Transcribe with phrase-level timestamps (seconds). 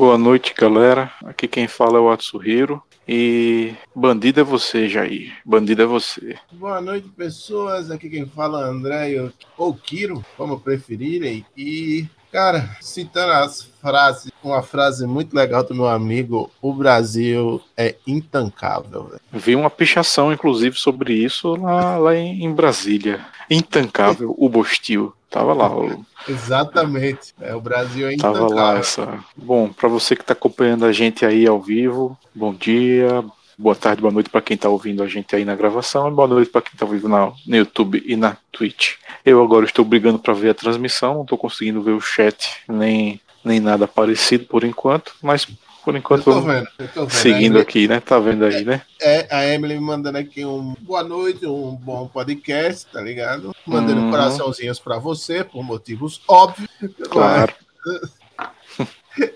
[0.00, 1.12] Boa noite, galera.
[1.26, 2.82] Aqui quem fala é o Atsuhiro.
[3.06, 5.30] E bandido é você, Jair.
[5.44, 6.38] Bandido é você.
[6.52, 7.90] Boa noite, pessoas.
[7.90, 11.44] Aqui quem fala é André ou Kiro, como preferirem.
[11.54, 17.94] E, cara, citando as frases, uma frase muito legal do meu amigo: o Brasil é
[18.06, 19.04] intancável.
[19.04, 19.20] Véio.
[19.34, 23.20] Vi uma pichação, inclusive, sobre isso lá, lá em Brasília.
[23.50, 25.12] Intancável, o Bostil.
[25.28, 25.68] Tava lá.
[25.68, 26.04] O...
[26.28, 27.34] Exatamente.
[27.40, 28.48] É, o Brasil é intancável.
[28.48, 29.24] Tava lá essa.
[29.36, 33.24] Bom, para você que está acompanhando a gente aí ao vivo, bom dia,
[33.56, 36.26] boa tarde, boa noite para quem está ouvindo a gente aí na gravação e boa
[36.26, 38.94] noite para quem está ouvindo na, no YouTube e na Twitch.
[39.24, 43.20] Eu agora estou brigando para ver a transmissão, não estou conseguindo ver o chat nem,
[43.44, 45.46] nem nada parecido por enquanto, mas
[45.84, 47.10] por enquanto, eu tô vendo, eu tô vendo.
[47.10, 48.00] seguindo aqui, né?
[48.00, 48.82] Tá vendo aí, né?
[49.00, 53.54] É, a Emily me mandando aqui um boa noite, um bom podcast, tá ligado?
[53.66, 54.10] Mandando uhum.
[54.10, 56.68] coraçãozinhos para você, por motivos óbvios.
[57.08, 57.52] Claro.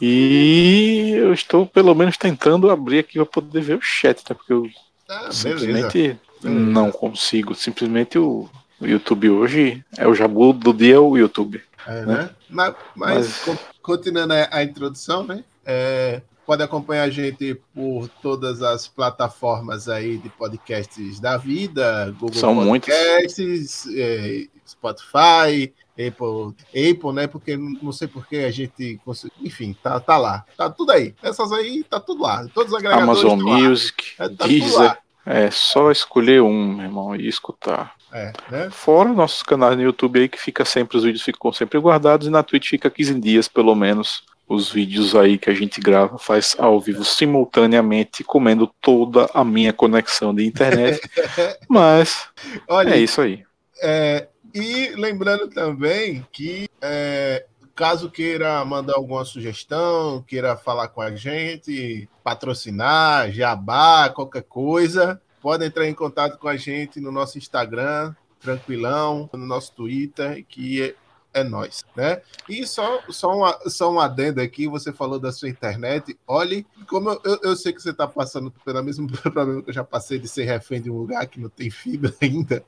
[0.00, 4.34] e eu estou pelo menos tentando abrir aqui para poder ver o chat, né?
[4.36, 4.68] Porque eu
[5.08, 6.60] ah, simplesmente beleza.
[6.60, 7.54] não consigo.
[7.54, 8.48] Simplesmente o,
[8.80, 11.62] o YouTube hoje é o jabu do dia o YouTube.
[11.86, 12.14] É, né?
[12.14, 12.30] né?
[12.48, 15.44] Mas, mas, mas, continuando a, introdução, né?
[15.64, 22.34] É, pode acompanhar a gente por todas as plataformas aí de podcasts da vida, Google
[22.34, 27.26] São Podcasts, é, Spotify, Apple, Apple, né?
[27.26, 29.00] Porque não sei porque a gente,
[29.40, 31.14] enfim, tá, tá lá, tá tudo aí.
[31.22, 35.90] Essas aí tá tudo lá, todos os agregadores Amazon Music, é, tá Deezer, é só
[35.90, 37.94] escolher um, meu irmão, e escutar.
[38.12, 38.68] É, né?
[38.70, 42.30] Fora nossos canais no YouTube aí que fica sempre, os vídeos ficam sempre guardados e
[42.30, 46.56] na Twitch fica 15 dias pelo menos os vídeos aí que a gente grava, faz
[46.58, 51.00] ao vivo simultaneamente, comendo toda a minha conexão de internet.
[51.68, 52.28] Mas
[52.68, 53.44] Olha, é isso aí.
[53.80, 61.14] É, e lembrando também que é, caso queira mandar alguma sugestão, queira falar com a
[61.14, 68.14] gente, patrocinar, jabá, qualquer coisa, Pode entrar em contato com a gente no nosso Instagram,
[68.40, 70.94] tranquilão, no nosso Twitter, que é,
[71.40, 72.20] é nós, né?
[72.48, 76.18] E só, só, uma, só um adendo aqui, você falou da sua internet.
[76.26, 79.74] Olhe, como eu, eu, eu sei que você está passando pelo mesmo problema que eu
[79.74, 82.64] já passei de ser refém de um lugar que não tem fibra ainda,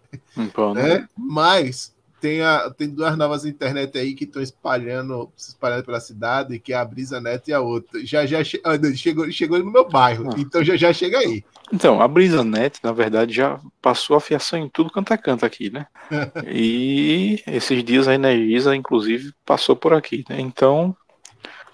[0.54, 1.00] Bom, né?
[1.00, 1.08] né?
[1.16, 6.60] Mas tem, a, tem duas novas internet aí que estão espalhando, se espalhando pela cidade,
[6.60, 8.06] que é a Brisa Net e a outra.
[8.06, 10.34] Já já che, ah, chegou, chegou no meu bairro, ah.
[10.38, 11.44] então já já chega aí.
[11.72, 15.44] Então, a Brisa Net, na verdade, já passou a fiação em tudo quanto é canto
[15.44, 15.86] aqui, né?
[16.46, 20.40] e esses dias a Energisa, inclusive, passou por aqui, né?
[20.40, 20.96] Então,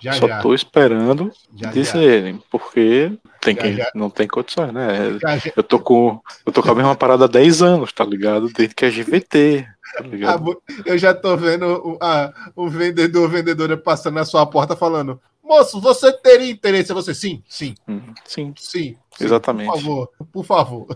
[0.01, 0.41] já, Só já.
[0.41, 5.19] tô esperando já, dizerem, porque tem quem não tem condições, né?
[5.57, 8.49] Eu tô com eu tô com a mesma parada há 10 anos, tá ligado?
[8.53, 9.67] Desde que é GVT.
[9.97, 10.63] Tá ligado?
[10.85, 15.81] eu já tô vendo o, a, o vendedor, vendedora passando na sua porta falando: Moço,
[15.81, 16.93] você teria interesse?
[16.93, 17.75] Você, sim, sim.
[17.89, 18.53] Hum, sim.
[18.55, 18.97] Sim.
[19.19, 19.71] Exatamente.
[19.71, 20.87] Por favor, por favor.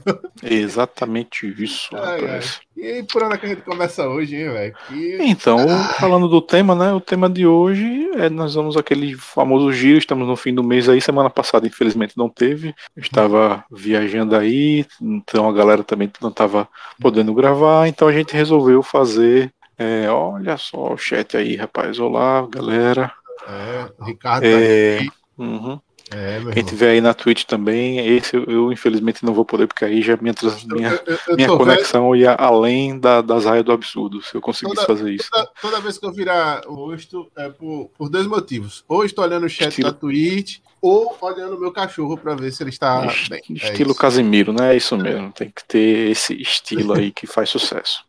[0.43, 1.89] Exatamente isso.
[1.97, 2.41] Ai, ai.
[2.77, 4.75] E por onde é que a gente começa hoje, hein, velho?
[4.87, 5.19] Que...
[5.23, 5.95] Então, ai.
[5.95, 6.93] falando do tema, né?
[6.93, 10.87] O tema de hoje é nós vamos aquele famoso giro, estamos no fim do mês
[10.89, 12.75] aí, semana passada, infelizmente, não teve.
[12.95, 16.69] Eu estava viajando aí, então a galera também não estava
[17.01, 19.51] podendo gravar, então a gente resolveu fazer.
[19.79, 21.99] É, olha só o chat aí, rapaz.
[21.99, 23.13] Olá, galera.
[23.47, 25.81] É, o Ricardo é, tá uhum.
[26.15, 29.85] É, Quem tiver aí na Twitch também, esse eu, eu, infelizmente não vou poder, porque
[29.85, 30.35] aí já minha,
[30.67, 32.17] minha, eu, eu minha conexão vendo...
[32.17, 35.31] ia além da, das raias do absurdo, se eu conseguisse toda, fazer isso.
[35.31, 38.85] Toda, toda, vez que eu virar o rosto, é por, por dois motivos.
[38.87, 39.91] Ou estou olhando o chat estilo...
[39.91, 43.43] da Twitch, ou olhando o meu cachorro para ver se ele está Est bem.
[43.49, 44.75] É estilo é Casimiro, né?
[44.75, 45.33] É isso mesmo.
[45.33, 48.05] Tem que ter esse estilo aí que faz sucesso.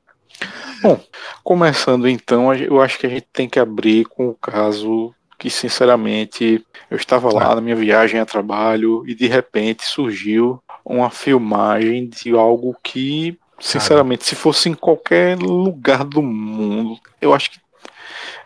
[0.82, 1.00] Bom,
[1.42, 6.66] começando então, eu acho que a gente tem que abrir com o caso que sinceramente
[6.90, 12.32] eu estava lá na minha viagem a trabalho e de repente surgiu uma filmagem de
[12.32, 17.60] algo que, sinceramente, se fosse em qualquer lugar do mundo, eu acho que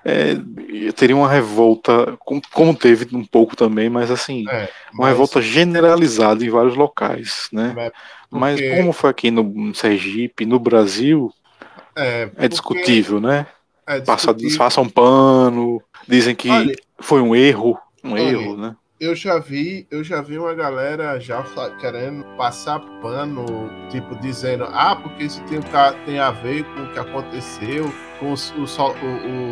[0.03, 0.37] é,
[0.91, 2.17] teria uma revolta,
[2.51, 4.93] como teve um pouco também, mas assim, é, mas...
[4.93, 7.73] uma revolta generalizada em vários locais, né?
[7.75, 7.91] Porque...
[8.31, 11.31] Mas como foi aqui no Sergipe, no Brasil,
[11.95, 12.45] é, é porque...
[12.45, 13.45] é discutível, né?
[13.85, 14.57] É discutível.
[14.57, 18.75] Passa, um pano, dizem que Olha, foi um erro, um Olha, erro, né?
[18.99, 21.43] Eu já vi, eu já vi uma galera já
[21.79, 23.45] querendo passar pano,
[23.91, 25.59] tipo dizendo, ah, porque isso tem,
[26.05, 28.75] tem a ver com o que aconteceu com os, os,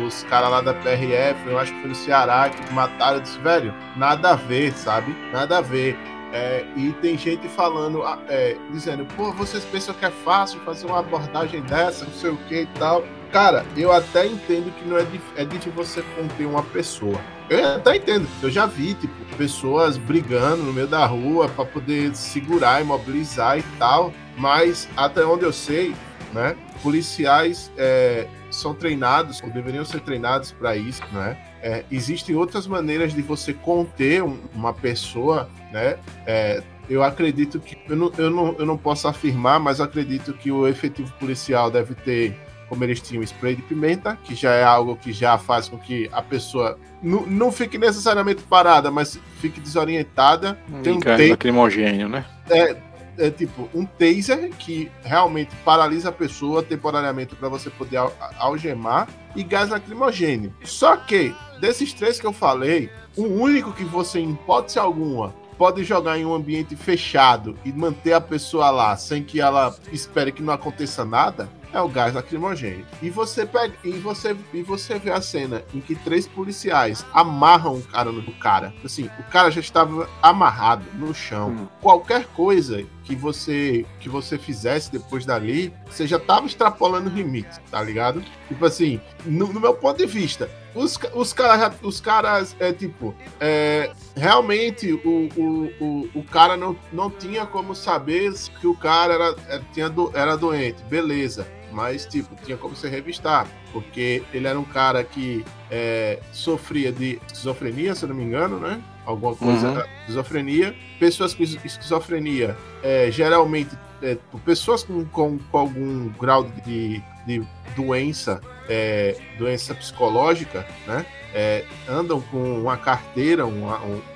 [0.04, 3.38] os caras lá da PRF, eu acho que foi no Ceará que mataram, eu disse,
[3.38, 5.16] velho, nada a ver, sabe?
[5.32, 5.96] Nada a ver.
[6.36, 10.98] É, e tem gente falando, é, dizendo, pô, vocês pensam que é fácil fazer uma
[10.98, 13.02] abordagem dessa, não sei o que e tal.
[13.32, 17.18] Cara, eu até entendo que não é, dif é difícil você conter uma pessoa.
[17.48, 18.28] Eu até entendo.
[18.42, 23.62] Eu já vi, tipo, pessoas brigando no meio da rua para poder segurar, imobilizar e
[23.78, 24.12] tal.
[24.36, 25.94] Mas até onde eu sei,
[26.34, 26.54] né?
[26.82, 31.38] Policiais é, são treinados, ou deveriam ser treinados para isso, né?
[31.62, 35.98] É, existem outras maneiras de você conter um, uma pessoa, né?
[36.26, 40.50] É, eu acredito que eu não, eu, não, eu não posso afirmar, mas acredito que
[40.50, 42.38] o efetivo policial deve ter,
[42.68, 46.08] como eles tinham, spray de pimenta, que já é algo que já faz com que
[46.12, 50.58] a pessoa não, não fique necessariamente parada, mas fique desorientada.
[50.82, 52.24] Tem um gás lacrimogênio, né?
[52.48, 52.76] É,
[53.18, 57.98] é tipo um taser que realmente paralisa a pessoa temporariamente para você poder
[58.38, 60.54] algemar e gás lacrimogênio.
[60.62, 65.84] Só que desses três que eu falei, o único que você, em hipótese alguma, pode
[65.84, 70.42] jogar em um ambiente fechado e manter a pessoa lá sem que ela espere que
[70.42, 72.86] não aconteça nada é o gás lacrimogêneo.
[73.02, 77.74] E você pega e você e você vê a cena em que três policiais amarram
[77.74, 78.72] o cara no cara.
[78.84, 81.50] Assim, o cara já estava amarrado no chão.
[81.50, 81.68] Hum.
[81.80, 87.60] Qualquer coisa que você que você fizesse depois dali, você já estava extrapolando o limite,
[87.70, 88.22] tá ligado?
[88.48, 93.14] Tipo assim, no, no meu ponto de vista, os, os, cara, os caras, é tipo,
[93.40, 99.14] é, realmente o, o, o, o, cara não, não tinha como saber que o cara
[99.14, 101.46] era, era, é, tinha do, era doente, beleza.
[101.72, 107.20] Mas, tipo, tinha como se revistar, porque ele era um cara que é, sofria de
[107.26, 108.82] esquizofrenia, se eu não me engano, né?
[109.06, 109.74] Alguma coisa uhum.
[109.74, 110.74] da esquizofrenia.
[110.98, 113.70] Pessoas com esquizofrenia, é, geralmente,
[114.02, 117.42] é, pessoas com, com, com algum grau de, de
[117.74, 121.06] doença é, doença psicológica, né?
[121.34, 123.66] É, andam com uma carteira, um,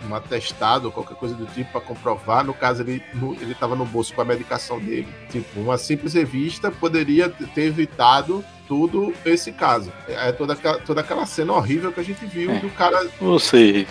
[0.08, 2.44] um, atestado, qualquer coisa do tipo para comprovar.
[2.44, 3.02] No caso, ele
[3.40, 5.08] ele estava no bolso com a medicação dele.
[5.28, 9.92] Tipo, uma simples revista poderia ter evitado tudo esse caso.
[10.08, 12.58] É toda aquela, toda aquela cena horrível que a gente viu é.
[12.58, 13.06] do cara.
[13.20, 13.86] Você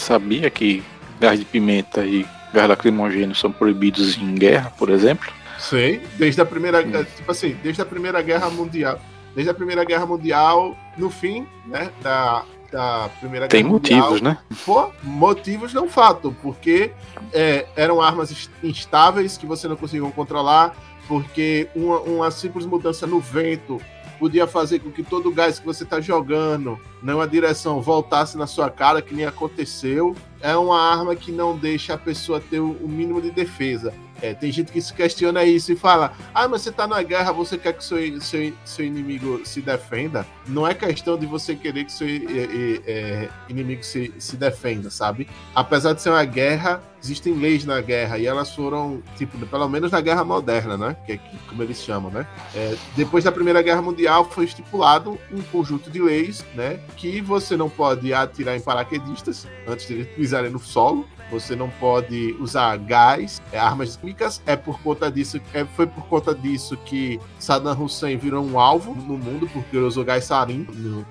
[0.00, 0.82] sabia que
[1.20, 5.32] gás de pimenta e gás lacrimogêneo são proibidos em guerra, por exemplo?
[5.58, 7.04] Sei, desde a primeira, hum.
[7.16, 9.00] tipo assim, desde a primeira guerra mundial
[9.34, 14.00] desde a Primeira Guerra Mundial, no fim, né, da, da Primeira Tem Guerra Mundial.
[14.02, 14.38] Tem motivos, né?
[14.64, 16.92] Pô, motivos não fato, porque
[17.32, 20.74] é, eram armas instáveis que você não conseguia controlar,
[21.06, 23.80] porque uma, uma simples mudança no vento
[24.20, 28.46] podia fazer com que todo o gás que você está jogando numa direção voltasse na
[28.46, 30.14] sua cara, que nem aconteceu.
[30.40, 33.92] É uma arma que não deixa a pessoa ter o mínimo de defesa.
[34.22, 37.32] É, tem gente que se questiona isso e fala: ah, mas você tá na guerra,
[37.32, 40.26] você quer que seu, seu, seu inimigo se defenda?
[40.46, 44.90] Não é questão de você querer que seu é, é, é, inimigo se, se defenda,
[44.90, 45.28] sabe?
[45.54, 49.90] Apesar de ser uma guerra, existem leis na guerra e elas foram, tipo, pelo menos
[49.90, 50.96] na guerra moderna, né?
[51.06, 52.26] Que é como eles chamam, né?
[52.54, 56.80] É, depois da Primeira Guerra Mundial foi estipulado um conjunto de leis, né?
[56.96, 62.36] Que você não pode atirar em paraquedistas antes de pisarem no solo você não pode
[62.40, 64.42] usar gás, é, armas químicas.
[64.44, 68.94] É por conta disso, é, foi por conta disso que Saddam Hussein virou um alvo
[68.94, 70.66] no mundo porque ele usou gás sarin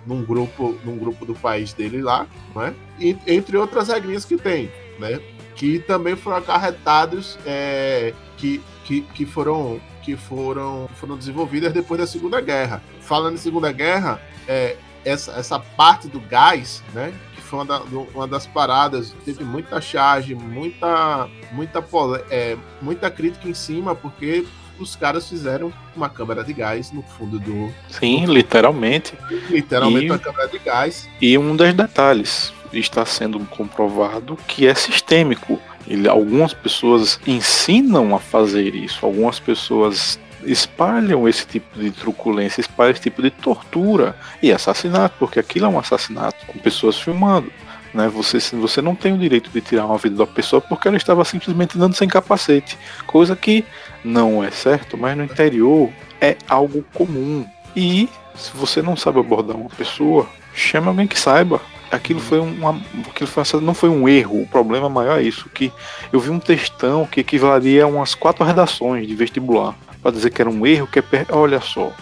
[0.06, 2.75] num grupo, num grupo do país dele lá, né?
[3.00, 4.69] E, entre outras regrinhas que tem,
[5.00, 5.21] né?
[5.56, 12.07] Que também foram acarretados, é, que, que, que foram que foram, foram desenvolvidas depois da
[12.07, 12.81] Segunda Guerra.
[13.00, 14.75] Falando em Segunda Guerra, é,
[15.06, 17.14] essa, essa parte do gás, né,
[17.49, 17.81] foi uma, da,
[18.13, 19.13] uma das paradas.
[19.25, 21.83] Teve muita charge, muita, muita,
[22.29, 24.45] é, muita crítica em cima, porque
[24.79, 27.73] os caras fizeram uma câmara de gás no fundo do.
[27.89, 29.18] Sim, literalmente.
[29.49, 31.09] Literalmente e, uma câmara de gás.
[31.19, 35.59] E um dos detalhes está sendo comprovado que é sistêmico.
[35.87, 42.91] Ele, algumas pessoas ensinam a fazer isso, algumas pessoas espalham esse tipo de truculência, espalham
[42.91, 47.51] esse tipo de tortura e assassinato, porque aquilo é um assassinato com pessoas filmando.
[47.93, 48.07] Né?
[48.09, 51.23] Você, você não tem o direito de tirar uma vida da pessoa porque ela estava
[51.25, 52.77] simplesmente andando sem capacete,
[53.07, 53.65] coisa que
[54.03, 55.89] não é certo, mas no interior
[56.21, 57.45] é algo comum.
[57.75, 61.61] E se você não sabe abordar uma pessoa, chame alguém que saiba.
[61.91, 62.79] Aquilo foi uma,
[63.09, 64.43] aquilo foi, não foi um erro.
[64.43, 65.71] O problema maior é isso que
[66.13, 70.41] eu vi um textão que equivaleria a umas quatro redações de vestibular para dizer que
[70.41, 71.03] era um erro, que é.
[71.29, 71.94] Olha só,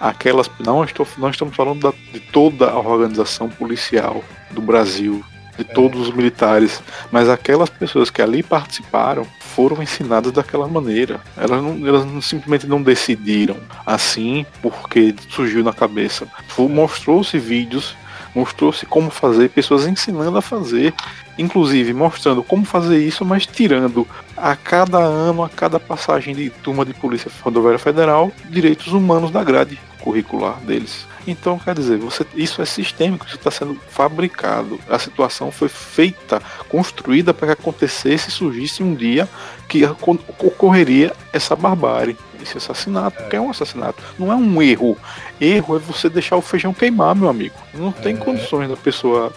[0.00, 0.50] aquelas.
[0.58, 5.24] Não, estou, não estamos falando da, de toda a organização policial do Brasil,
[5.56, 5.74] de é.
[5.74, 11.20] todos os militares, mas aquelas pessoas que ali participaram foram ensinadas daquela maneira.
[11.36, 16.26] Elas, não, elas não, simplesmente não decidiram assim porque surgiu na cabeça.
[16.58, 17.96] Mostrou-se vídeos
[18.34, 20.94] mostrou-se como fazer, pessoas ensinando a fazer,
[21.38, 26.84] inclusive mostrando como fazer isso, mas tirando a cada ano, a cada passagem de turma
[26.84, 29.78] de Polícia Rodoviária Federal, direitos humanos da grade.
[30.00, 31.06] curricular deles.
[31.26, 34.80] Então, quer dizer, você, isso é sistêmico, isso está sendo fabricado.
[34.88, 39.28] A situação foi feita, construída para que acontecesse e surgisse um dia
[39.68, 43.28] que ocorreria essa barbárie, esse assassinato, é.
[43.28, 44.02] que é um assassinato.
[44.18, 44.98] Não é um erro.
[45.40, 47.54] Erro é você deixar o feijão queimar, meu amigo.
[47.72, 48.18] Não tem é.
[48.18, 49.32] condições da pessoa.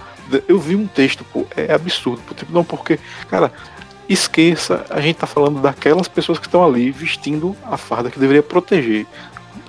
[0.47, 2.21] Eu vi um texto, pô, é absurdo.
[2.35, 3.51] Tipo, não, porque, cara,
[4.07, 8.43] esqueça, a gente tá falando daquelas pessoas que estão ali vestindo a farda que deveria
[8.43, 9.05] proteger.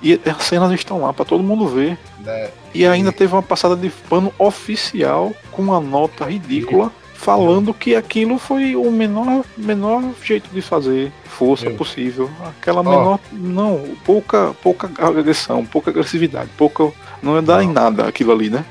[0.01, 1.97] E as cenas estão lá para todo mundo ver.
[2.25, 7.95] É, e ainda teve uma passada de pano oficial com uma nota ridícula falando que
[7.95, 12.29] aquilo foi o menor, menor jeito de fazer força possível.
[12.59, 13.19] Aquela menor.
[13.33, 13.35] Oh.
[13.35, 16.91] Não, pouca, pouca agressão, pouca agressividade, pouca.
[17.21, 17.63] Não ia dar não.
[17.63, 18.63] em nada aquilo ali, né?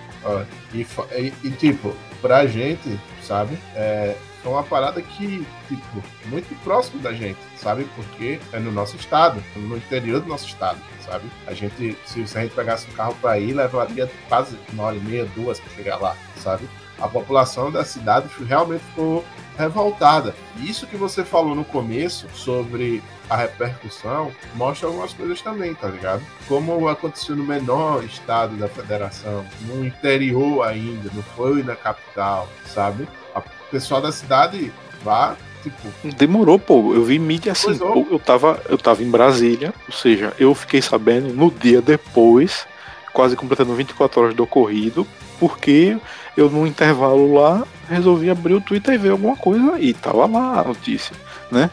[0.72, 3.58] E, e, e, tipo, pra gente, sabe?
[3.74, 7.86] É, é uma parada que, tipo, muito próximo da gente, sabe?
[7.96, 11.24] Porque é no nosso estado, no interior do nosso estado, sabe?
[11.46, 15.00] A gente, se, a gente pegasse um carro para ir, levaria quase uma hora e
[15.00, 16.68] meia, duas para chegar lá, sabe?
[16.98, 19.24] A população da cidade realmente ficou
[19.58, 20.34] revoltada.
[20.58, 26.22] Isso que você falou no começo sobre a repercussão mostra algumas coisas também, tá ligado?
[26.46, 33.08] Como aconteceu no menor estado da federação, no interior ainda, não foi na capital, sabe?
[33.34, 36.16] O pessoal da cidade vá Tipo...
[36.16, 36.94] Demorou, pô.
[36.94, 37.76] Eu vi mídia assim.
[37.76, 42.64] Pô, eu, tava, eu tava em Brasília, ou seja, eu fiquei sabendo no dia depois,
[43.12, 45.04] quase completando 24 horas do ocorrido,
[45.40, 45.98] porque
[46.36, 50.60] eu no intervalo lá resolvi abrir o Twitter e ver alguma coisa e tava lá
[50.60, 51.16] a notícia,
[51.50, 51.68] né?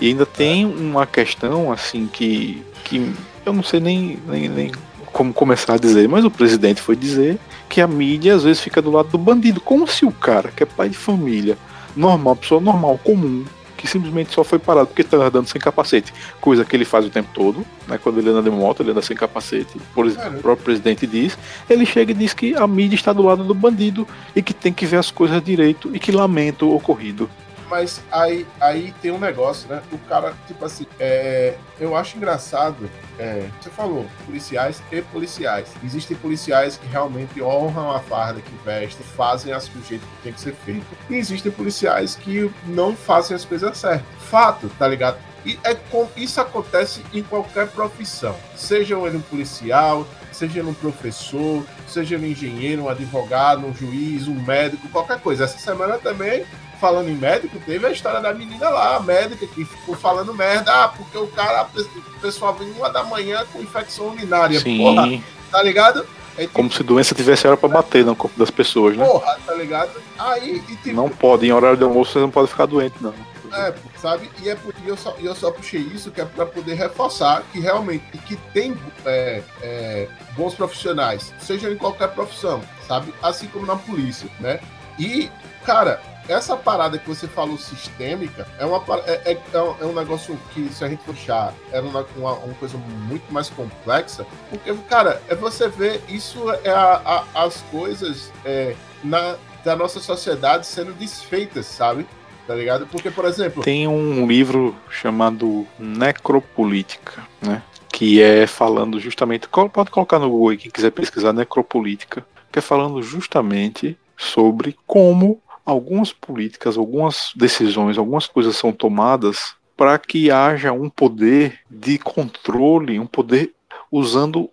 [0.00, 3.12] E ainda tem uma questão assim que, que
[3.44, 4.72] eu não sei nem, nem, nem
[5.12, 8.80] como começar a dizer, mas o presidente foi dizer que a mídia às vezes fica
[8.80, 11.56] do lado do bandido, como se o cara, que é pai de família,
[11.94, 13.44] normal, pessoa normal, comum,
[13.76, 17.10] que simplesmente só foi parado porque estava andando sem capacete, coisa que ele faz o
[17.10, 17.98] tempo todo, né?
[17.98, 21.36] Quando ele anda de moto, ele anda sem capacete, por exemplo, o próprio presidente diz,
[21.68, 24.72] ele chega e diz que a mídia está do lado do bandido e que tem
[24.72, 27.28] que ver as coisas direito e que lamenta o ocorrido
[27.72, 29.80] mas aí, aí tem um negócio, né?
[29.90, 32.90] O cara, tipo assim, é, eu acho engraçado.
[33.18, 35.72] É, você falou, policiais e policiais.
[35.82, 40.40] Existem policiais que realmente honram a farda que vestem, fazem as coisas que tem que
[40.42, 40.84] ser feito.
[41.08, 44.06] E existem policiais que não fazem as coisas certas.
[44.18, 45.16] Fato, tá ligado?
[45.46, 45.74] E é,
[46.14, 48.36] isso acontece em qualquer profissão.
[48.54, 53.74] Seja ele um policial, seja ele um professor, seja ele um engenheiro, um advogado, um
[53.74, 55.44] juiz, um médico, qualquer coisa.
[55.44, 56.44] Essa semana também
[56.82, 60.82] falando em médico, teve a história da menina lá, a médica, que ficou falando merda,
[60.82, 64.58] ah, porque o cara, o pessoal vem uma da manhã com infecção urinária.
[64.58, 64.78] Sim.
[64.78, 65.22] Porra,
[65.52, 66.04] tá ligado?
[66.52, 69.04] Como tipo, se doença tivesse hora pra bater no corpo das pessoas, né?
[69.04, 69.92] Porra, tá ligado?
[70.18, 73.14] Aí, e, tipo, não pode, em horário de almoço você não pode ficar doente, não.
[73.52, 74.28] É, sabe?
[74.42, 77.60] E é porque eu só, eu só puxei isso que é para poder reforçar que
[77.60, 83.14] realmente que tem é, é, bons profissionais, seja em qualquer profissão, sabe?
[83.22, 84.58] Assim como na polícia, né?
[84.98, 85.30] E,
[85.64, 86.00] cara,
[86.32, 90.84] essa parada que você falou sistêmica é, uma, é, é, é um negócio que, se
[90.84, 95.68] a gente puxar, é uma, uma, uma, coisa muito mais complexa, porque, cara, é você
[95.68, 102.06] ver isso é a, a, as coisas é, na, da nossa sociedade sendo desfeitas, sabe?
[102.46, 102.86] Tá ligado?
[102.86, 103.62] Porque, por exemplo.
[103.62, 107.62] Tem um livro chamado Necropolítica, né?
[107.92, 109.48] Que é falando justamente.
[109.48, 116.12] Pode colocar no Google quem quiser pesquisar Necropolítica, que é falando justamente sobre como algumas
[116.12, 123.06] políticas, algumas decisões, algumas coisas são tomadas para que haja um poder de controle, um
[123.06, 123.52] poder
[123.90, 124.50] usando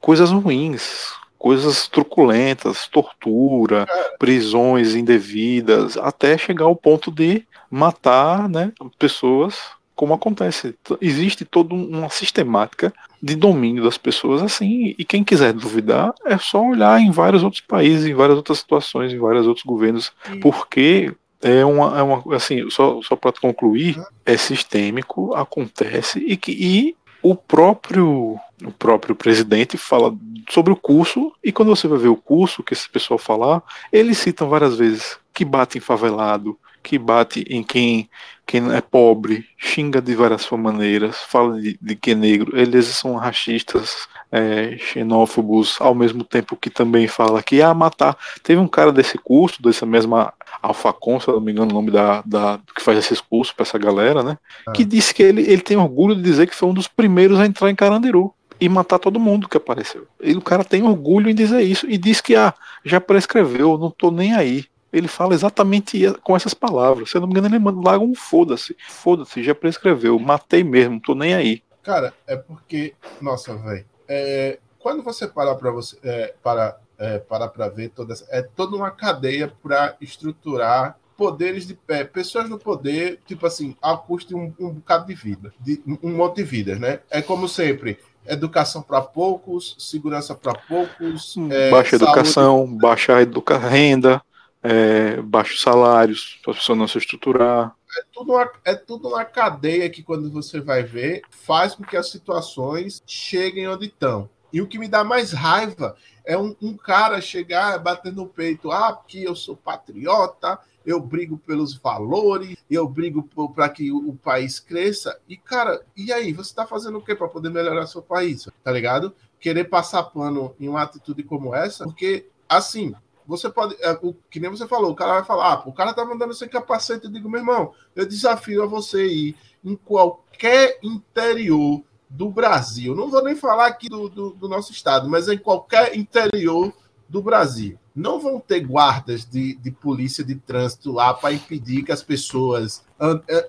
[0.00, 3.86] coisas ruins, coisas truculentas, tortura,
[4.18, 9.56] prisões indevidas, até chegar ao ponto de matar né, pessoas
[9.94, 10.74] como acontece.
[11.00, 12.92] Existe toda uma sistemática
[13.26, 17.60] de domínio das pessoas assim, e quem quiser duvidar é só olhar em vários outros
[17.60, 22.70] países, em várias outras situações, em vários outros governos, porque é uma, é uma assim,
[22.70, 29.76] só, só para concluir, é sistêmico, acontece e que e o próprio o próprio presidente
[29.76, 30.14] fala
[30.48, 33.60] sobre o curso e quando você vai ver o curso que esse pessoal falar,
[33.92, 36.56] eles citam várias vezes que bate em favelado,
[36.86, 38.08] que bate em quem,
[38.46, 43.16] quem é pobre, xinga de várias maneiras, fala de, de que é negro, eles são
[43.16, 48.16] racistas, é, xenófobos, ao mesmo tempo que também fala que ah, matar.
[48.40, 51.90] Teve um cara desse curso, dessa mesma Alfacon, se eu não me engano o nome
[51.90, 54.38] da, da que faz esses cursos para essa galera, né?
[54.64, 54.70] Ah.
[54.70, 57.46] Que disse que ele, ele tem orgulho de dizer que foi um dos primeiros a
[57.46, 60.06] entrar em Carandiru e matar todo mundo que apareceu.
[60.22, 63.90] E o cara tem orgulho em dizer isso e diz que ah, já prescreveu, não
[63.90, 64.66] tô nem aí
[64.98, 67.10] ele fala exatamente com essas palavras.
[67.10, 68.76] Se eu não me engano, ele manda lá um foda-se.
[68.88, 70.18] Foda-se, já prescreveu.
[70.18, 71.62] Matei mesmo, tô nem aí.
[71.82, 72.94] Cara, é porque.
[73.20, 73.84] Nossa, velho.
[74.08, 78.42] É, quando você para para você é, para é, para para ver toda essa, é
[78.42, 84.28] toda uma cadeia para estruturar poderes de pé, pessoas no poder, tipo assim, a custo
[84.28, 87.00] de um, um bocado de vida, de um monte de vidas, né?
[87.10, 92.04] É como sempre, educação para poucos, segurança para poucos, é, baixa saúde...
[92.04, 94.22] educação, baixa educa renda,
[94.66, 97.74] é, baixos salários, para a pessoa não se estruturar.
[97.96, 101.96] É tudo, uma, é tudo uma cadeia que, quando você vai ver, faz com que
[101.96, 104.28] as situações cheguem onde estão.
[104.52, 108.72] E o que me dá mais raiva é um, um cara chegar batendo no peito,
[108.72, 114.16] ah, porque eu sou patriota, eu brigo pelos valores, eu brigo para que o, o,
[114.16, 115.18] país cresça.
[115.28, 116.32] E, cara, e aí?
[116.32, 118.48] Você está fazendo o quê para poder melhorar seu país?
[118.64, 119.14] Tá ligado?
[119.38, 122.94] Querer passar pano em uma atitude como essa, porque, assim,
[123.26, 125.92] você pode, é, o, que nem você falou, o cara vai falar, ah, o cara
[125.92, 130.78] tá mandando sem capacete, eu digo, meu irmão, eu desafio a você ir em qualquer
[130.82, 135.38] interior do Brasil, não vou nem falar aqui do, do, do nosso estado, mas em
[135.38, 136.72] qualquer interior
[137.08, 137.78] do Brasil.
[137.94, 142.84] Não vão ter guardas de, de polícia de trânsito lá para impedir que as pessoas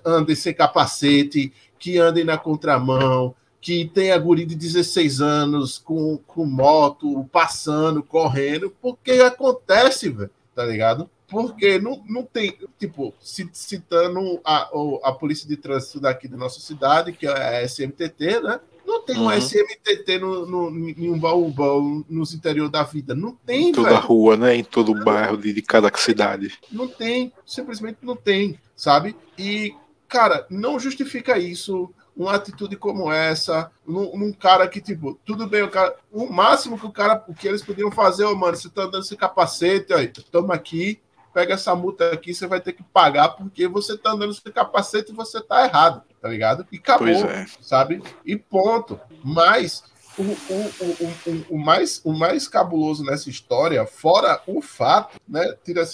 [0.04, 6.44] andem sem capacete, que andem na contramão, que tenha guri de 16 anos com, com
[6.44, 11.10] moto, passando, correndo, porque acontece, velho, tá ligado?
[11.28, 14.70] Porque não, não tem, tipo, citando a,
[15.04, 18.60] a polícia de trânsito daqui da nossa cidade, que é a SMTT, né?
[18.86, 19.26] Não tem uhum.
[19.26, 23.14] um SMTT no, no, em um baú nos interior da vida.
[23.14, 24.00] Não tem, Em toda velho.
[24.00, 24.56] rua, né?
[24.56, 26.58] Em todo não, bairro de, de cada cidade.
[26.72, 29.14] Não tem, simplesmente não tem, sabe?
[29.38, 29.74] E,
[30.08, 35.62] cara, não justifica isso uma atitude como essa, num, num, cara que, tipo, tudo bem,
[35.62, 38.56] o, cara, o máximo que o cara, o que eles podiam fazer, ô, oh, mano,
[38.56, 41.00] você tá andando sem capacete, aí, toma aqui,
[41.32, 45.12] pega essa multa aqui, você vai ter que pagar porque você tá andando sem capacete
[45.12, 46.66] e você tá errado, tá ligado?
[46.72, 47.46] E acabou, é.
[47.60, 48.02] sabe?
[48.24, 49.00] E ponto.
[49.22, 49.84] Mas
[50.18, 55.54] o, o, o, o, mais, o mais cabuloso nessa história, fora o fato, né?
[55.64, 55.88] Tirando,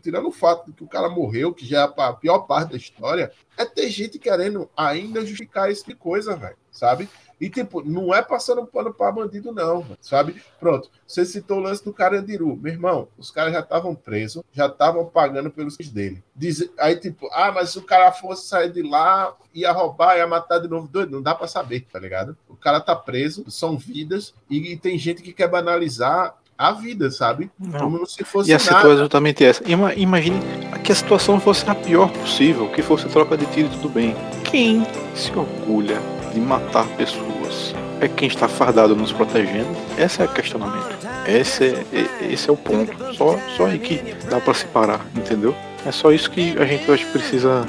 [0.00, 2.76] tirando o fato de que o cara morreu, que já é a pior parte da
[2.76, 7.08] história, é ter gente querendo ainda justificar esse tipo de coisa, velho, sabe?
[7.40, 10.42] E, tipo, não é passando pano para bandido, não, sabe?
[10.58, 12.56] Pronto, você citou o lance do Carandiru.
[12.56, 16.22] Meu irmão, os caras já estavam presos, já estavam pagando pelos dele.
[16.34, 20.26] Diz, aí, tipo, ah, mas se o cara fosse sair de lá, ia roubar, ia
[20.26, 22.36] matar de novo, doido, não dá para saber, tá ligado?
[22.48, 27.08] O cara tá preso, são vidas, e, e tem gente que quer banalizar a vida,
[27.08, 27.48] sabe?
[27.56, 27.78] Não.
[27.78, 29.62] Como se fosse E a situação é exatamente essa.
[29.64, 30.40] Imagine
[30.82, 34.16] que a situação fosse a pior possível, que fosse troca de tiro e tudo bem.
[34.42, 39.76] Quem se orgulha de matar pessoas é quem está fardado nos protegendo?
[39.98, 40.96] Esse é o questionamento.
[41.26, 42.92] Esse é, esse é o ponto.
[43.14, 45.54] Só, só aí que dá para se parar, entendeu?
[45.84, 47.66] É só isso que a gente que precisa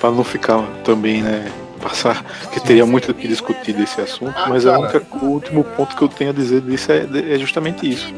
[0.00, 1.50] para não ficar também, né?
[1.80, 6.02] Passar, que teria muito que discutir desse assunto, ah, mas é o último ponto que
[6.02, 8.12] eu tenho a dizer disso é, é justamente isso.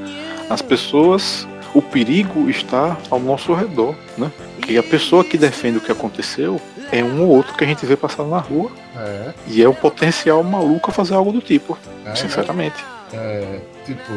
[0.51, 4.33] As pessoas, o perigo está ao nosso redor, né?
[4.61, 6.61] Que a pessoa que defende o que aconteceu
[6.93, 8.71] é um ou outro que a gente vê passando na rua.
[8.95, 9.33] É.
[9.47, 12.85] E é o potencial maluco a fazer algo do tipo, é, sinceramente.
[13.13, 14.13] É, tipo,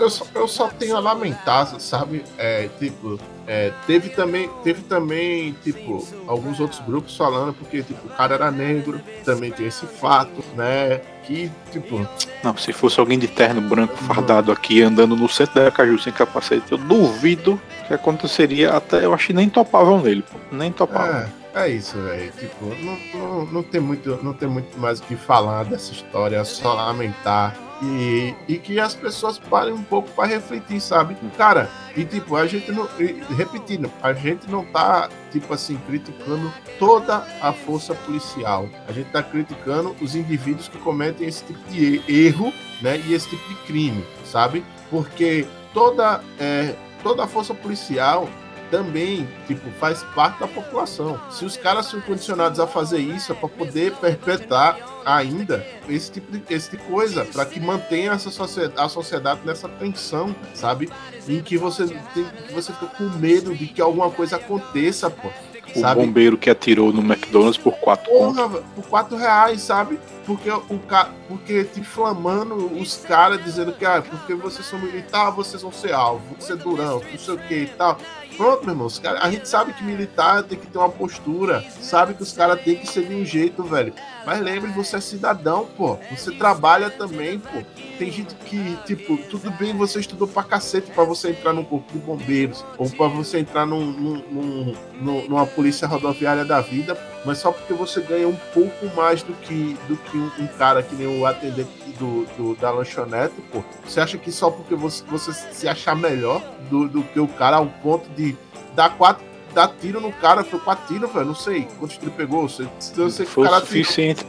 [0.00, 2.24] eu, só, eu só tenho a lamentar, sabe?
[2.38, 8.10] É, tipo, é, teve também, teve também, tipo, alguns outros grupos falando, porque, tipo, o
[8.10, 11.00] cara era negro, também tem esse fato, né?
[11.24, 12.06] Que, tipo.
[12.42, 16.12] Não, se fosse alguém de terno branco fardado aqui andando no centro da Caju sem
[16.12, 19.04] capacete, eu duvido que aconteceria até.
[19.04, 20.38] Eu acho que nem topavam nele, pô.
[20.50, 21.16] Nem topavam.
[21.16, 21.37] É.
[21.54, 22.32] É isso, velho.
[22.32, 26.36] Tipo, não, não, não, tem muito, não tem muito mais o que falar dessa história,
[26.36, 27.56] é só lamentar.
[27.80, 31.16] E, e que as pessoas parem um pouco para refletir, sabe?
[31.36, 32.88] Cara, e tipo, a gente não.
[33.36, 38.68] repetindo, a gente não tá, tipo assim, criticando toda a força policial.
[38.88, 42.98] A gente tá criticando os indivíduos que cometem esse tipo de erro, né?
[43.06, 44.64] E esse tipo de crime, sabe?
[44.90, 48.28] Porque toda, é, toda a força policial
[48.70, 51.20] também, tipo, faz parte da população.
[51.30, 56.30] Se os caras são condicionados a fazer isso, é para poder perpetuar ainda esse tipo
[56.32, 60.90] de, esse tipo de coisa, para que mantenha essa sociedade, a sociedade nessa tensão, sabe?
[61.28, 65.28] Em que você tem, que você fica com medo de que alguma coisa aconteça, pô.
[65.74, 66.00] O sabe?
[66.00, 69.98] bombeiro que atirou no McDonald's por quatro Porra, por quatro reais, sabe?
[70.24, 71.10] Porque o ca...
[71.28, 75.92] porque te inflamando os caras dizendo que ah, porque vocês são militar, vocês vão ser
[75.92, 77.98] alvo, vão ser durão, não sei o que e tal.
[78.38, 81.60] Pronto, meu irmão, os cara, a gente sabe que militar tem que ter uma postura,
[81.80, 83.92] sabe que os caras têm que ser de um jeito, velho.
[84.28, 85.96] Mas lembre, você é cidadão, pô.
[86.10, 87.62] Você trabalha também, pô.
[87.98, 91.90] Tem gente que, tipo, tudo bem, você estudou pra cacete pra você entrar num corpo
[91.90, 97.38] de bombeiros, ou pra você entrar num, num, num, numa polícia rodoviária da vida, mas
[97.38, 100.82] só porque você ganha um pouco mais do que, do que que um, um cara
[100.82, 105.04] que nem o atendente do, do, da lanchonete, pô, você acha que só porque você,
[105.06, 108.36] você se achar melhor do, do que o cara ao ponto de
[108.74, 111.26] dar quatro dar tiro no cara, foi quatro tiros, velho.
[111.26, 112.48] Não sei quantos tiros pegou.
[112.48, 114.26] Você, você foi o suficiente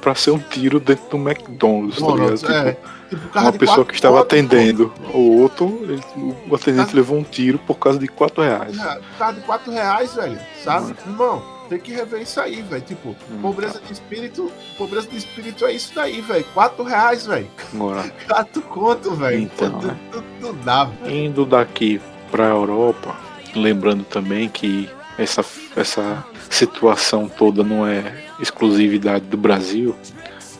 [0.00, 2.52] para ser um tiro dentro do McDonald's, tá ligado?
[2.52, 6.02] É, tipo, tipo uma pessoa que estava atendendo o outro, ele,
[6.48, 8.78] o atendente levou um tiro por causa de quatro reais.
[8.78, 10.38] É, por causa de quatro reais, velho.
[10.62, 10.92] Sabe?
[10.92, 11.10] Hum.
[11.10, 12.82] Irmão, tem que rever isso aí, velho.
[12.82, 13.86] Tipo, hum, pobreza tá.
[13.86, 16.44] de espírito, pobreza de espírito é isso daí, velho.
[16.54, 17.48] Quatro reais, velho.
[18.26, 19.40] Quatro conto, velho.
[19.40, 19.98] Então, tudo, né?
[20.10, 20.90] tudo, tudo dá.
[21.06, 23.16] Indo daqui pra Europa,
[23.54, 25.44] lembrando também que essa,
[25.76, 29.94] essa situação toda não é exclusividade do Brasil.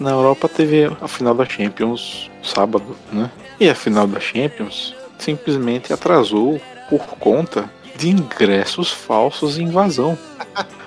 [0.00, 3.30] Na Europa teve a final da Champions sábado, né?
[3.58, 10.16] E a final da Champions simplesmente atrasou por conta de ingressos falsos e invasão.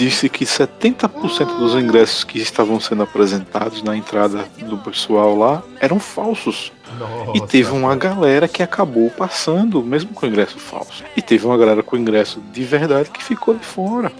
[0.00, 6.00] Disse que 70% dos ingressos que estavam sendo apresentados na entrada do pessoal lá eram
[6.00, 6.72] falsos.
[6.98, 11.04] Nossa, e teve uma galera que acabou passando, mesmo com ingresso falso.
[11.14, 14.10] E teve uma galera com ingresso de verdade que ficou de fora.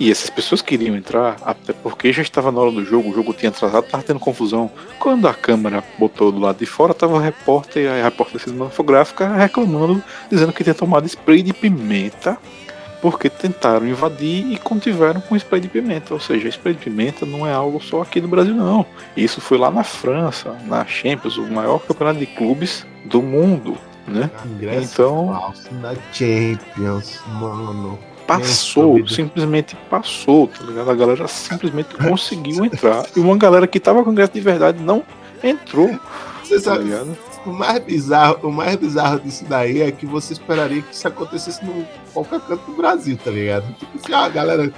[0.00, 3.32] E essas pessoas queriam entrar, até porque já estava na hora do jogo, o jogo
[3.32, 4.68] tinha atrasado, estava tendo confusão.
[4.98, 9.28] Quando a câmera botou do lado de fora, estava o repórter e a repórter cinematográfica
[9.28, 12.36] reclamando, dizendo que tinha tomado spray de pimenta
[13.00, 16.14] porque tentaram invadir e contiveram com spray de pimenta.
[16.14, 18.84] Ou seja, spray de pimenta não é algo só aqui no Brasil, não.
[19.16, 23.76] Isso foi lá na França, na Champions, o maior campeonato de clubes do mundo.
[24.06, 24.30] Né?
[24.46, 27.98] Ingresso então, falso na Champions, mano.
[28.26, 30.90] Passou, simplesmente passou, tá ligado?
[30.90, 33.06] A galera simplesmente conseguiu entrar.
[33.16, 35.02] E uma galera que tava com ingresso de verdade não
[35.42, 35.98] entrou.
[36.42, 37.16] Você tá sabe, ligado?
[37.46, 41.64] O mais bizarro, o mais bizarro disso daí é que você esperaria que isso acontecesse
[41.64, 43.66] em qualquer canto do Brasil, tá ligado?
[43.74, 44.72] Tipo assim, ah, galera,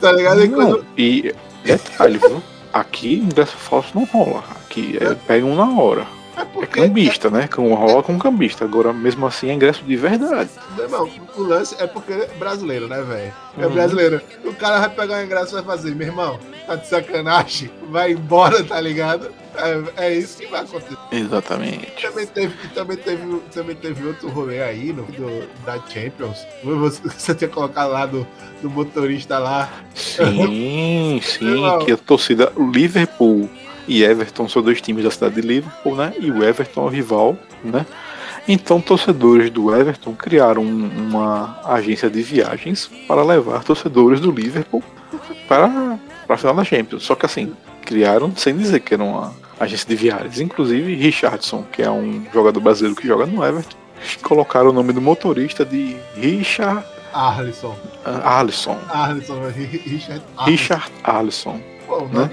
[0.00, 0.46] tá ligado?
[0.46, 0.86] Não, quando...
[0.96, 2.42] E detalhe, viu?
[2.72, 4.42] Aqui ingresso falso não rola.
[4.62, 5.14] Aqui é, é.
[5.14, 6.06] pega um na hora.
[6.42, 7.48] É, porque, é cambista, né?
[7.48, 8.64] Com rola com cambista.
[8.64, 10.50] Agora, mesmo assim, é ingresso de verdade.
[10.90, 13.32] Não, o lance é porque é brasileiro, né, velho?
[13.58, 13.72] É uhum.
[13.72, 14.20] brasileiro.
[14.44, 18.12] O cara vai pegar o ingresso e vai fazer, meu irmão, tá de sacanagem, vai
[18.12, 19.30] embora, tá ligado?
[19.54, 20.96] É, é isso que vai acontecer.
[21.12, 21.92] Exatamente.
[22.00, 26.46] Também teve, também teve, também teve outro rolê aí no, do, da Champions.
[26.64, 28.26] Você, você tinha colocado lá do,
[28.62, 29.70] do motorista lá.
[29.94, 33.48] Sim, sim, que a torcida Liverpool
[33.86, 36.12] e Everton são dois times da cidade de Liverpool, né?
[36.18, 37.86] E o Everton é o rival, né?
[38.48, 44.82] Então, torcedores do Everton criaram uma agência de viagens para levar torcedores do Liverpool
[45.46, 47.04] para, para a final da Champions.
[47.04, 47.52] Só que assim,
[47.84, 50.40] criaram sem dizer que era uma agência de viagens.
[50.40, 53.76] Inclusive, Richardson, que é um jogador brasileiro que joga no Everton,
[54.22, 56.84] colocaram o nome do motorista de Richard.
[57.12, 57.76] Arlisson.
[58.06, 58.78] Uh, Arlisson.
[58.88, 60.50] Arlisson, Richard Arlisson.
[60.50, 61.71] Richard Arlisson.
[62.08, 62.30] Né?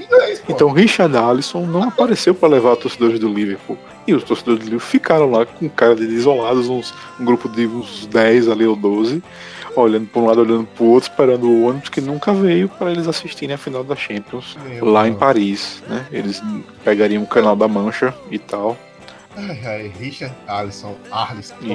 [0.48, 3.78] então Richard Alisson não apareceu para levar torcedores do Liverpool.
[4.08, 7.68] E os torcedores do Liverpool ficaram lá com cara de isolados, uns, um grupo de
[7.68, 9.22] uns 10 ali ou 12,
[9.76, 12.92] olhando para um lado, olhando para o outro, esperando o ônibus que nunca veio para
[12.92, 15.16] eles assistirem a final da Champions Meu lá Deus.
[15.16, 16.06] em Paris, né?
[16.12, 16.42] Eles
[16.84, 18.78] pegariam o canal da Mancha e tal.
[19.38, 20.96] Ai, ai, Richard Alisson,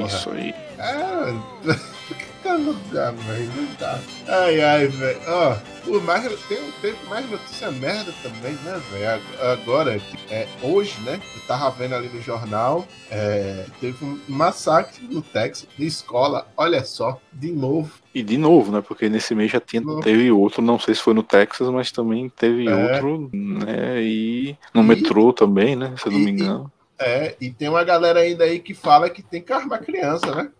[0.06, 0.54] Isso aí.
[0.78, 1.34] É,
[2.44, 3.98] tá no lugar, velho, não dá.
[4.28, 5.56] Ai, ai, velho, ó.
[5.84, 9.22] Pô, mais, tem, tem mais notícia merda também, né, velho?
[9.52, 11.20] Agora, é, hoje, né?
[11.34, 16.84] Eu tava vendo ali no jornal, é, teve um massacre no Texas, de escola, olha
[16.84, 17.90] só, de novo.
[18.14, 18.82] E de novo, né?
[18.86, 22.28] Porque nesse mês já tinha, teve outro, não sei se foi no Texas, mas também
[22.28, 22.74] teve é.
[22.74, 24.02] outro, né?
[24.02, 25.94] E no e, metrô também, né?
[25.98, 26.70] Se eu não me engano.
[26.98, 30.50] é, e tem uma galera ainda aí que fala que tem que armar criança, né?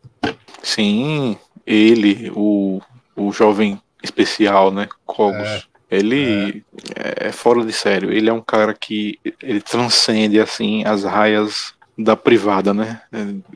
[0.63, 2.81] Sim, ele, o,
[3.17, 4.89] o jovem especial, né?
[5.07, 5.49] Cogos.
[5.49, 6.65] É, ele
[6.97, 7.29] é.
[7.29, 7.33] é.
[7.33, 8.13] fora de sério.
[8.13, 13.01] Ele é um cara que ele transcende assim as raias da privada, né?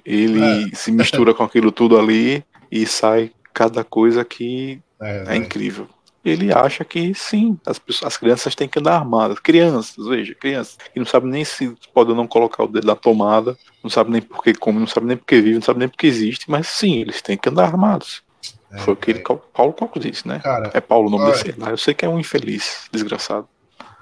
[0.05, 0.75] Ele é.
[0.75, 5.89] se mistura com aquilo tudo ali e sai cada coisa que é, é incrível.
[6.25, 9.39] Ele acha que sim, as, pessoas, as crianças têm que andar armadas.
[9.39, 12.97] Crianças, veja, crianças que não sabem nem se pode ou não colocar o dedo na
[12.97, 15.81] tomada, não sabem nem por que come, não sabem nem por que vive, não sabem
[15.81, 18.23] nem por que existe, mas sim, eles têm que andar armados.
[18.71, 19.23] É, Foi o que ele, é.
[19.23, 20.41] Paulo Coco disse, né?
[20.41, 21.71] Cara, é Paulo o nome olha, desse lá.
[21.71, 23.49] Eu sei que é um infeliz, desgraçado.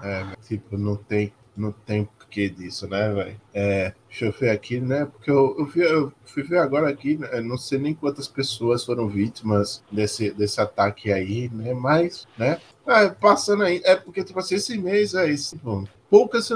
[0.02, 3.40] É, tipo, não tem, não tem porquê disso, né, velho?
[3.54, 5.06] É, deixa eu ver aqui, né?
[5.06, 7.40] Porque eu, eu, vi, eu fui ver agora aqui, né?
[7.40, 11.72] não sei nem quantas pessoas foram vítimas desse, desse ataque aí, né?
[11.72, 12.60] Mas, né?
[12.86, 15.56] É, passando aí, é porque, tipo assim, esse mês é isso.
[15.56, 16.48] Tipo, poucas,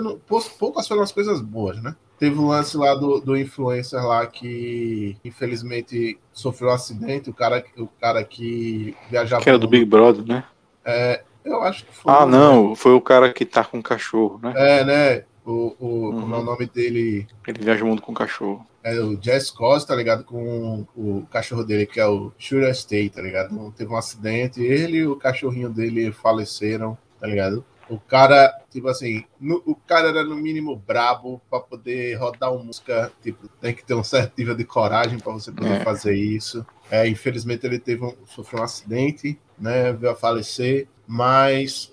[0.59, 1.95] poucas foram as coisas boas, né?
[2.19, 7.65] Teve um lance lá do, do influencer lá que infelizmente sofreu um acidente, o cara,
[7.79, 9.43] o cara que viajava.
[9.43, 10.45] Que era do Big Brother, né?
[10.85, 12.13] É, Eu acho que foi.
[12.13, 14.53] Ah, não, foi o cara que tá com o cachorro, né?
[14.55, 15.25] É, né?
[15.45, 16.21] O, o, uhum.
[16.21, 17.27] Como é o nome dele?
[17.47, 18.67] Ele viaja o mundo com o cachorro.
[18.83, 20.25] É o Jazz Costa, tá ligado?
[20.25, 23.53] Com o cachorro dele, que é o Shura State, tá ligado?
[23.53, 27.65] Então, teve um acidente, ele e o cachorrinho dele faleceram, tá ligado?
[27.91, 32.63] O cara, tipo assim, no, o cara era no mínimo brabo para poder rodar uma
[32.63, 33.11] música.
[33.21, 35.81] Tipo, tem que ter um certo nível de coragem para você poder é.
[35.81, 36.65] fazer isso.
[36.89, 39.93] É, infelizmente ele teve um, sofreu um acidente, né?
[39.93, 41.93] Veio a falecer, mas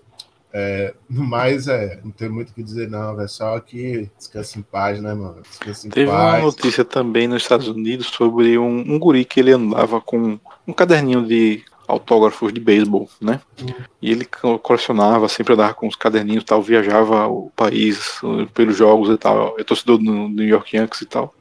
[0.60, 4.58] é, no mais, é, não tem muito o que dizer, não, é só que descansa
[4.58, 5.44] em paz, né, mano?
[5.44, 6.34] Descansa em Teve paz.
[6.34, 10.74] uma notícia também nos Estados Unidos sobre um, um guri que ele andava com um
[10.74, 13.40] caderninho de autógrafos de beisebol, né?
[13.62, 13.68] Uhum.
[14.02, 14.26] E ele
[14.64, 18.20] colecionava, sempre andava com os caderninhos e tal, viajava o país
[18.56, 21.36] pelos jogos e tal, é torcedor do New York Yankees e tal.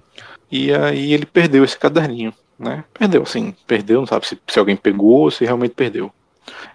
[0.52, 2.84] E aí ele perdeu esse caderninho, né?
[2.92, 6.12] Perdeu, assim, perdeu, não sabe se, se alguém pegou ou se realmente perdeu.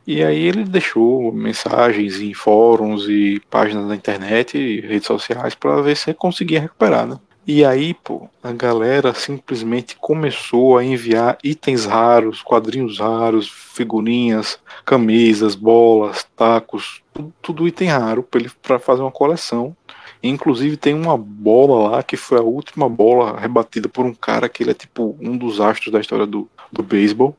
[0.05, 5.81] E aí ele deixou mensagens em fóruns e páginas da internet e redes sociais para
[5.81, 7.19] ver se conseguia recuperar, né?
[7.45, 15.55] E aí, pô, a galera simplesmente começou a enviar itens raros, quadrinhos raros, figurinhas, camisas,
[15.55, 18.27] bolas, tacos, tudo, tudo item raro
[18.61, 19.75] para fazer uma coleção.
[20.23, 24.63] Inclusive tem uma bola lá que foi a última bola rebatida por um cara que
[24.63, 27.35] ele é tipo um dos astros da história do, do beisebol.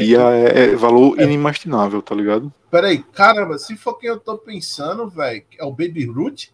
[0.00, 2.52] E é, é valor inimaginável, tá ligado?
[2.70, 6.44] Peraí, caramba, se for quem eu tô pensando, velho, é o Baby Ruth?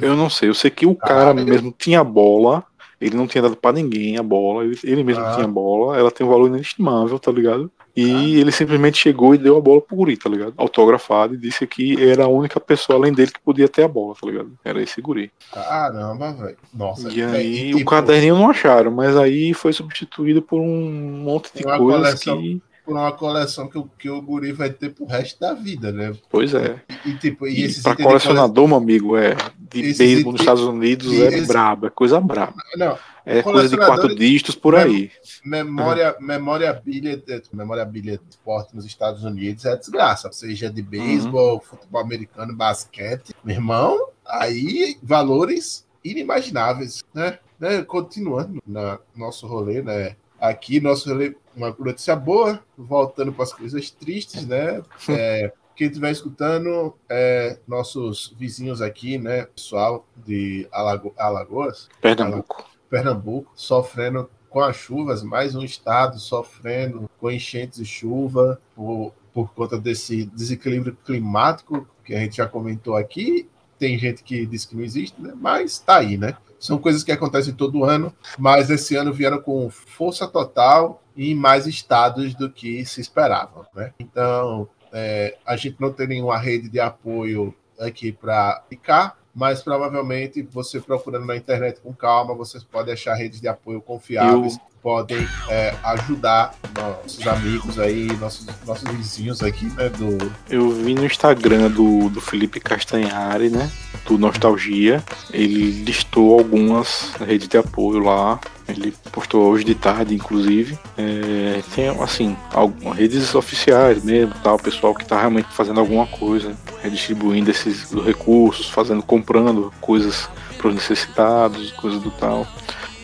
[0.00, 1.74] Eu não sei, eu sei que o cara ah, mesmo eu...
[1.78, 2.64] tinha bola,
[3.00, 5.34] ele não tinha dado para ninguém a bola, ele, ele mesmo ah.
[5.34, 7.70] tinha bola, ela tem um valor inestimável, tá ligado?
[7.96, 8.40] E ah.
[8.40, 10.54] ele simplesmente chegou e deu a bola pro guri, tá ligado?
[10.56, 14.14] Autografado e disse que era a única pessoa além dele que podia ter a bola,
[14.20, 14.50] tá ligado?
[14.64, 15.30] Era esse guri.
[15.52, 16.56] Caramba, velho.
[16.72, 17.08] Nossa.
[17.08, 17.82] E aí e, tipo...
[17.82, 22.40] o caderninho não acharam, mas aí foi substituído por um monte de coisas coleção...
[22.40, 26.12] que por uma coleção que, que o guri vai ter pro resto da vida, né?
[26.28, 26.80] Pois é.
[27.04, 29.34] E, tipo, e, e para colecionador, meu amigo, é
[29.70, 31.46] de beisebol nos Estados Unidos é esse...
[31.46, 32.54] braba, é coisa braba.
[32.76, 35.10] Não, é coisa de quatro dígitos por aí.
[35.44, 36.26] Memória, uhum.
[36.26, 37.20] memória bilha,
[37.52, 41.60] memória bilha de esporte nos Estados Unidos é desgraça, seja de beisebol, uhum.
[41.60, 47.38] futebol americano, basquete, meu irmão, aí valores inimagináveis, né?
[47.58, 47.82] né?
[47.82, 50.16] Continuando na nosso rolê, né?
[50.44, 51.08] Aqui, nosso
[51.56, 54.82] uma notícia boa, voltando para as coisas tristes, né?
[55.08, 62.64] É, quem estiver escutando, é, nossos vizinhos aqui, né, pessoal de Alago Alagoas, Pernambuco.
[62.90, 69.52] Pernambuco, sofrendo com as chuvas, mais um estado sofrendo com enchentes e chuva por, por
[69.52, 73.48] conta desse desequilíbrio climático que a gente já comentou aqui.
[73.78, 75.32] Tem gente que diz que não existe, né?
[75.34, 76.36] mas está aí, né?
[76.58, 81.66] São coisas que acontecem todo ano, mas esse ano vieram com força total em mais
[81.66, 83.66] estados do que se esperava.
[83.74, 83.92] Né?
[83.98, 90.42] Então, é, a gente não tem nenhuma rede de apoio aqui para ficar, mas provavelmente
[90.42, 94.73] você procurando na internet com calma, vocês podem achar redes de apoio confiáveis, Eu...
[94.84, 99.88] podem é, ajudar nossos amigos aí, nossos, nossos vizinhos aqui, né?
[99.88, 100.30] Do...
[100.50, 103.72] Eu vi no Instagram do, do Felipe Castanhari, né?
[104.04, 105.02] Do Nostalgia.
[105.32, 108.38] Ele listou algumas redes de apoio lá.
[108.68, 110.78] Ele postou hoje de tarde, inclusive.
[110.98, 116.54] É, tem, assim, algumas redes oficiais mesmo, tal, pessoal que tá realmente fazendo alguma coisa,
[116.82, 122.46] redistribuindo esses recursos, fazendo, comprando coisas para os necessitados, coisas do tal.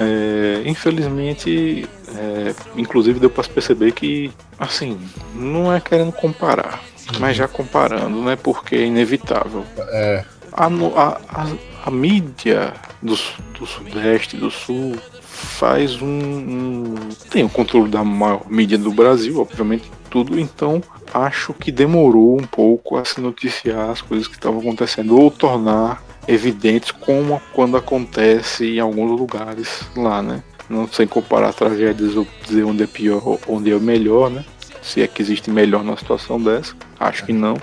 [0.00, 1.86] É, infelizmente,
[2.16, 4.98] é, inclusive deu para perceber que, assim,
[5.34, 6.82] não é querendo comparar,
[7.18, 8.34] mas já comparando, né?
[8.36, 9.64] Porque é inevitável.
[9.78, 10.24] É.
[10.52, 11.46] A, a, a,
[11.84, 13.16] a mídia do,
[13.58, 14.96] do Sudeste, do Sul,
[15.40, 16.94] faz um, um,
[17.30, 20.82] tem o controle da maior mídia do Brasil, obviamente tudo, então
[21.14, 26.02] acho que demorou um pouco a se noticiar as coisas que estavam acontecendo ou tornar
[26.32, 30.42] evidentes como quando acontece em alguns lugares lá, né?
[30.68, 34.44] Não sem comparar tragédias ou dizer onde é pior, onde é melhor, né?
[34.80, 37.56] Se é que existe melhor numa situação dessa, acho que não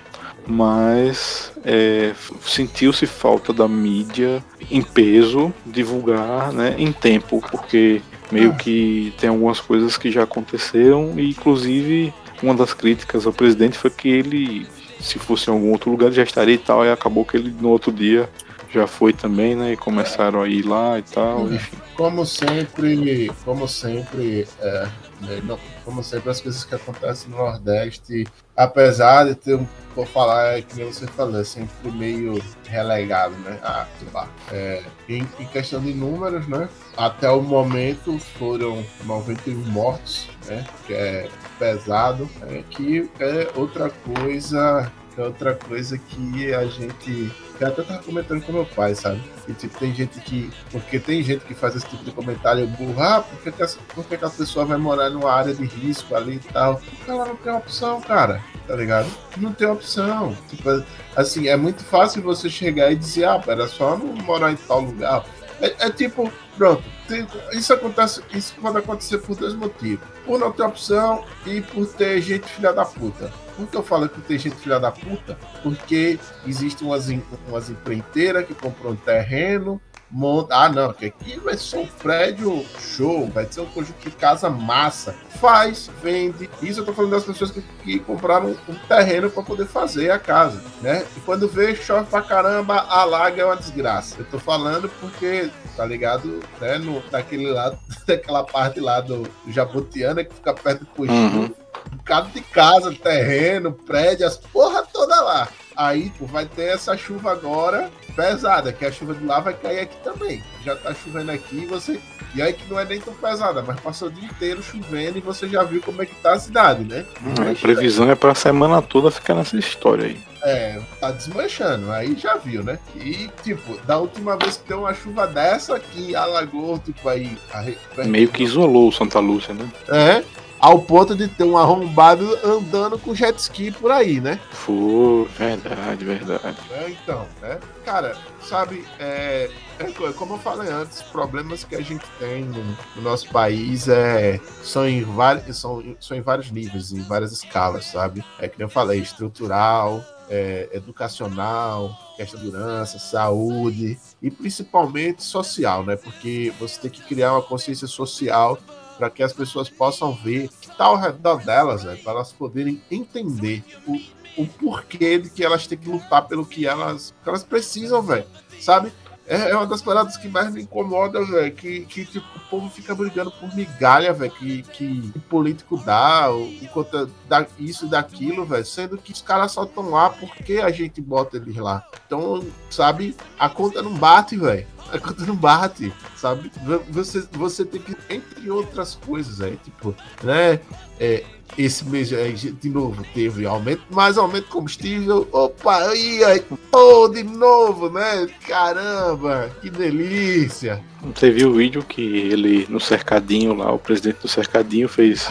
[0.47, 8.01] mas é, sentiu-se falta da mídia em peso divulgar né, em tempo, porque
[8.31, 13.77] meio que tem algumas coisas que já aconteceram e inclusive uma das críticas ao presidente
[13.77, 14.67] foi que ele,
[14.99, 17.69] se fosse em algum outro lugar, já estaria e tal, e acabou que ele no
[17.69, 18.29] outro dia
[18.69, 19.73] já foi também, né?
[19.73, 21.55] E começaram a ir lá e tal, é.
[21.55, 21.77] enfim.
[21.95, 24.87] Como sempre, como sempre, é,
[25.21, 28.25] né, não, como sempre as coisas que acontecem no Nordeste,
[28.55, 33.59] apesar de ter um, vou falar, é que você falou, é sempre meio relegado, né?
[33.63, 34.27] Ah, lá.
[34.51, 36.69] É, em, em, questão de números, né?
[36.95, 40.65] Até o momento foram 91 mortos, né?
[40.85, 47.31] Que é pesado, é, que é outra coisa é outra coisa que a gente.
[47.59, 49.21] Eu até tava comentando com meu pai, sabe?
[49.47, 50.51] E tipo, tem gente que.
[50.71, 53.79] Porque tem gente que faz esse tipo de comentário burro, ah, por que, que, essa,
[53.95, 56.75] por que, que a pessoa vai morar numa área de risco ali e tal?
[56.75, 58.41] Porque ela não tem opção, cara.
[58.67, 59.09] Tá ligado?
[59.37, 60.37] Não tem opção.
[60.49, 60.83] Tipo,
[61.15, 64.81] assim, é muito fácil você chegar e dizer, ah, era só não morar em tal
[64.81, 65.25] lugar.
[65.59, 70.05] É, é tipo, pronto, tem, isso acontece, isso pode acontecer por dois motivos.
[70.25, 73.31] Por não ter opção e por ter gente filha da puta.
[73.57, 75.37] Por que eu falo que tem gente filha da puta?
[75.63, 77.07] Porque existem umas,
[77.47, 80.55] umas empreiteiras que compram um terreno, monta.
[80.55, 84.49] Ah, não, que aqui vai ser um prédio show, vai ser um conjunto de casa
[84.49, 85.15] massa.
[85.39, 86.49] Faz, vende.
[86.61, 90.17] Isso eu tô falando das pessoas que, que compraram um terreno para poder fazer a
[90.17, 91.05] casa, né?
[91.15, 94.15] E quando vê, chove pra caramba, alaga é uma desgraça.
[94.19, 96.77] Eu tô falando porque, tá ligado, né?
[96.77, 101.39] No, daquele lado, daquela parte lá do, do Jabutiana que fica perto do Coxinho.
[101.39, 101.53] Uhum.
[101.91, 105.47] Um bocado de casa, terreno, prédio, as porra toda lá.
[105.77, 109.95] Aí vai ter essa chuva agora pesada, que a chuva de lá vai cair aqui
[110.03, 110.43] também.
[110.65, 111.99] Já tá chovendo aqui você.
[112.33, 115.21] E aí que não é nem tão pesada, mas passou o dia inteiro chovendo e
[115.21, 117.05] você já viu como é que tá a cidade, né?
[117.23, 120.19] Hum, a previsão é pra semana toda ficar nessa história aí.
[120.41, 122.79] É, tá desmanchando, aí já viu, né?
[122.95, 127.37] E, tipo, da última vez que deu uma chuva dessa aqui, alagou, tipo, aí.
[127.53, 128.03] A...
[128.03, 129.69] Meio que isolou Santa Lúcia, né?
[129.89, 130.23] É,
[130.59, 134.39] ao ponto de ter um arrombado andando com jet ski por aí, né?
[134.51, 136.57] Foi, verdade, verdade.
[136.71, 137.59] É, então, né?
[137.85, 142.63] Cara, sabe, é, é, como eu falei antes, problemas que a gente tem no,
[142.95, 147.85] no nosso país é, são, em vários, são, são em vários níveis, em várias escalas,
[147.85, 148.23] sabe?
[148.39, 155.95] É que eu falei, estrutural, é, educacional, questão de segurança, saúde e principalmente social, né?
[155.95, 158.57] Porque você tem que criar uma consciência social
[158.97, 163.63] para que as pessoas possam ver que está ao redor delas, para elas poderem entender
[163.85, 168.01] o, o porquê de que elas têm que lutar pelo que elas, que elas precisam,
[168.01, 168.25] velho.
[168.59, 168.91] Sabe?
[169.27, 171.53] É, é uma das paradas que mais me incomoda, velho.
[171.53, 174.31] Que, que tipo, o povo fica brigando por migalha, velho.
[174.31, 176.29] Que, que político dá,
[176.61, 178.65] enquanto dá isso e daquilo, velho.
[178.65, 181.85] Sendo que os caras só estão lá porque a gente bota eles lá.
[182.05, 184.65] Então, sabe, a conta não bate, velho.
[184.89, 186.49] A conta não bate, sabe?
[186.89, 190.61] Você, você tem que, entre outras coisas, aí, tipo, né?
[190.97, 191.25] É,
[191.57, 195.27] esse mês de novo teve aumento, mais aumento de combustível.
[195.31, 198.27] Opa, aí, aí, oh, de novo, né?
[198.47, 200.81] Caramba, que delícia.
[201.15, 205.27] Você viu o vídeo que ele no cercadinho lá, o presidente do cercadinho fez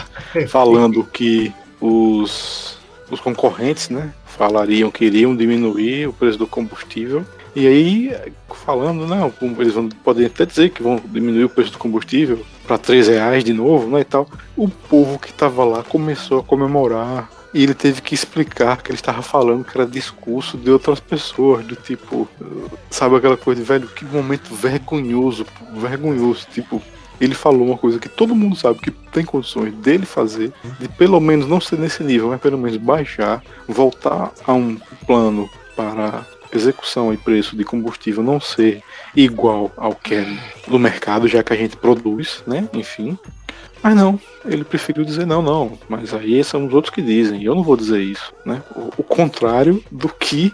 [0.49, 2.77] falando que os,
[3.11, 7.25] os concorrentes, né, falariam que iriam diminuir o preço do combustível
[7.57, 8.15] e aí,
[8.53, 12.77] falando, não, eles vão, podem até dizer que vão diminuir o preço do combustível para
[12.77, 14.27] 3 reais de novo, né, e tal.
[14.55, 18.97] O povo que estava lá começou a comemorar e ele teve que explicar que ele
[18.97, 22.27] estava falando que era discurso de outras pessoas, do tipo,
[22.89, 26.81] sabe aquela coisa, velho, que momento vergonhoso, vergonhoso, tipo,
[27.19, 31.19] ele falou uma coisa que todo mundo sabe que tem condições dele fazer, de pelo
[31.19, 34.77] menos não ser nesse nível, mas pelo menos baixar, voltar a um
[35.07, 38.83] plano para execução e preço de combustível não ser
[39.15, 40.25] igual ao que é
[40.67, 42.67] do mercado, já que a gente produz, né?
[42.73, 43.17] Enfim.
[43.81, 45.77] Mas não, ele preferiu dizer não, não.
[45.87, 47.43] Mas aí são os outros que dizem.
[47.43, 48.61] Eu não vou dizer isso, né?
[48.75, 50.51] O, o contrário do que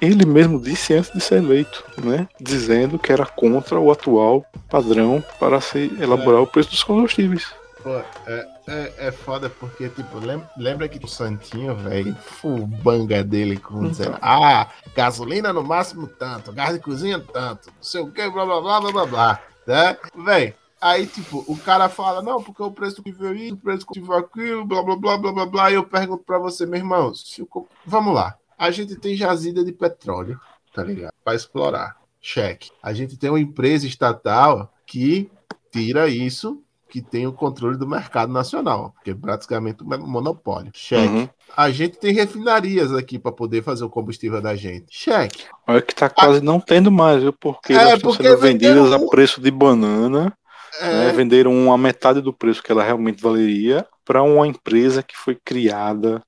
[0.00, 2.28] ele mesmo disse antes de ser eleito, né?
[2.40, 7.46] Dizendo que era contra o atual padrão para se elaborar o preço dos combustíveis.
[7.82, 7.96] Pô,
[8.26, 12.16] é, é, é foda porque, tipo, lembra, lembra que o Santinho, velho,
[12.82, 18.00] banga dele com dizendo, ah, gasolina no máximo tanto, gás de cozinha tanto, não sei
[18.00, 19.96] o que, blá blá blá blá blá blá, né?
[20.16, 23.86] Velho, aí, tipo, o cara fala, não, porque o preço que veio isso, o preço
[23.86, 26.78] que veio aquilo, blá blá blá blá blá blá, e eu pergunto pra você, meu
[26.78, 27.46] irmão, se
[27.84, 30.40] vamos lá, a gente tem jazida de petróleo,
[30.74, 31.12] tá ligado?
[31.22, 32.70] Pra explorar, cheque.
[32.82, 35.30] A gente tem uma empresa estatal que
[35.70, 36.62] tira isso
[36.96, 40.70] que tem o controle do mercado nacional, porque é praticamente um monopólio.
[40.72, 41.06] Cheque.
[41.06, 41.28] Uhum.
[41.54, 44.86] A gente tem refinarias aqui para poder fazer o combustível da gente.
[44.88, 45.44] Cheque.
[45.66, 46.42] Olha que tá quase a...
[46.42, 47.34] não tendo mais, viu?
[47.34, 50.32] Porque é, elas estão sendo vendidas a preço de banana.
[50.80, 50.86] É...
[50.86, 51.12] Né?
[51.12, 56.22] Venderam uma metade do preço que ela realmente valeria para uma empresa que foi criada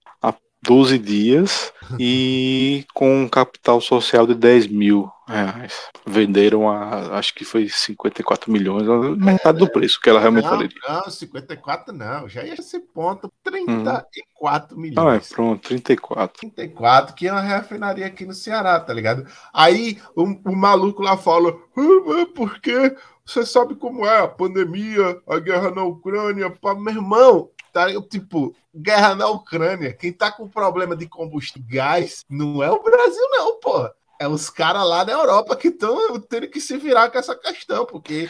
[0.62, 5.74] 12 dias e com um capital social de 10 mil reais.
[6.06, 10.80] Venderam a, acho que foi 54 milhões, metade do preço que ela realmente não, valeria.
[10.88, 14.80] Não, 54 não, já ia ser ponto 34 hum.
[14.80, 15.06] milhões.
[15.06, 16.40] Ah, é, pronto, 34.
[16.40, 19.26] 34, que é uma refinaria aqui no Ceará, tá ligado?
[19.52, 25.20] Aí o, o maluco lá fala, ah, por que você sabe como é a pandemia,
[25.28, 27.50] a guerra na Ucrânia, pá, meu irmão.
[27.70, 29.92] Tá, tipo, guerra na Ucrânia.
[29.92, 34.50] Quem tá com problema de combustível gás não é o Brasil, não, pô é os
[34.50, 38.28] caras lá da Europa que estão tendo que se virar com essa questão, porque.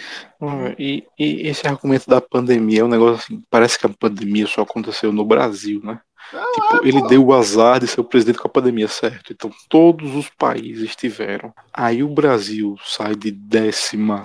[0.78, 4.62] E, e, esse argumento da pandemia é um negócio assim, parece que a pandemia só
[4.62, 6.00] aconteceu no Brasil, né?
[6.32, 9.32] Não, tipo, é, ele deu o azar de ser o presidente com a pandemia, certo?
[9.32, 11.54] Então todos os países tiveram.
[11.72, 14.22] Aí o Brasil sai de décima,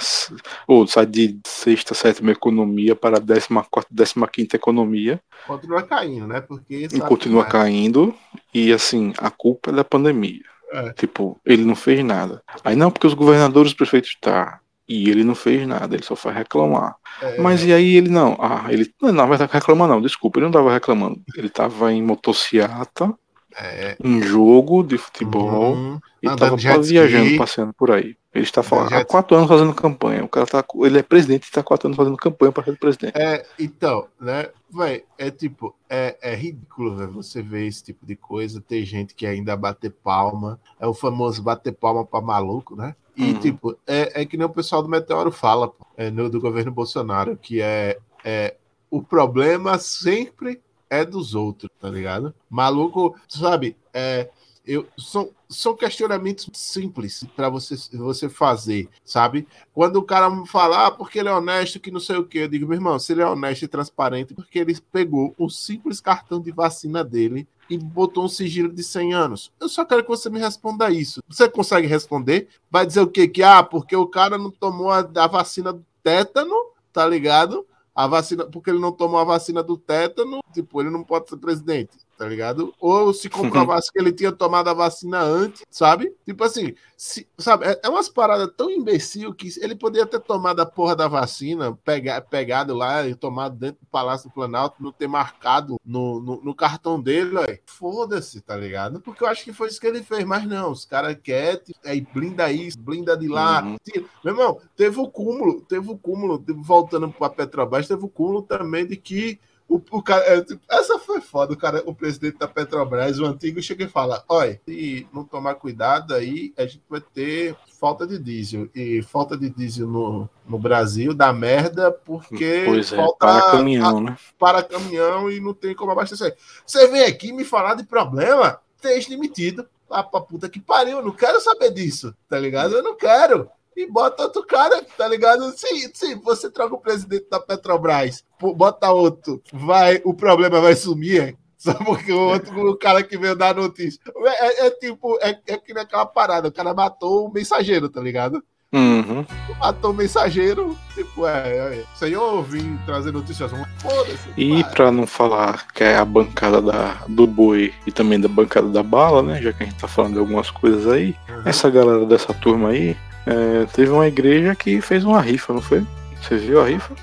[0.67, 5.21] ou sai de sexta, sétima economia para décima quarta, décima quinta economia.
[5.47, 6.41] Continua caindo, né?
[6.41, 8.13] Porque e continua caindo.
[8.53, 10.52] E assim, a culpa é da pandemia.
[10.73, 10.91] É.
[10.93, 12.41] Tipo, ele não fez nada.
[12.63, 14.59] Aí não, porque os governadores, os prefeitos tá.
[14.89, 16.95] E ele não fez nada, ele só foi reclamar.
[17.21, 17.39] É.
[17.39, 18.35] Mas e aí ele não?
[18.39, 18.91] Ah, ele.
[19.01, 21.21] Não, na verdade, reclamar não, desculpa, ele não tava reclamando.
[21.37, 23.13] Ele tava em motociata,
[23.57, 23.97] é.
[24.03, 25.99] em jogo de futebol, uhum.
[26.21, 28.15] e tava viajando, passeando por aí.
[28.33, 30.23] Ele está falando, há quatro anos fazendo campanha.
[30.23, 33.15] O cara tá, ele é presidente e está quatro anos fazendo campanha para ser presidente.
[33.15, 38.59] É, então, né, vai, é tipo, é, é ridículo, você ver esse tipo de coisa.
[38.59, 42.95] Tem gente que ainda bate palma, é o famoso bater palma para maluco, né?
[43.15, 43.39] E, uhum.
[43.39, 47.37] tipo, é, é que nem o pessoal do Meteoro fala, é, no, do governo Bolsonaro,
[47.37, 48.55] que é, é
[48.89, 50.59] o problema sempre
[50.93, 52.33] é dos outros, tá ligado?
[52.49, 54.29] Maluco, sabe, é,
[54.65, 59.47] eu, são, são questionamentos simples para você, você fazer, sabe?
[59.73, 62.39] Quando o cara me fala, ah, porque ele é honesto, que não sei o que,
[62.39, 65.99] eu digo, meu irmão, se ele é honesto e transparente, porque ele pegou o simples
[65.99, 69.51] cartão de vacina dele e botou um sigilo de 100 anos.
[69.59, 71.21] Eu só quero que você me responda isso.
[71.27, 72.47] Você consegue responder?
[72.69, 73.27] Vai dizer o quê?
[73.27, 76.55] Que, ah, porque o cara não tomou a, a vacina do tétano,
[76.91, 77.65] tá ligado?
[77.95, 81.37] A vacina, porque ele não tomou a vacina do tétano, tipo, ele não pode ser
[81.37, 82.73] presidente tá ligado?
[82.79, 86.13] Ou se comprovasse que ele tinha tomado a vacina antes, sabe?
[86.25, 87.65] Tipo assim, se, sabe?
[87.65, 91.77] É, é umas paradas tão imbecil que ele poderia ter tomado a porra da vacina,
[91.83, 96.41] pega, pegado lá e tomado dentro do Palácio do Planalto, não ter marcado no, no,
[96.43, 97.45] no cartão dele, ó.
[97.65, 99.01] Foda-se, tá ligado?
[99.01, 102.01] Porque eu acho que foi isso que ele fez, mas não, os caras querem, aí
[102.01, 103.63] blinda isso, blinda de lá.
[103.63, 103.77] Uhum.
[104.23, 108.85] Meu irmão, teve o cúmulo, teve o cúmulo, voltando pra Petrobras, teve o cúmulo também
[108.85, 109.39] de que
[109.73, 113.25] o, o cara, é, tipo, essa foi foda, o cara, o presidente da Petrobras, o
[113.25, 118.05] antigo, chega e fala: olha, se não tomar cuidado aí, a gente vai ter falta
[118.05, 118.69] de diesel.
[118.75, 123.97] E falta de diesel no, no Brasil dá merda porque pois é, falta para caminhão,
[123.97, 124.17] a, né?
[124.37, 126.37] Para caminhão e não tem como abastecer.
[126.63, 129.67] Você vem aqui me falar de problema, esteja demitido.
[129.89, 132.75] Ah, pra puta que pariu, eu não quero saber disso, tá ligado?
[132.75, 135.51] Eu não quero e bota outro cara, tá ligado?
[135.57, 141.37] Sim, sim, você troca o presidente da Petrobras, bota outro, vai, o problema vai sumir,
[141.57, 143.99] só porque o outro, o cara que veio dar notícia.
[144.25, 148.01] É, é, é tipo, é, é que naquela parada, o cara matou o mensageiro, tá
[148.01, 148.43] ligado?
[148.73, 149.23] Uhum.
[149.59, 154.29] Matou o mensageiro, tipo, é, é senhor, vim trazer notícias foda-se.
[154.35, 158.67] E para não falar que é a bancada da, do boi e também da bancada
[158.69, 159.39] da bala, né?
[159.41, 161.43] Já que a gente tá falando de algumas coisas aí, uhum.
[161.45, 165.85] essa galera dessa turma aí é, teve uma igreja que fez uma rifa, não foi?
[166.21, 166.93] Você viu a rifa?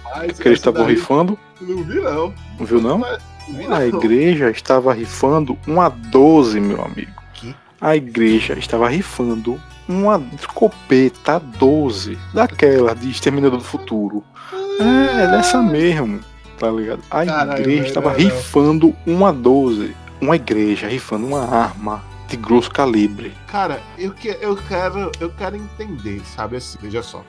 [0.41, 1.39] Que eles estavam rifando.
[1.61, 2.35] Não vi, não.
[2.59, 2.99] Não viu, não?
[2.99, 7.11] não a igreja estava rifando uma 12, meu amigo.
[7.35, 7.55] Que?
[7.81, 14.23] A igreja estava rifando uma escopeta 12, daquela de Exterminador do Futuro.
[14.81, 16.21] É, dessa mesmo,
[16.59, 17.03] tá ligado?
[17.11, 19.95] A Caralho, igreja estava rifando uma 12.
[20.21, 23.35] Uma igreja rifando uma arma de grosso calibre.
[23.49, 27.25] Cara, eu, que, eu, quero, eu quero entender, sabe assim, veja só.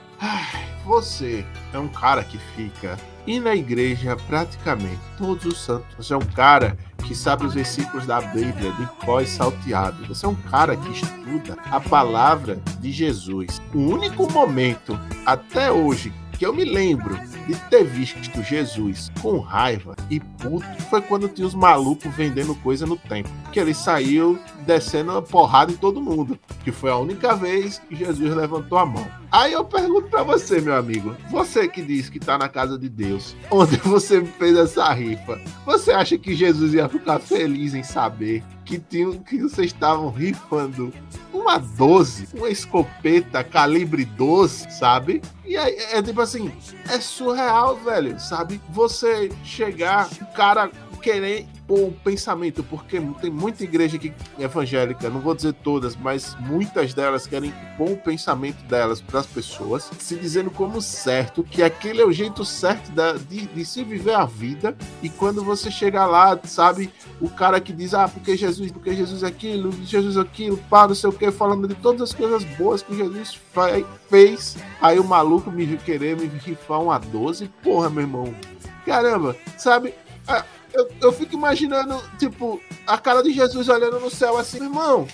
[0.86, 1.44] Você
[1.74, 5.96] é um cara que fica e na igreja praticamente todos os santos.
[5.98, 10.06] Você é um cara que sabe os versículos da Bíblia de pós salteado.
[10.06, 13.60] Você é um cara que estuda a palavra de Jesus.
[13.74, 17.16] O único momento até hoje que eu me lembro
[17.46, 22.84] de ter visto Jesus com raiva e puto foi quando tinha os malucos vendendo coisa
[22.84, 23.32] no templo.
[23.52, 26.40] Que ele saiu descendo uma porrada em todo mundo.
[26.64, 29.08] Que foi a única vez que Jesus levantou a mão.
[29.32, 32.90] Aí eu pergunto para você, meu amigo, você que diz que tá na casa de
[32.90, 38.44] Deus, onde você fez essa rifa, você acha que Jesus ia ficar feliz em saber
[38.66, 40.92] que, tinham, que vocês estavam rifando
[41.32, 45.22] uma 12, uma escopeta calibre 12, sabe?
[45.52, 46.50] E aí é tipo assim,
[46.90, 48.62] é surreal, velho, sabe?
[48.70, 50.72] Você chegar, o cara
[51.02, 56.94] querer o pensamento, porque tem muita igreja aqui evangélica, não vou dizer todas, mas muitas
[56.94, 62.06] delas querem o pensamento delas para as pessoas, se dizendo como certo, que aquele é
[62.06, 66.40] o jeito certo da, de, de se viver a vida, e quando você chegar lá,
[66.44, 70.58] sabe, o cara que diz, ah, porque Jesus, porque Jesus é aquilo, Jesus é aquilo,
[70.70, 73.40] pá, não sei o que, falando de todas as coisas boas que Jesus
[74.10, 78.34] fez, aí o maluco me querer me rifar uma 12, porra, meu irmão.
[78.86, 79.94] Caramba, sabe?
[80.28, 80.44] Ah,
[80.74, 85.08] eu, eu fico imaginando, tipo, a cara de Jesus olhando no céu assim, irmão.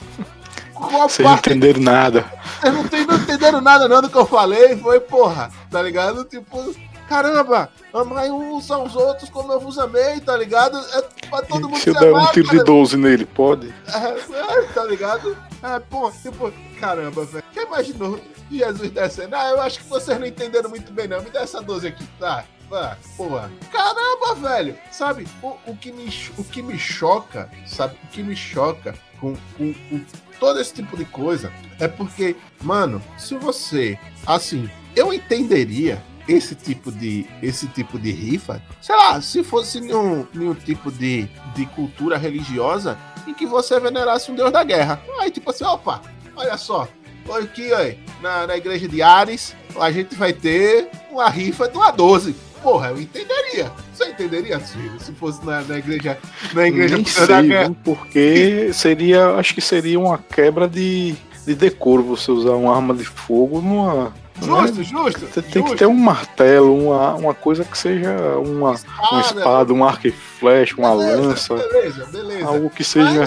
[0.74, 2.26] Vocês não entenderam nada.
[2.62, 6.24] Vocês não, não entenderam nada não do que eu falei, foi, porra, tá ligado?
[6.24, 6.76] Tipo,
[7.10, 10.78] caramba, amai uns aos outros como eu vos amei, tá ligado?
[10.78, 13.74] É pra todo mundo se eu der um tiro de 12 nele, pode?
[13.88, 15.36] É, é, tá ligado?
[15.64, 17.44] É, pô, tipo, caramba, velho.
[17.52, 18.20] Quem imaginou
[18.52, 19.36] Jesus descendo?
[19.36, 21.22] Ah, eu acho que vocês não entenderam muito bem, não.
[21.22, 22.44] Me dá essa 12 aqui, tá?
[22.72, 23.52] Ah, porra.
[23.72, 24.78] Caramba, velho.
[24.92, 27.96] Sabe, o, o, que me, o que me choca, sabe?
[28.04, 30.02] O que me choca com, com, com
[30.40, 36.92] todo esse tipo de coisa é porque, mano, se você, assim, eu entenderia esse tipo
[36.92, 42.18] de esse tipo de rifa, sei lá, se fosse nenhum, nenhum tipo de, de cultura
[42.18, 45.02] religiosa em que você venerasse um deus da guerra.
[45.20, 46.02] Aí, tipo assim, opa,
[46.36, 46.88] olha só,
[47.36, 51.92] aqui, aí, na, na igreja de Ares, a gente vai ter uma rifa de uma
[51.92, 52.36] 12
[52.68, 53.72] porra, eu entenderia.
[53.94, 56.18] Você entenderia se, se fosse na, na igreja,
[56.54, 61.16] na igreja Nem sei, porque seria, acho que seria uma quebra de,
[61.48, 65.20] de decoro você usar uma arma de fogo numa Justo, justo.
[65.22, 65.72] Você tem justo.
[65.72, 70.08] que ter um martelo, uma, uma coisa que seja uma espada, uma espada um arco
[70.08, 71.56] e flecha, uma beleza, lança.
[71.56, 72.46] Beleza, beleza.
[72.46, 73.22] Algo que seja.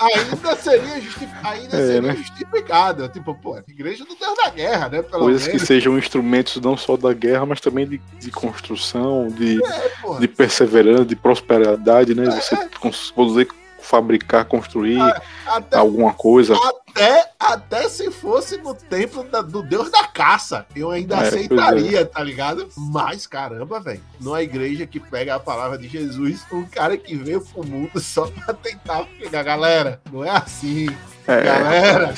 [0.00, 2.16] Mas ainda seria, justi ainda é, seria né?
[2.16, 3.08] justificado.
[3.08, 5.02] Tipo, pô, igreja do Deus da guerra, né?
[5.02, 5.60] Pelo Coisas menos.
[5.60, 10.26] que sejam instrumentos não só da guerra, mas também de, de construção, de, é, de
[10.26, 12.26] perseverança, de prosperidade, né?
[12.26, 13.48] É, Você conseguir
[13.88, 15.00] fabricar, construir
[15.46, 16.54] até, alguma coisa.
[16.54, 22.00] Até, até se fosse no templo da, do deus da caça, eu ainda é, aceitaria,
[22.00, 22.04] é.
[22.04, 22.68] tá ligado?
[22.76, 27.40] Mas caramba, velho, numa igreja que pega a palavra de Jesus, um cara que veio
[27.40, 29.42] pro mundo só pra tentar pegar.
[29.42, 30.88] Galera, não é assim.
[31.26, 32.14] É, Galera,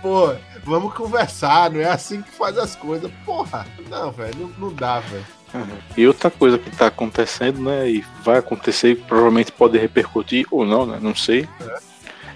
[0.00, 3.10] pô, vamos conversar, não é assim que faz as coisas.
[3.26, 5.39] Porra, não, velho, não, não dá, velho.
[5.54, 5.66] Uhum.
[5.96, 10.86] E outra coisa que está acontecendo, né, e vai acontecer, provavelmente pode repercutir ou não,
[10.86, 11.48] né, não sei,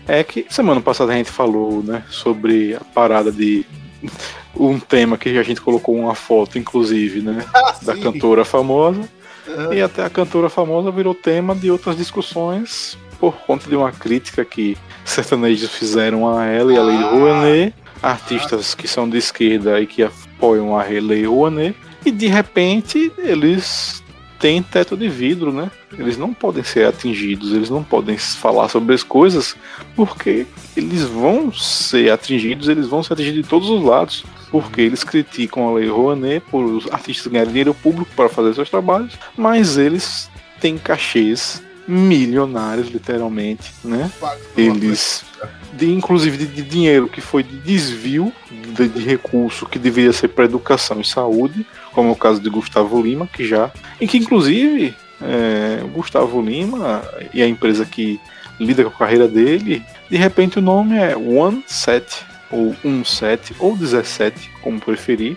[0.09, 0.21] é.
[0.21, 3.65] é que semana passada a gente falou, né, sobre a parada de
[4.57, 9.09] um tema que a gente colocou uma foto, inclusive, né, ah, da cantora famosa,
[9.47, 9.73] uhum.
[9.73, 14.45] e até a cantora famosa virou tema de outras discussões por conta de uma crítica
[14.45, 17.11] que sertanejos fizeram a ela e a Lei ah.
[17.11, 23.13] Rouanet, artistas que são de esquerda e que apoiam a Lei Rouanet, e de repente
[23.19, 24.03] eles
[24.39, 25.71] têm teto de vidro, né?
[25.99, 29.57] Eles não podem ser atingidos, eles não podem falar sobre as coisas,
[29.97, 30.47] porque
[30.77, 35.69] eles vão ser atingidos, eles vão ser atingidos de todos os lados, porque eles criticam
[35.69, 40.29] a Lei Rouanet por os artistas ganharem dinheiro público para fazer seus trabalhos, mas eles
[40.61, 44.11] têm cachês milionários, literalmente, né?
[44.57, 45.25] Eles,
[45.73, 50.29] de, inclusive de, de, dinheiro que foi de desvio de, de recurso que deveria ser
[50.29, 53.71] para educação e saúde, como é o caso de Gustavo Lima, que já,
[54.01, 58.21] e que inclusive é, Gustavo Lima e a empresa que
[58.59, 64.51] lida com a carreira dele, de repente o nome é OneSet, ou 17, ou 17,
[64.63, 65.37] como preferir,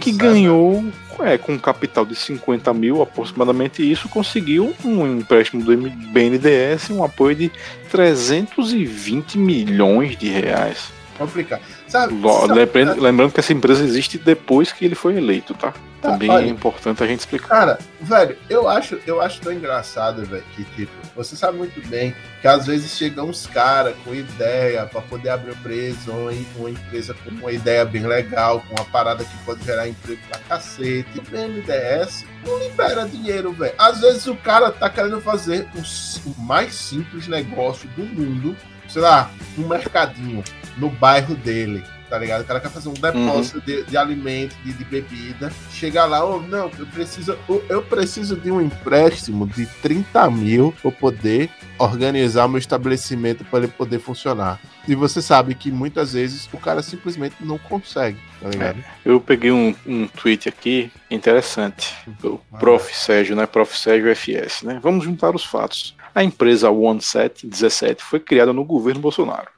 [0.00, 0.84] que ganhou
[1.20, 7.02] é, com um capital de 50 mil, aproximadamente isso, conseguiu um empréstimo do BNDES, um
[7.02, 7.52] apoio de
[7.90, 10.92] 320 milhões de reais.
[11.18, 11.62] Complicado.
[11.88, 12.14] Sabe,
[12.52, 15.72] lembrando, lembrando que essa empresa existe depois que ele foi eleito, tá?
[16.02, 17.48] tá Também olha, é importante a gente explicar.
[17.48, 22.14] Cara, velho, eu acho, eu acho tão engraçado, velho, que tipo, você sabe muito bem
[22.40, 27.14] que às vezes chegam uns caras com ideia para poder abrir empresa, ou uma empresa
[27.14, 31.08] com uma ideia bem legal, com uma parada que pode gerar emprego pra cacete.
[31.14, 33.74] E BNDES não libera dinheiro, velho.
[33.78, 38.56] Às vezes o cara tá querendo fazer o, o mais simples negócio do mundo,
[38.88, 40.42] sei lá, um mercadinho
[40.76, 42.42] no bairro dele tá ligado?
[42.42, 43.64] O cara quer fazer um depósito uhum.
[43.64, 45.52] de, de alimento, de, de, bebida.
[45.70, 47.36] Chega lá, oh, não, eu preciso,
[47.68, 53.68] eu preciso de um empréstimo de 30 mil para poder organizar meu estabelecimento para ele
[53.68, 54.60] poder funcionar.
[54.88, 58.78] E você sabe que muitas vezes o cara simplesmente não consegue, tá ligado?
[58.78, 61.92] É, eu peguei um, um tweet aqui interessante.
[62.22, 62.94] O Prof.
[62.94, 63.46] Sérgio, né?
[63.46, 63.76] Prof.
[63.76, 64.78] Sérgio FS, né?
[64.82, 65.96] Vamos juntar os fatos.
[66.14, 69.55] A empresa OneSet 17 foi criada no governo Bolsonaro.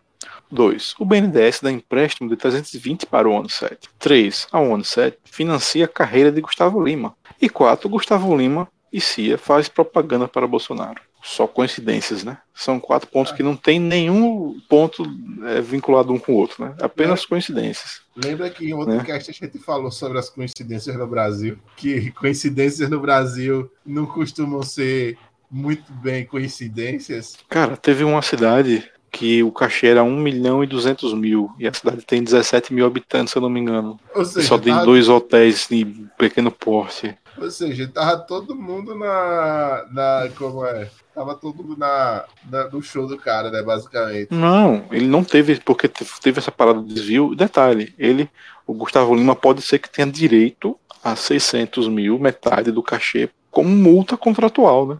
[0.50, 0.94] 2.
[0.98, 3.88] O BNDES dá empréstimo de 320 para o ano 7.
[3.98, 4.48] 3.
[4.52, 7.14] A ONU 7 financia a carreira de Gustavo Lima.
[7.40, 7.88] E 4.
[7.88, 11.00] Gustavo Lima e Cia faz propaganda para Bolsonaro.
[11.22, 12.38] só coincidências, né?
[12.54, 15.02] São quatro pontos que não tem nenhum ponto
[15.46, 16.74] é, vinculado um com o outro, né?
[16.80, 18.00] Apenas coincidências.
[18.16, 19.04] Lembra que em outro né?
[19.04, 24.62] cast a gente falou sobre as coincidências no Brasil, que coincidências no Brasil não costumam
[24.62, 25.18] ser
[25.50, 27.36] muito bem coincidências?
[27.48, 31.72] Cara, teve uma cidade que o cachê era 1 milhão e 200 mil, e a
[31.72, 33.98] cidade tem 17 mil habitantes, se eu não me engano.
[34.24, 34.84] Seja, só tem tá...
[34.84, 35.84] dois hotéis de
[36.18, 37.16] pequeno porte.
[37.40, 39.86] Ou seja, tava todo mundo na.
[39.92, 40.90] na como é?
[41.14, 43.62] Tava todo mundo na, na, no show do cara, né?
[43.62, 44.28] Basicamente.
[44.32, 47.34] Não, ele não teve, porque teve essa parada de desvio.
[47.34, 48.28] Detalhe, ele,
[48.66, 53.68] o Gustavo Lima, pode ser que tenha direito a 600 mil, metade do cachê, como
[53.68, 54.98] multa contratual, né?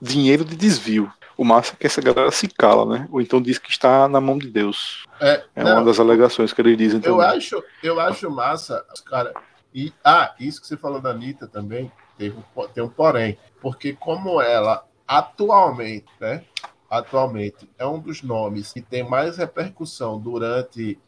[0.00, 1.10] Dinheiro de desvio.
[1.36, 3.08] O massa é que essa galera se cala, né?
[3.10, 5.06] Ou então diz que está na mão de Deus.
[5.20, 7.00] É, é não, uma das alegações que eles dizem.
[7.04, 9.32] Eu acho, eu acho massa, cara,
[9.74, 12.36] e, ah, isso que você falou da Anitta também, teve,
[12.74, 13.38] tem um porém.
[13.60, 16.44] Porque como ela atualmente, né?
[16.88, 20.98] Atualmente é um dos nomes que tem mais repercussão durante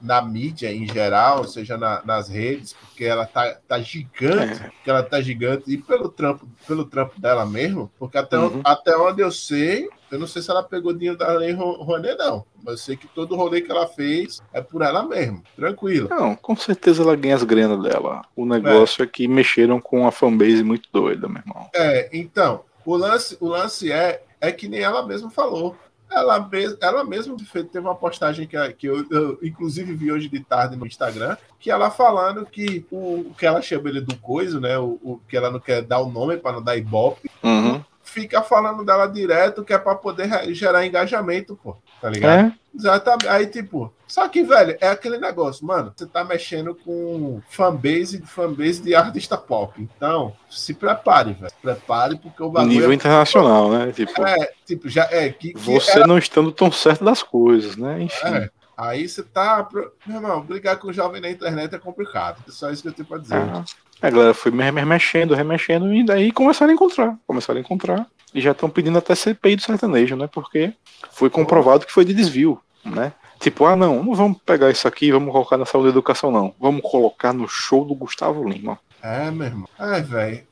[0.00, 4.68] na mídia em geral, seja na, nas redes, porque ela tá, tá gigante, é.
[4.68, 8.60] porque ela tá gigante, e pelo trampo, pelo trampo dela mesmo, porque até, uhum.
[8.64, 12.44] até onde eu sei, eu não sei se ela pegou dinheiro da Lei Rouanet, não.
[12.62, 16.08] Mas eu sei que todo o rolê que ela fez é por ela mesmo, tranquilo.
[16.10, 18.22] Não, com certeza ela ganha as grenas dela.
[18.34, 21.70] O negócio é, é que mexeram com a fanbase muito doida, meu irmão.
[21.74, 25.76] É, então, o lance, o lance é, é que nem ela mesma falou.
[26.10, 26.50] Ela,
[26.80, 30.86] ela mesma teve uma postagem que, que eu, eu, inclusive vi hoje de tarde no
[30.86, 34.76] Instagram, que ela falando que o, o que ela chama ele do coiso, né?
[34.76, 37.30] O, o, que ela não quer dar o nome para não dar ibope.
[37.42, 37.82] Uhum.
[38.02, 41.76] Fica falando dela direto que é para poder gerar engajamento, pô.
[42.00, 42.46] Tá ligado?
[42.46, 42.52] É.
[42.74, 43.28] Exatamente.
[43.28, 45.92] Aí, tipo, só que, velho, é aquele negócio, mano.
[45.94, 49.80] Você tá mexendo com fanbase, fanbase de artista pop.
[49.80, 51.52] Então, se prepare, velho.
[51.62, 52.72] Prepare, porque o bagulho.
[52.72, 52.94] Nível é...
[52.94, 53.92] internacional, né?
[53.92, 55.28] Tipo, é, tipo, já é.
[55.28, 56.08] Que, que você era...
[56.08, 58.02] não estando tão certo das coisas, né?
[58.02, 58.26] Enfim.
[58.26, 58.50] É.
[58.76, 59.68] Aí você tá.
[60.04, 62.42] Meu irmão, brigar com o jovem na internet é complicado.
[62.48, 63.36] É só isso que eu tenho pra dizer.
[63.36, 63.64] Ah,
[64.02, 67.16] a galera foi remexendo, remexendo, e daí começaram a encontrar.
[67.28, 68.04] Começaram a encontrar.
[68.34, 70.28] E já estão pedindo até CPI do sertanejo, né?
[70.32, 70.72] Porque
[71.12, 73.12] foi comprovado que foi de desvio, né?
[73.40, 76.30] Tipo, ah, não, não vamos pegar isso aqui e vamos colocar na saúde e educação,
[76.30, 76.54] não.
[76.60, 78.78] Vamos colocar no show do Gustavo Lima.
[79.02, 79.68] É, meu irmão.
[79.78, 80.46] Ai, velho.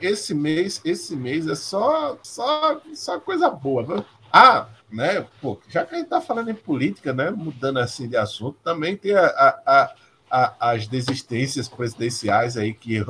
[0.00, 4.04] Esse mês, esse mês é só, só, só coisa boa, viu?
[4.32, 5.26] Ah, né?
[5.42, 7.30] Pô, já que a gente tá falando em política, né?
[7.30, 9.94] Mudando assim de assunto, também tem a, a,
[10.30, 13.04] a, as desistências presidenciais aí que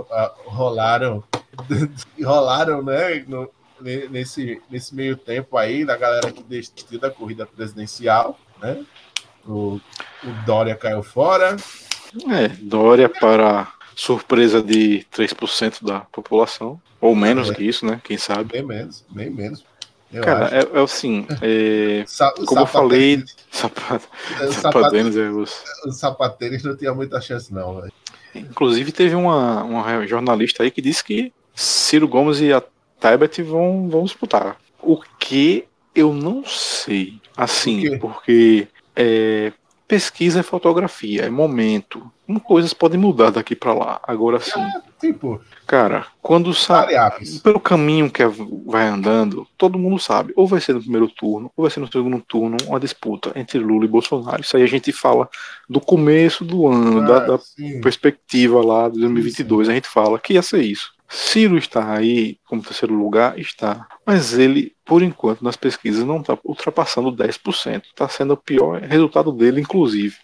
[0.45, 1.23] rolaram,
[2.21, 3.25] rolaram, né?
[3.29, 3.49] No,
[4.11, 8.85] nesse, nesse meio tempo aí, da galera que desistiu da corrida presidencial, né?
[9.47, 9.81] O,
[10.23, 11.57] o Dória caiu fora.
[12.29, 17.55] É, Dória para surpresa de 3% da população, ou menos é.
[17.55, 18.01] que isso, né?
[18.03, 18.53] Quem sabe?
[18.53, 19.65] Bem menos, bem menos.
[20.13, 22.05] Eu Cara, é, é, assim, é,
[22.47, 24.03] como eu falei, sapat,
[24.51, 25.63] sapateiros, é, os...
[25.85, 27.81] os sapateiros não tinha muita chance, não.
[27.81, 27.93] Véio.
[28.35, 32.63] Inclusive, teve uma, uma jornalista aí que disse que Ciro Gomes e a
[32.99, 34.57] Tebet vão, vão disputar.
[34.83, 38.67] O que eu não sei, assim, porque
[39.01, 39.53] é,
[39.89, 42.11] pesquisa é fotografia, é momento.
[42.45, 44.01] Coisas podem mudar daqui para lá.
[44.05, 44.61] Agora sim.
[44.61, 46.95] É, tipo, cara, quando sabe
[47.43, 48.23] pelo caminho que
[48.65, 50.33] vai andando, todo mundo sabe.
[50.37, 53.59] Ou vai ser no primeiro turno, ou vai ser no segundo turno, uma disputa entre
[53.59, 54.43] Lula e Bolsonaro.
[54.43, 55.29] Isso aí a gente fala
[55.69, 57.39] do começo do ano, da, da
[57.83, 59.67] perspectiva lá de 2022.
[59.67, 59.73] Sim.
[59.73, 60.93] A gente fala que ia ser isso.
[61.13, 63.37] Ciro está aí como terceiro lugar?
[63.37, 63.89] Está.
[64.07, 67.83] Mas ele, por enquanto, nas pesquisas não está ultrapassando 10%.
[67.83, 70.17] Está sendo o pior resultado dele, inclusive.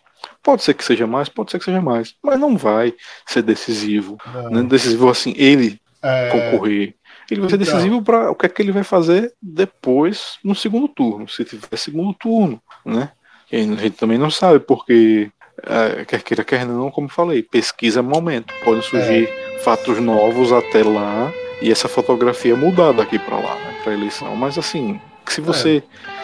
[0.43, 2.95] Pode ser que seja mais, pode ser que seja mais, mas não vai
[3.27, 4.17] ser decisivo.
[4.33, 4.51] Não.
[4.51, 4.63] Né?
[4.63, 6.29] Decisivo assim, ele é...
[6.31, 6.95] concorrer.
[7.29, 7.75] Ele vai ser então.
[7.75, 11.77] decisivo para o que é que ele vai fazer depois no segundo turno, se tiver
[11.77, 13.11] segundo turno, né?
[13.51, 15.31] E a gente também não sabe, porque
[15.65, 18.55] é, quer queira, quer não, como falei, pesquisa é momento.
[18.65, 19.46] Podem surgir é.
[19.63, 24.35] Fatos novos até lá e essa fotografia mudar daqui para lá, né, para eleição.
[24.37, 25.83] Mas assim, se você.
[26.03, 26.17] É.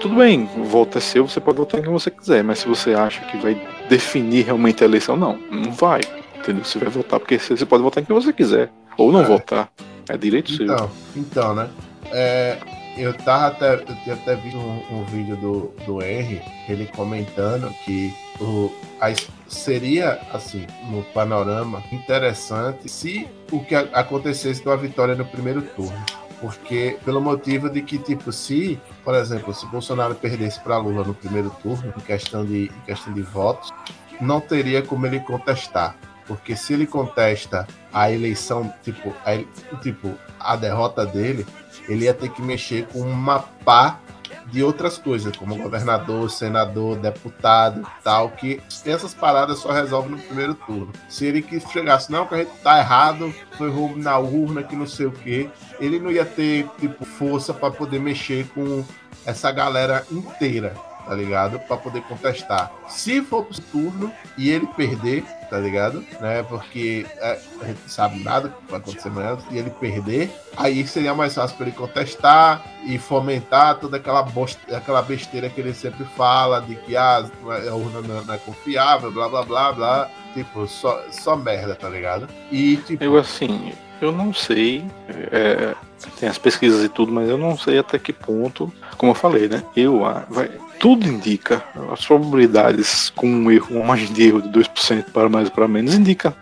[0.00, 2.66] Tudo bem, o voto é seu, você pode votar em quem você quiser, mas se
[2.66, 3.54] você acha que vai
[3.86, 6.00] definir realmente a eleição, não, não vai.
[6.38, 6.64] Entendeu?
[6.64, 8.70] Você vai votar, porque você pode votar em quem você quiser.
[8.96, 9.24] Ou não é.
[9.24, 9.70] votar.
[10.08, 10.90] É direito então, seu.
[11.16, 11.68] Então, né?
[12.12, 12.56] É,
[12.96, 17.68] eu tava até, eu tinha até visto um, um, vídeo do, do Henry, ele comentando
[17.84, 19.12] que o, a,
[19.54, 26.04] seria, assim, no panorama, interessante se o que acontecesse com a vitória no primeiro turno.
[26.40, 31.14] Porque, pelo motivo de que, tipo, se, por exemplo, se Bolsonaro perdesse para Lula no
[31.14, 33.72] primeiro turno, em questão de, em questão de votos,
[34.20, 35.96] não teria como ele contestar.
[36.26, 41.46] Porque se ele contesta a eleição, tipo, a, tipo, a derrota dele,
[41.88, 44.00] ele ia ter que mexer com uma pá
[44.46, 50.54] de outras coisas, como governador, senador, deputado tal, que essas paradas só resolve no primeiro
[50.54, 50.92] turno.
[51.08, 54.76] Se ele que chegasse, não, que a gente tá errado, foi roubo na urna, que
[54.76, 58.84] não sei o que, ele não ia ter, tipo, força para poder mexer com
[59.26, 60.74] essa galera inteira
[61.06, 61.58] tá ligado?
[61.60, 62.72] Para poder contestar.
[62.88, 66.04] Se for pro turno e ele perder, tá ligado?
[66.20, 66.42] Né?
[66.42, 71.14] Porque é, a gente sabe nada que vai acontecer amanhã e ele perder, aí seria
[71.14, 76.04] mais fácil para ele contestar e fomentar toda aquela, bosta, aquela besteira que ele sempre
[76.16, 77.24] fala de que ah,
[77.70, 80.10] a urna não, não é confiável, blá blá blá blá.
[80.34, 82.28] Tipo, só, só merda, tá ligado?
[82.50, 83.04] E tipo.
[83.04, 84.84] Eu assim, eu não sei.
[85.30, 85.74] É,
[86.18, 89.48] tem as pesquisas e tudo, mas eu não sei até que ponto, como eu falei,
[89.48, 89.62] né?
[89.76, 94.48] Eu, ah, vai, tudo indica, as probabilidades com um erro, uma margem de erro de
[94.48, 96.34] 2% para mais ou para menos, indica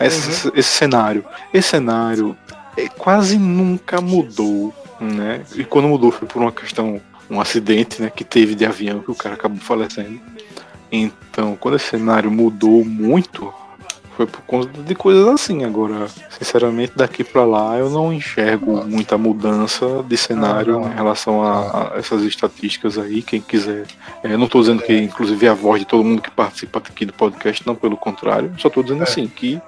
[0.00, 0.52] esse, uhum.
[0.54, 1.24] esse cenário.
[1.52, 2.36] Esse cenário
[2.76, 5.42] é, quase nunca mudou, né?
[5.54, 9.10] E quando mudou foi por uma questão, um acidente, né, que teve de avião que
[9.10, 10.20] o cara acabou falecendo.
[10.90, 13.52] Então, quando esse cenário mudou muito,
[14.20, 15.64] foi por conta de coisas assim.
[15.64, 16.06] Agora,
[16.38, 21.98] sinceramente, daqui para lá eu não enxergo muita mudança de cenário em relação a, a,
[21.98, 23.22] essas estatísticas aí.
[23.22, 23.86] Quem quiser,
[24.22, 27.06] é, não estou dizendo que, inclusive, é a voz de todo mundo que participa aqui
[27.06, 29.04] do podcast, não, pelo contrário, só estou dizendo é.
[29.04, 29.58] assim que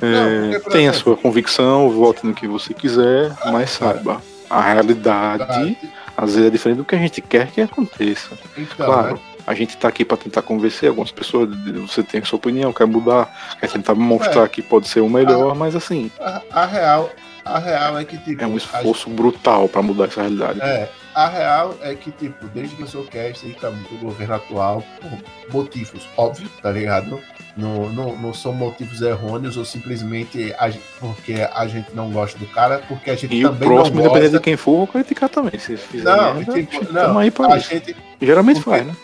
[0.00, 5.76] é, não, tem a sua convicção, vote no que você quiser, mas saiba, a realidade
[6.16, 8.30] às vezes é diferente do que a gente quer que aconteça.
[8.56, 9.20] Então, claro.
[9.46, 11.48] A gente está aqui para tentar convencer algumas pessoas.
[11.86, 14.48] Você tem a sua opinião, quer mudar, quer tentar mostrar é.
[14.48, 16.10] que pode ser o melhor, a, mas assim.
[16.20, 17.10] A, a, real,
[17.44, 20.60] a real é que tipo, é um esforço gente, brutal para mudar essa realidade.
[20.60, 24.34] É, a real é que tipo, desde que eu sou cast e tá o governo
[24.34, 27.20] atual, por motivos óbvios, tá ligado?
[27.56, 30.70] Não, não, não são motivos errôneos ou simplesmente a,
[31.00, 33.76] porque a gente não gosta do cara, porque a gente e também o próximo, não
[33.76, 33.98] gosta.
[33.98, 35.58] independente de quem for, vou criticar também.
[35.58, 37.70] Se fizer não, merda, tipo, não, aí a isso.
[37.70, 38.96] gente geralmente porque, faz, né?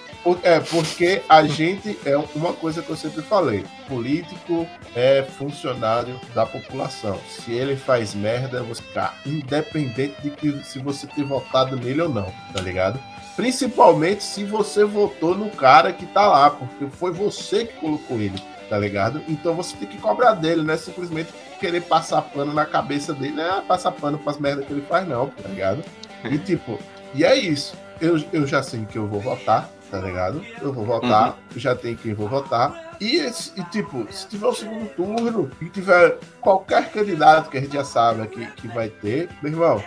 [0.42, 6.44] É, porque a gente é uma coisa que eu sempre falei: político é funcionário da
[6.44, 7.18] população.
[7.28, 12.08] Se ele faz merda, você ficar independente de que se você ter votado nele ou
[12.08, 12.98] não, tá ligado?
[13.36, 18.42] Principalmente se você votou no cara que tá lá, porque foi você que colocou ele,
[18.68, 19.22] tá ligado?
[19.28, 20.76] Então você tem que cobrar dele, né?
[20.76, 23.62] Simplesmente querer passar pano na cabeça dele, né?
[23.68, 25.84] Passar pano pras merdas que ele faz, não, tá ligado?
[26.24, 26.78] E tipo,
[27.14, 27.76] e é isso.
[28.00, 30.44] Eu, eu já sei que eu vou votar, tá ligado?
[30.60, 31.58] Eu vou votar, uhum.
[31.58, 32.86] já tem quem vou votar.
[33.00, 37.74] E, e, tipo, se tiver o segundo turno e tiver qualquer candidato que a gente
[37.74, 39.84] já sabe que, que vai ter, meu irmão,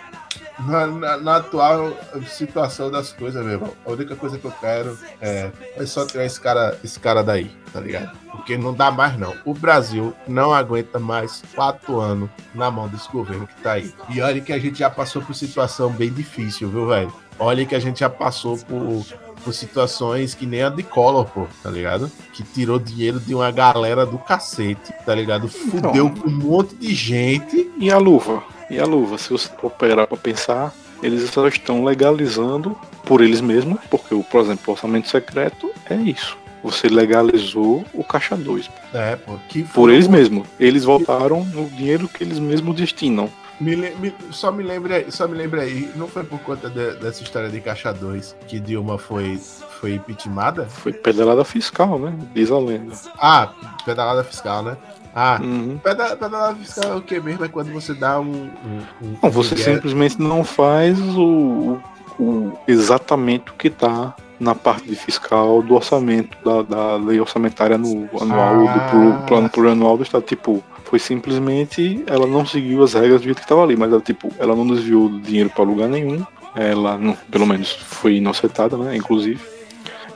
[0.59, 1.91] na, na, na, atual
[2.27, 6.25] situação das coisas, meu irmão, a única coisa que eu quero é, é só tirar
[6.25, 8.15] esse cara, esse cara daí, tá ligado?
[8.31, 9.35] Porque não dá mais, não.
[9.45, 13.93] O Brasil não aguenta mais quatro anos na mão desse governo que tá aí.
[14.09, 17.13] E olha que a gente já passou por situação bem difícil, viu, velho?
[17.37, 19.05] Olha que a gente já passou por
[19.39, 22.11] por situações que nem a de Collor, pô, tá ligado?
[22.33, 25.47] Que tirou dinheiro de uma galera do cacete, tá ligado?
[25.47, 27.69] Fudeu então, um monte de gente.
[27.77, 28.43] E a luva?
[28.69, 29.17] E a luva?
[29.17, 34.63] Se você operar pra pensar, eles só estão legalizando por eles mesmos, porque, por exemplo,
[34.67, 36.37] o orçamento secreto é isso.
[36.63, 38.69] Você legalizou o caixa 2.
[38.93, 39.39] É, pô,
[39.73, 40.45] por eles mesmos.
[40.59, 43.29] Eles votaram no dinheiro que eles mesmos destinam.
[43.59, 46.93] Me, me, só me lembre aí, só me lembre aí, não foi por conta de,
[46.95, 49.37] dessa história de Caixa 2 que Dilma foi,
[49.81, 50.65] foi impeachmentada?
[50.65, 52.17] Foi pedalada fiscal, né?
[52.33, 52.93] Diz a lenda.
[53.17, 53.51] Ah,
[53.83, 54.77] pedalada fiscal, né?
[55.13, 55.77] Ah, uhum.
[55.83, 57.43] pedalada fiscal é o que mesmo?
[57.43, 58.25] É quando você dá um.
[58.25, 61.79] um, um não, você simplesmente não faz o,
[62.17, 67.77] o, exatamente o que está na parte de fiscal do orçamento, da, da lei orçamentária
[67.77, 68.89] no anual, ah.
[68.91, 70.23] do plano plurianual do Estado.
[70.23, 74.01] Tipo, foi simplesmente ela não seguiu as regras do jeito que estava ali, mas ela,
[74.01, 76.25] tipo, ela não desviou dinheiro para lugar nenhum.
[76.55, 78.95] Ela, não, pelo menos, foi inocentada, né?
[78.95, 79.39] Inclusive.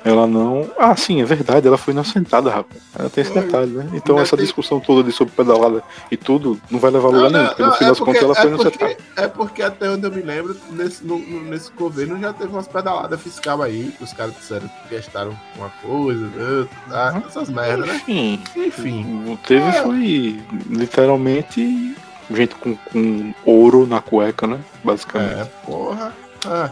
[0.03, 0.69] Ela não.
[0.77, 2.81] Ah, sim, é verdade, ela foi inocentada, rapaz.
[2.97, 3.89] Ela tem esse detalhe, né?
[3.93, 5.81] Então essa discussão toda de sobre pedalada
[6.11, 8.45] e tudo não vai levar lugar nenhum, porque no fim é das contas ela foi
[8.45, 8.97] é inocentada.
[9.15, 13.21] É porque até onde eu me lembro, nesse, no, nesse governo já teve umas pedaladas
[13.21, 17.13] fiscal aí, que os caras disseram que gastaram uma coisa, tá?
[17.13, 17.23] uhum.
[17.27, 17.95] essas merdas, né?
[17.95, 18.43] Enfim.
[18.55, 19.39] Enfim.
[19.47, 19.83] Teve é.
[19.83, 21.95] foi literalmente
[22.29, 24.59] gente com, com ouro na cueca, né?
[24.83, 25.41] Basicamente.
[25.41, 26.13] É, porra.
[26.45, 26.69] Ah.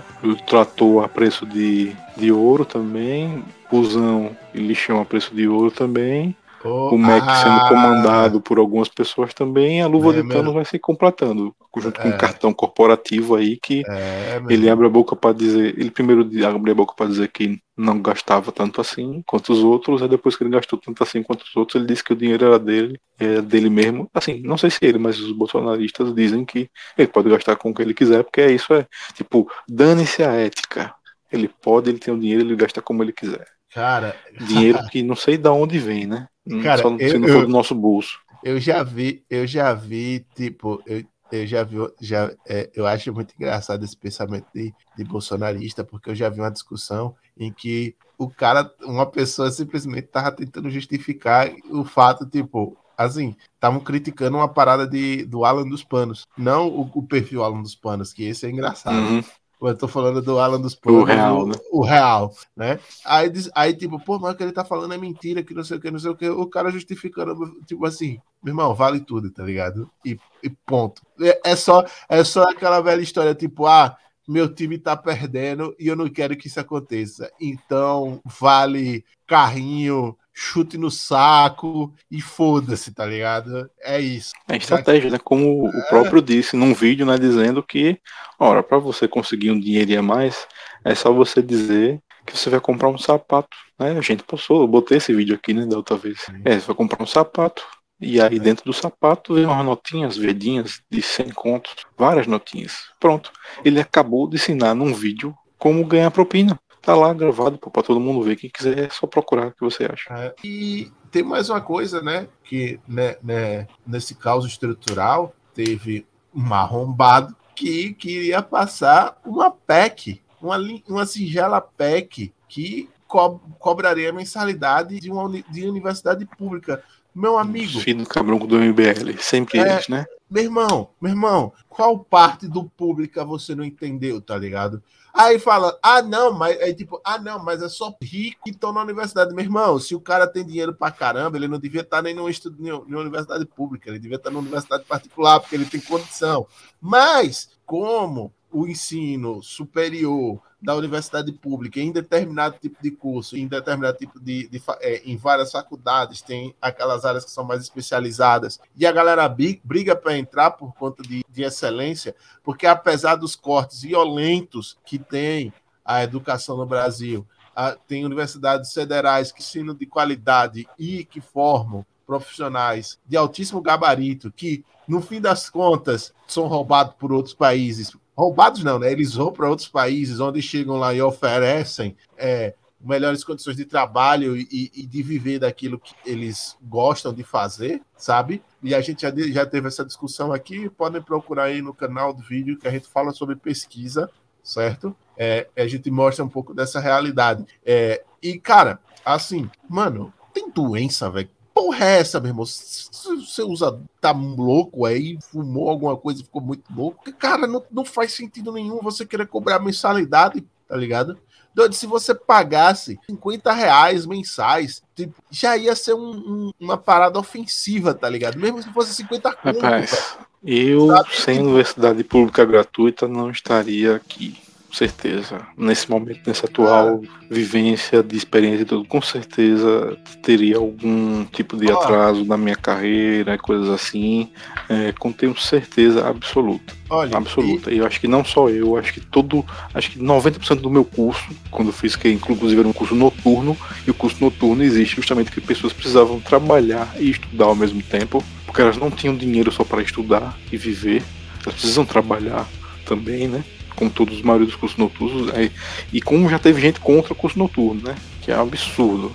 [0.48, 3.44] Tratou a preço de, de ouro também.
[3.70, 6.36] Fusão e lixão a preço de ouro também.
[6.64, 10.54] Oh, o Mac ah, sendo comandado por algumas pessoas também, a luva é, de Thanos
[10.54, 12.18] vai se completando, junto com um é.
[12.18, 16.76] cartão corporativo aí que é, ele abre a boca para dizer, ele primeiro abre a
[16.76, 20.52] boca para dizer que não gastava tanto assim quanto os outros, e depois que ele
[20.52, 23.70] gastou tanto assim quanto os outros, ele disse que o dinheiro era dele, é dele
[23.70, 24.08] mesmo.
[24.14, 27.74] Assim, não sei se ele, mas os bolsonaristas dizem que ele pode gastar com o
[27.74, 28.86] que ele quiser, porque é isso é,
[29.16, 30.94] tipo, dane-se a ética.
[31.32, 33.48] Ele pode, ele tem o dinheiro, ele gasta como ele quiser.
[33.74, 34.16] Cara,
[34.48, 36.28] dinheiro que não sei de onde vem, né?
[36.64, 38.20] Cara, Só se não for do nosso bolso.
[38.44, 43.14] Eu já vi, eu já vi, tipo, eu, eu já vi, já, é, eu acho
[43.14, 47.96] muito engraçado esse pensamento de, de bolsonarista, porque eu já vi uma discussão em que
[48.18, 54.48] o cara, uma pessoa simplesmente tava tentando justificar o fato, tipo, assim, estavam criticando uma
[54.48, 58.46] parada de, do Alan dos Panos, não o, o perfil Alan dos Panos, que esse
[58.46, 58.96] é engraçado.
[58.96, 59.24] Uhum.
[59.62, 61.02] Eu tô falando do Alan dos Panos.
[61.02, 61.54] O real, né?
[61.72, 62.80] O real, né?
[63.06, 65.78] Aí, aí, tipo, pô, mas o que ele tá falando é mentira, que não sei
[65.78, 66.28] o que, não sei o que.
[66.28, 67.36] O cara justificando,
[67.68, 69.90] tipo assim, meu irmão, vale tudo, tá ligado?
[70.04, 71.04] E, e ponto.
[71.22, 73.96] É, é, só, é só aquela velha história, tipo, ah,
[74.28, 77.32] meu time tá perdendo e eu não quero que isso aconteça.
[77.40, 83.70] Então, vale carrinho, chute no saco e foda-se, tá ligado?
[83.80, 84.34] É isso.
[84.50, 85.20] É estratégia, né?
[85.24, 87.16] Como o próprio disse num vídeo, né?
[87.18, 88.00] Dizendo que,
[88.40, 90.48] ora, para você conseguir um dinheiro a mais,
[90.84, 93.56] é só você dizer que você vai comprar um sapato.
[93.78, 93.92] Né?
[93.92, 96.26] A gente passou, eu botei esse vídeo aqui, né, da outra vez.
[96.44, 97.64] É, você vai comprar um sapato.
[98.00, 98.40] E aí é.
[98.40, 102.90] dentro do sapato vem umas notinhas verdinhas de 100 contos, várias notinhas.
[103.00, 103.32] Pronto.
[103.64, 106.60] Ele acabou de ensinar num vídeo como ganhar propina.
[106.82, 108.36] Tá lá gravado para todo mundo ver.
[108.36, 110.14] Quem quiser é só procurar o que você acha.
[110.14, 112.28] É, e tem mais uma coisa, né?
[112.44, 120.58] Que né, né, nesse caos estrutural teve um arrombado que queria passar uma PEC, uma,
[120.88, 126.84] uma singela PEC que co cobraria a mensalidade de uma de universidade pública.
[127.14, 127.80] Meu amigo.
[127.80, 130.06] Filho do cabrão do MBL, sempre é, eles, né?
[130.30, 134.82] Meu irmão, meu irmão, qual parte do público você não entendeu, tá ligado?
[135.14, 138.72] Aí fala, ah, não, mas é tipo, ah, não, mas é só rico que estão
[138.72, 139.36] na universidade.
[139.36, 142.30] Meu irmão, se o cara tem dinheiro pra caramba, ele não devia estar nem no
[142.30, 146.48] estudo em uma universidade pública, ele devia estar numa universidade particular, porque ele tem condição.
[146.80, 153.98] Mas, como o ensino superior da universidade pública em determinado tipo de curso, em determinado
[153.98, 158.86] tipo de, de é, em várias faculdades, tem aquelas áreas que são mais especializadas, e
[158.86, 164.78] a galera briga para entrar por conta de, de excelência, porque apesar dos cortes violentos
[164.86, 165.52] que tem
[165.84, 167.26] a educação no Brasil,
[167.56, 174.32] a, tem universidades federais que ensinam de qualidade e que formam profissionais de altíssimo gabarito
[174.32, 178.92] que, no fim das contas, são roubados por outros países roubados não, né?
[178.92, 184.36] Eles vão para outros países onde chegam lá e oferecem é, melhores condições de trabalho
[184.36, 188.42] e, e, de viver daquilo que eles gostam de fazer, sabe?
[188.62, 192.22] E a gente já, já teve essa discussão aqui, podem procurar aí no canal do
[192.22, 194.10] vídeo que a gente fala sobre pesquisa,
[194.44, 194.96] certo?
[195.18, 197.46] É, a gente mostra um pouco dessa realidade.
[197.66, 202.46] É, e, cara, assim, mano, tem doença, velho porra é essa, meu irmão?
[202.46, 207.12] Você usa, tá louco aí, fumou alguma coisa e ficou muito louco.
[207.14, 211.18] Cara, não, não faz sentido nenhum você querer cobrar mensalidade, tá ligado?
[211.54, 217.20] Doido, se você pagasse 50 reais mensais, tipo, já ia ser um, um, uma parada
[217.20, 218.40] ofensiva, tá ligado?
[218.40, 219.60] Mesmo se fosse 50 conto.
[219.60, 221.16] Rapaz, eu, sabe?
[221.16, 224.38] sem universidade pública gratuita, não estaria aqui
[224.74, 225.42] certeza.
[225.58, 231.72] Nesse momento, nessa atual vivência de experiência e tudo, com certeza teria algum tipo de
[231.72, 234.30] atraso na minha carreira, coisas assim,
[234.70, 236.74] é, com tenho certeza absoluta.
[236.90, 237.72] Olha, absoluta.
[237.72, 237.78] E...
[237.78, 241.30] eu acho que não só eu, acho que todo, acho que 90% do meu curso,
[241.50, 245.32] quando eu fiz, que inclusive era um curso noturno, e o curso noturno existe justamente
[245.32, 249.64] porque pessoas precisavam trabalhar e estudar ao mesmo tempo, porque elas não tinham dinheiro só
[249.64, 251.04] para estudar e viver,
[251.44, 252.48] elas precisam trabalhar
[252.86, 253.44] também, né?
[253.82, 255.50] Como todos os maioria dos cursos noturnos, é,
[255.92, 257.96] e como já teve gente contra o curso noturno, né?
[258.22, 259.12] Que é um absurdo.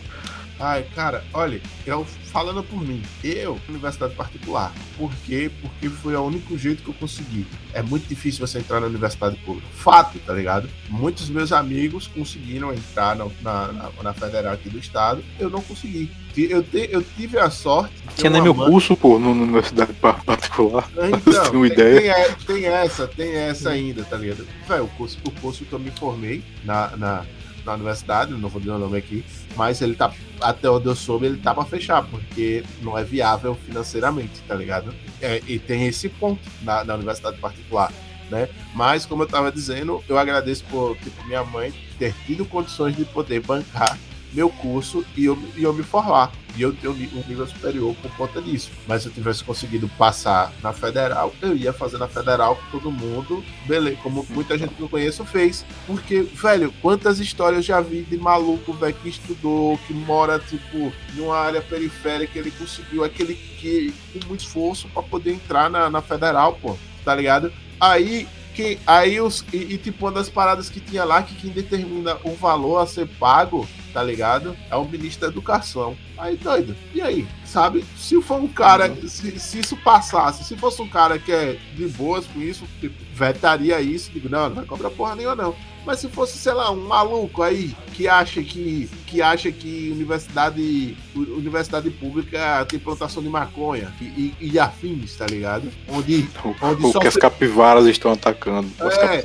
[0.59, 2.05] Ai, cara, olha, eu
[2.37, 4.71] falando por mim, eu, universidade particular.
[4.99, 5.51] Por quê?
[5.63, 7.47] Porque foi o único jeito que eu consegui.
[7.73, 9.67] É muito difícil você entrar na universidade pública.
[9.73, 10.69] Fato, tá ligado?
[10.91, 15.25] Muitos meus amigos conseguiram entrar na, na, na, federal aqui do estado.
[15.41, 16.11] Eu não consegui.
[16.37, 17.95] Eu, te, eu tive a sorte.
[18.17, 18.69] Tinha nem meu mãe...
[18.71, 20.91] curso, pô, na universidade particular.
[20.93, 22.35] Então, tem, ideia.
[22.35, 24.47] Tem, tem, essa, tem essa ainda, tá ligado?
[24.69, 27.27] Véio, o curso, o curso que eu me formei na, na
[27.67, 29.25] na universidade, não vou dizer o nome aqui,
[29.57, 33.55] mas ele tá, até onde eu soube, ele tá pra fechar, porque não é viável
[33.55, 34.95] financeiramente, tá ligado?
[35.21, 37.93] É, e tem esse ponto na, na universidade particular.
[38.31, 38.49] Né?
[38.75, 43.05] Mas, como eu estava dizendo, eu agradeço por tipo, minha mãe ter tido condições de
[43.05, 43.97] poder bancar
[44.37, 46.31] meu curso e eu, e eu me formar.
[46.55, 48.71] E eu ter um nível superior por conta disso.
[48.87, 52.91] Mas se eu tivesse conseguido passar na federal, eu ia fazer na federal com todo
[52.91, 55.65] mundo, beleza, como muita gente que eu conheço fez.
[55.87, 61.37] Porque, velho, quantas histórias já vi de maluco, velho, que estudou, que mora, tipo, numa
[61.37, 66.59] área periférica, ele conseguiu aquele que, com muito esforço para poder entrar na, na federal,
[66.61, 67.53] pô, tá ligado?
[67.79, 68.27] Aí
[68.57, 69.45] quem, aí os.
[69.53, 72.87] E, e, tipo, uma das paradas que tinha lá que quem determina o valor a
[72.87, 74.55] ser pago, tá ligado?
[74.71, 75.97] É o ministro da Educação.
[76.19, 76.77] Aí, doido.
[76.95, 77.27] E aí?
[77.47, 77.83] Sabe?
[77.97, 78.95] Se for um cara.
[79.09, 82.95] Se, se isso passasse, se fosse um cara que é de boas com isso, tipo,
[83.15, 85.57] vetaria isso, digo, não, não vai cobrar porra nenhuma, não.
[85.87, 90.97] Mas se fosse, sei lá, um maluco aí que acha que, que acha que universidade,
[91.15, 95.71] universidade pública tem plantação de maconha e, e, e afins, tá ligado?
[95.89, 96.29] Onde,
[96.61, 98.69] onde o, que as capivaras estão atacando.
[98.81, 99.21] É,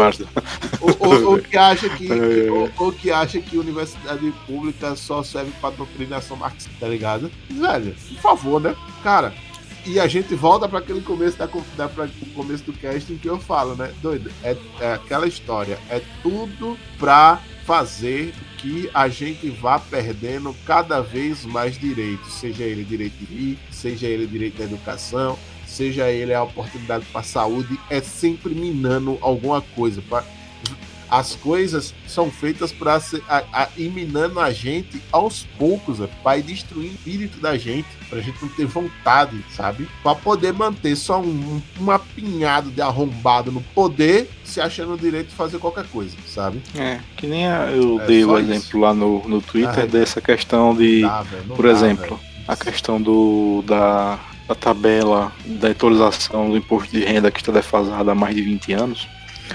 [0.80, 2.51] ou, ou, ou, que acha que, é.
[2.51, 4.61] ou, ou, que acha que universidade pública
[4.95, 7.32] só serve para doutrinação marxista, tá ligado?
[7.49, 8.76] Velho, por favor, né?
[9.03, 9.34] Cara,
[9.86, 13.39] e a gente volta para aquele começo da, da pra, começo do casting que eu
[13.39, 13.91] falo, né?
[14.01, 21.01] Doido, é, é aquela história, é tudo pra fazer que a gente vá perdendo cada
[21.01, 26.34] vez mais direitos, seja ele direito de ir, seja ele direito à educação, seja ele
[26.34, 30.01] a oportunidade para saúde, é sempre minando alguma coisa.
[30.07, 30.24] Pra,
[31.12, 33.01] as coisas são feitas para
[33.76, 38.22] ir minando a gente aos poucos, para ir destruindo o espírito da gente, para a
[38.22, 39.89] gente não ter vontade, sabe?
[40.01, 45.28] Para poder manter só um, um apinhado de arrombado no poder, se achando o direito
[45.28, 46.62] de fazer qualquer coisa, sabe?
[46.78, 48.80] É, que nem a, eu é, dei o exemplo isso.
[48.80, 53.62] lá no, no Twitter ah, dessa questão de, dá, por dá, exemplo, a questão do
[53.68, 58.41] da, da tabela da atualização do imposto de renda que está defasada há mais de
[58.41, 59.07] 20 anos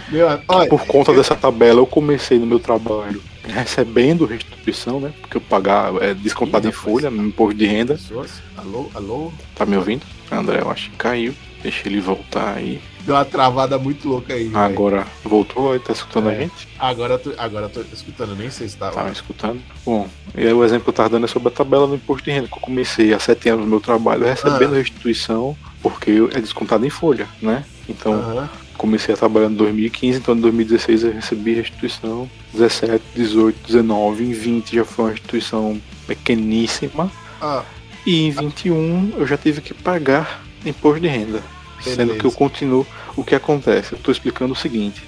[0.08, 1.16] meu, olha, por conta eu...
[1.16, 5.12] dessa tabela, eu comecei no meu trabalho recebendo restituição, né?
[5.20, 7.94] Porque eu pagar é descontado Ih, em folha, no imposto de renda.
[7.94, 8.42] Pessoas?
[8.56, 9.32] Alô, alô?
[9.54, 10.04] Tá me ouvindo?
[10.30, 11.34] André, eu acho que caiu.
[11.62, 12.80] Deixa ele voltar aí.
[13.00, 14.50] Deu uma travada muito louca aí.
[14.52, 15.08] Agora véio.
[15.24, 16.34] voltou aí, tá escutando é.
[16.34, 16.68] a gente?
[16.78, 18.90] Agora tô, agora tô escutando, nem sei se tá.
[18.90, 19.60] Tá escutando?
[19.84, 22.24] Bom, e aí o exemplo que eu tava dando é sobre a tabela do imposto
[22.24, 24.78] de renda, que eu comecei há sete anos no meu trabalho recebendo ah.
[24.78, 27.64] restituição, porque é descontado em folha, né?
[27.88, 33.66] Então, uh comecei a trabalhar em 2015, então em 2016 eu recebi restituição, 17, 18,
[33.66, 37.10] 19, em 20 já foi uma restituição pequeníssima.
[37.42, 37.64] Ah.
[38.06, 41.42] E em 21 eu já tive que pagar imposto de renda.
[41.78, 41.96] Beleza.
[41.96, 42.86] Sendo que eu continuo.
[43.16, 43.92] O que acontece?
[43.92, 45.02] Eu estou explicando o seguinte: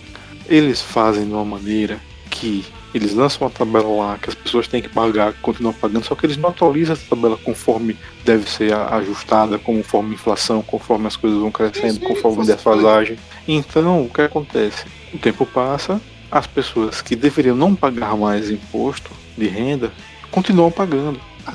[0.49, 2.01] eles fazem de uma maneira
[2.31, 2.65] que
[2.95, 6.27] eles lançam uma tabela lá que as pessoas têm que pagar, continuam pagando, só que
[6.27, 11.39] eles não atualizam essa tabela conforme deve ser ajustada, conforme a inflação, conforme as coisas
[11.39, 13.19] vão crescendo, conforme a defasagem.
[13.47, 14.87] Então, o que acontece?
[15.13, 19.93] O tempo passa, as pessoas que deveriam não pagar mais imposto de renda
[20.31, 21.21] continuam pagando.
[21.47, 21.55] Ah,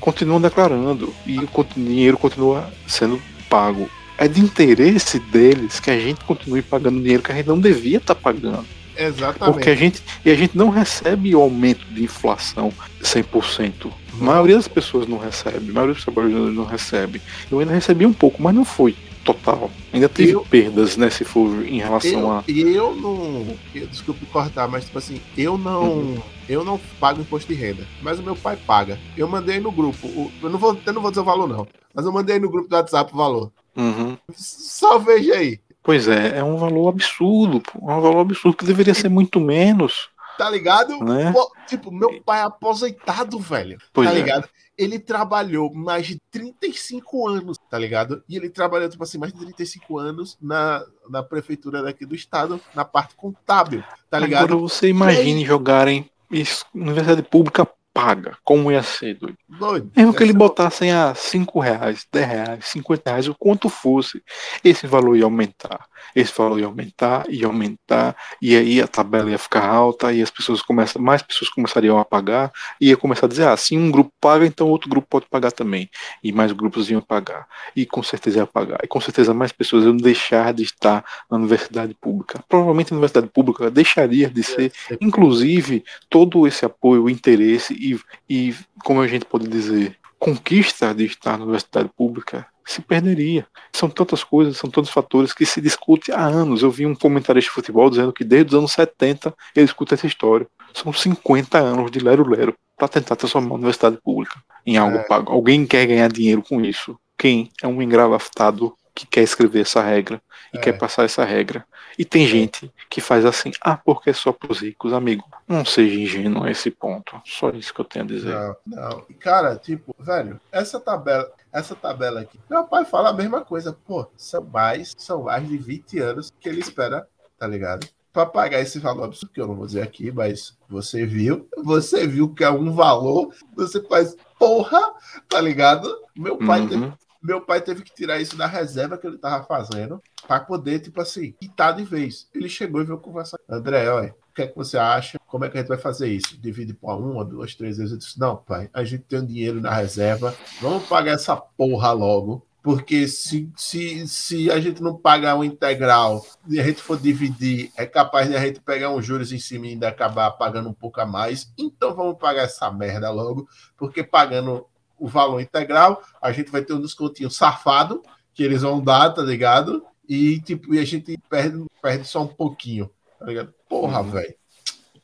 [0.00, 3.88] continuam declarando e o dinheiro continua sendo pago.
[4.18, 7.98] É de interesse deles que a gente continue pagando dinheiro que a gente não devia
[7.98, 8.64] estar tá pagando.
[8.96, 9.54] Exatamente.
[9.54, 12.72] Porque a gente, e a gente não recebe o aumento de inflação
[13.02, 13.90] 100%.
[14.18, 17.20] A maioria das pessoas não recebe, a maioria dos trabalhadores não recebe.
[17.50, 19.70] Eu ainda recebi um pouco, mas não foi total.
[19.92, 22.44] Ainda teve eu, perdas, né, se for em relação eu, a.
[22.46, 23.58] Eu não.
[23.74, 25.82] Eu, desculpe cortar, mas tipo assim, eu não.
[25.82, 26.22] Uhum.
[26.48, 28.98] Eu não pago imposto de renda, mas o meu pai paga.
[29.16, 30.06] Eu mandei no grupo.
[30.06, 31.66] O, eu, não vou, eu não vou dizer o valor, não.
[31.92, 33.50] Mas eu mandei no grupo do WhatsApp o valor.
[33.76, 34.16] Uhum.
[34.32, 35.58] Só veja aí.
[35.86, 37.78] Pois é, é um valor absurdo, pô.
[37.88, 40.10] É um valor absurdo que deveria ser muito menos.
[40.36, 40.98] Tá ligado?
[40.98, 41.30] Né?
[41.30, 43.78] Pô, tipo, meu pai é aposentado, velho.
[43.92, 44.18] Pois tá é.
[44.18, 44.48] ligado?
[44.76, 48.20] Ele trabalhou mais de 35 anos, tá ligado?
[48.28, 52.60] E ele trabalhou, tipo assim, mais de 35 anos na, na prefeitura daqui do estado,
[52.74, 54.46] na parte contábil, tá ligado?
[54.46, 55.46] Agora você imagine aí...
[55.46, 57.64] jogarem isso, universidade pública
[57.96, 58.36] paga.
[58.44, 59.38] Como ia ser, doido?
[59.48, 64.22] doido Mesmo que ele botassem a 5 reais, 10 reais, 50 reais, o quanto fosse,
[64.62, 69.38] esse valor ia aumentar esse valor ia aumentar, ia aumentar, e aí a tabela ia
[69.38, 73.28] ficar alta, e as pessoas começam, mais pessoas começariam a pagar, e ia começar a
[73.28, 75.90] dizer, ah, se um grupo paga, então outro grupo pode pagar também,
[76.22, 79.84] e mais grupos iam pagar, e com certeza ia pagar, e com certeza mais pessoas
[79.84, 82.42] iam deixar de estar na universidade pública.
[82.48, 89.00] Provavelmente a universidade pública deixaria de ser, inclusive, todo esse apoio, interesse e, e como
[89.00, 93.46] a gente pode dizer, conquista de estar na universidade pública se perderia.
[93.72, 96.62] São tantas coisas, são tantos fatores que se discute há anos.
[96.62, 100.06] Eu vi um comentarista de futebol dizendo que desde os anos 70 ele escuta essa
[100.06, 100.48] história.
[100.74, 105.02] São 50 anos de lero-lero para tentar transformar a universidade pública em algo é.
[105.04, 105.32] pago.
[105.32, 106.98] Alguém quer ganhar dinheiro com isso.
[107.16, 110.22] Quem é um engravatado que quer escrever essa regra
[110.54, 110.60] e é.
[110.60, 111.66] quer passar essa regra.
[111.98, 112.26] E tem é.
[112.26, 115.22] gente que faz assim, ah, porque é só pros ricos, amigo.
[115.46, 117.20] Não seja ingênuo a esse ponto.
[117.26, 118.34] Só isso que eu tenho a dizer.
[118.34, 119.06] Não, não.
[119.20, 122.40] Cara, tipo, velho, essa tabela, essa tabela aqui.
[122.48, 123.76] Meu pai fala a mesma coisa.
[123.86, 127.06] Pô, são mais, são mais de 20 anos que ele espera,
[127.38, 127.86] tá ligado?
[128.14, 132.06] Para pagar esse valor absurdo, que eu não vou dizer aqui, mas você viu, você
[132.06, 134.80] viu que é um valor, você faz porra,
[135.28, 135.94] tá ligado?
[136.16, 136.68] Meu pai uhum.
[136.68, 136.92] teve,
[137.26, 141.00] meu pai teve que tirar isso da reserva que ele tava fazendo para poder, tipo
[141.00, 142.28] assim, quitar de vez.
[142.32, 143.38] Ele chegou e veio conversar.
[143.48, 145.18] André, olha, o que é que você acha?
[145.26, 146.40] Como é que a gente vai fazer isso?
[146.40, 147.92] Divide por uma, duas, três vezes.
[147.92, 151.90] Eu disse, não, pai, a gente tem um dinheiro na reserva, vamos pagar essa porra
[151.92, 152.46] logo.
[152.62, 157.70] Porque se, se, se a gente não pagar o integral e a gente for dividir,
[157.76, 160.72] é capaz de a gente pegar uns juros em cima e ainda acabar pagando um
[160.72, 161.52] pouco a mais.
[161.56, 164.66] Então vamos pagar essa merda logo, porque pagando
[164.98, 168.02] o valor integral, a gente vai ter um descontinho safado
[168.34, 169.84] que eles vão dar, tá ligado?
[170.08, 173.52] E, tipo, e a gente perde, perde só um pouquinho, tá ligado?
[173.68, 174.10] Porra, uhum.
[174.10, 174.34] velho.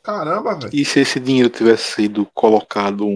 [0.03, 0.70] Caramba, velho.
[0.72, 3.07] E se esse dinheiro tivesse sido colocado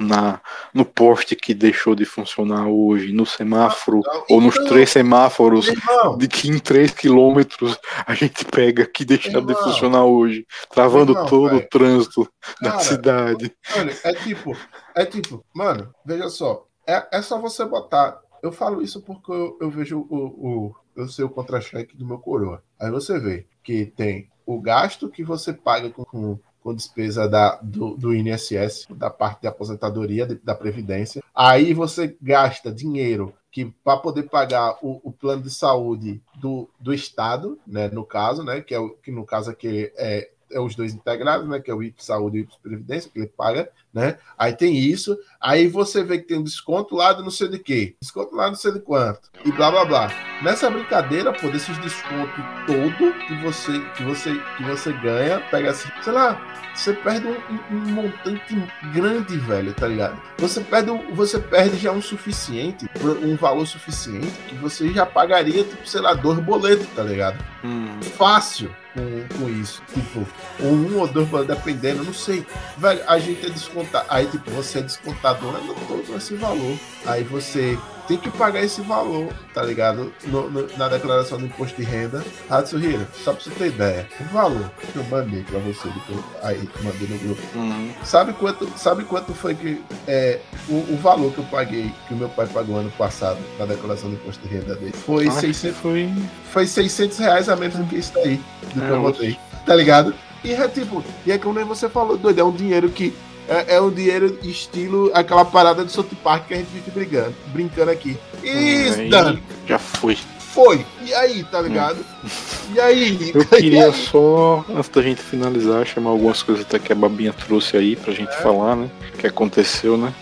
[0.00, 0.40] na
[0.72, 5.68] no poste que deixou de funcionar hoje, no semáforo, não, ou nos então, três semáforos
[5.68, 11.12] irmão, de que em três quilômetros a gente pega que deixaram de funcionar hoje, travando
[11.12, 11.62] irmão, todo véio.
[11.62, 13.52] o trânsito Cara, da cidade.
[13.76, 14.56] Olha, é tipo,
[14.94, 18.18] é tipo, mano, veja só, é, é só você botar.
[18.42, 22.18] Eu falo isso porque eu, eu vejo o, o, eu sei o contra-cheque do meu
[22.18, 22.62] coroa.
[22.80, 26.38] Aí você vê que tem o gasto que você paga com, com,
[26.70, 31.22] com despesa da, do, do INSS, da parte de aposentadoria, de, da Previdência.
[31.34, 36.94] Aí você gasta dinheiro que para poder pagar o, o, plano de saúde do, do
[36.94, 40.76] Estado, né, no caso, né, que, é o, que no caso aqui é, é os
[40.76, 43.68] dois integrados, né, que é o IP Saúde e o IP Previdência, que ele paga,
[43.92, 44.16] né?
[44.38, 47.58] Aí tem isso, aí você vê que tem um desconto lá de não sei de
[47.58, 50.10] quê, desconto lá não sei de quanto, e blá blá blá.
[50.42, 55.88] Nessa brincadeira, pô, desses descontos todo que você que você que você ganha, pega assim,
[56.02, 56.40] sei lá,
[56.74, 58.56] você perde um, um, montante
[58.94, 60.20] grande, velho, tá ligado?
[60.38, 62.88] Você perde, você perde já um suficiente,
[63.22, 67.44] um valor suficiente que você já pagaria, tipo, sei lá, dois boletos, tá ligado?
[67.64, 68.00] Hum.
[68.16, 69.82] Fácil com, com isso.
[69.92, 70.26] Tipo,
[70.60, 72.46] um ou dois boletos, dependendo, não sei.
[72.78, 74.06] Velho, a gente é descontado.
[74.08, 76.78] Aí, tipo, você é descontado ano todo esse valor.
[77.06, 80.12] Aí você tem que pagar esse valor, tá ligado?
[80.24, 82.24] No, no, na declaração do imposto de renda.
[82.48, 86.68] Hatsuhiro, só pra você ter ideia, o valor que eu mandei pra você, depois, aí,
[86.82, 87.42] mandei no grupo.
[87.54, 87.92] Uhum.
[88.04, 92.16] Sabe, quanto, sabe quanto foi que é, o, o, valor que eu paguei, que o
[92.16, 94.92] meu pai pagou ano passado na declaração do imposto de renda dele?
[94.92, 96.12] Foi, ah, 600, foi...
[96.50, 98.40] foi 600 reais a menos do que isso aí,
[98.74, 100.12] do é, que eu botei, tá ligado?
[100.42, 103.14] E é tipo, e é como você falou, doido, é um dinheiro que
[103.48, 107.34] é, é um dinheiro estilo aquela parada de South Park que a gente vive brigando,
[107.46, 108.18] brincando aqui.
[108.42, 109.38] Isso, Dan.
[109.66, 110.16] Já foi.
[110.52, 110.84] Foi.
[111.04, 111.98] E aí, tá ligado?
[112.24, 112.28] Hum.
[112.74, 113.32] E aí?
[113.34, 117.76] Eu queria só, antes da gente finalizar, chamar algumas coisas até que a Babinha trouxe
[117.76, 118.42] aí pra gente é.
[118.42, 118.90] falar, né?
[119.16, 120.12] Que aconteceu, né?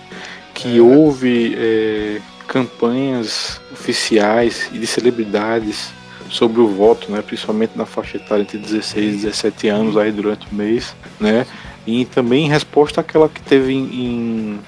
[0.53, 0.81] Que é.
[0.81, 5.91] houve é, campanhas oficiais e de celebridades
[6.31, 10.47] sobre o voto, né, principalmente na faixa etária entre 16 e 17 anos aí durante
[10.51, 11.47] o mês, né,
[11.89, 14.61] e também em resposta àquela que teve em, em,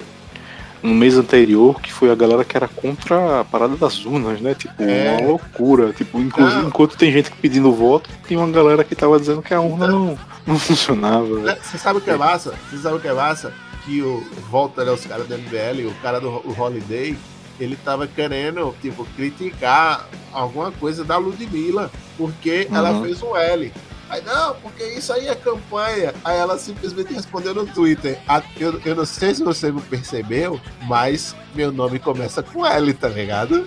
[0.81, 4.55] no mês anterior, que foi a galera que era contra a parada das urnas, né?
[4.55, 5.11] Tipo, é.
[5.11, 5.93] uma loucura.
[5.93, 9.61] Tipo, inclusive, enquanto tem gente pedindo voto, tem uma galera que tava dizendo que a
[9.61, 10.17] urna não,
[10.47, 11.55] não funcionava.
[11.61, 12.55] Você sabe o que é massa?
[12.71, 13.53] Você sabe o que é massa?
[13.85, 17.15] Que o Volta, né, os caras do MBL, o cara do o Holiday,
[17.59, 22.77] ele tava querendo, tipo, criticar alguma coisa da Ludmilla, porque uhum.
[22.77, 23.71] ela fez um L.
[24.11, 26.13] Aí, não, porque isso aí é campanha.
[26.25, 28.19] Aí ela simplesmente respondeu no Twitter.
[28.59, 33.65] Eu, eu não sei se você percebeu, mas meu nome começa com L, tá ligado?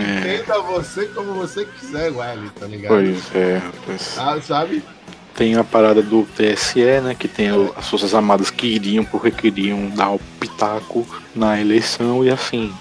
[0.00, 0.38] É.
[0.38, 2.94] Tenta você como você quiser, L, tá ligado?
[2.94, 4.18] Pois é, pois...
[4.18, 4.82] Ah, sabe?
[5.34, 7.14] Tem a parada do TSE, né?
[7.14, 12.30] Que tem as Forças Armadas que iriam porque queriam dar o pitaco na eleição e
[12.30, 12.74] assim,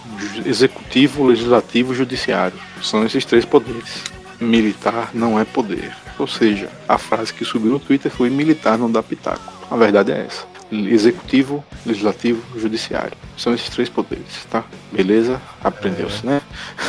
[0.45, 2.57] executivo, legislativo e judiciário.
[2.81, 4.01] São esses três poderes.
[4.39, 5.93] Militar não é poder.
[6.17, 9.53] Ou seja, a frase que subiu no Twitter foi militar não dá pitaco.
[9.69, 10.45] A verdade é essa.
[10.71, 13.13] Executivo, legislativo, judiciário.
[13.37, 14.63] São esses três poderes, tá?
[14.91, 15.41] Beleza?
[15.63, 16.29] Aprendeu-se, é.
[16.29, 16.41] né?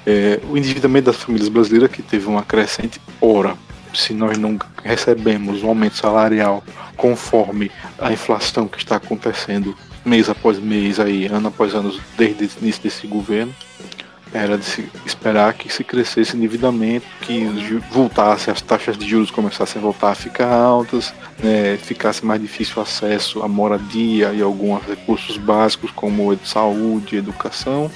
[0.05, 3.55] é, o endividamento das famílias brasileiras que teve uma crescente ora.
[3.93, 6.63] Se nós não recebemos um aumento salarial
[6.97, 12.49] conforme a inflação que está acontecendo mês após mês aí, ano após ano, desde o
[12.61, 13.53] início desse governo,
[14.35, 17.45] era de se esperar que se crescesse endividamento, que
[17.89, 22.75] voltasse, as taxas de juros começassem a voltar a ficar altas, né, ficasse mais difícil
[22.77, 27.89] o acesso à moradia e alguns recursos básicos como saúde, educação,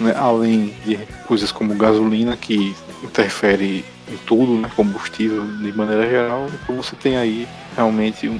[0.00, 0.14] né?
[0.16, 0.96] além de
[1.26, 4.70] coisas como gasolina, que interfere em tudo, né?
[4.74, 8.30] combustível de maneira geral, então você tem aí realmente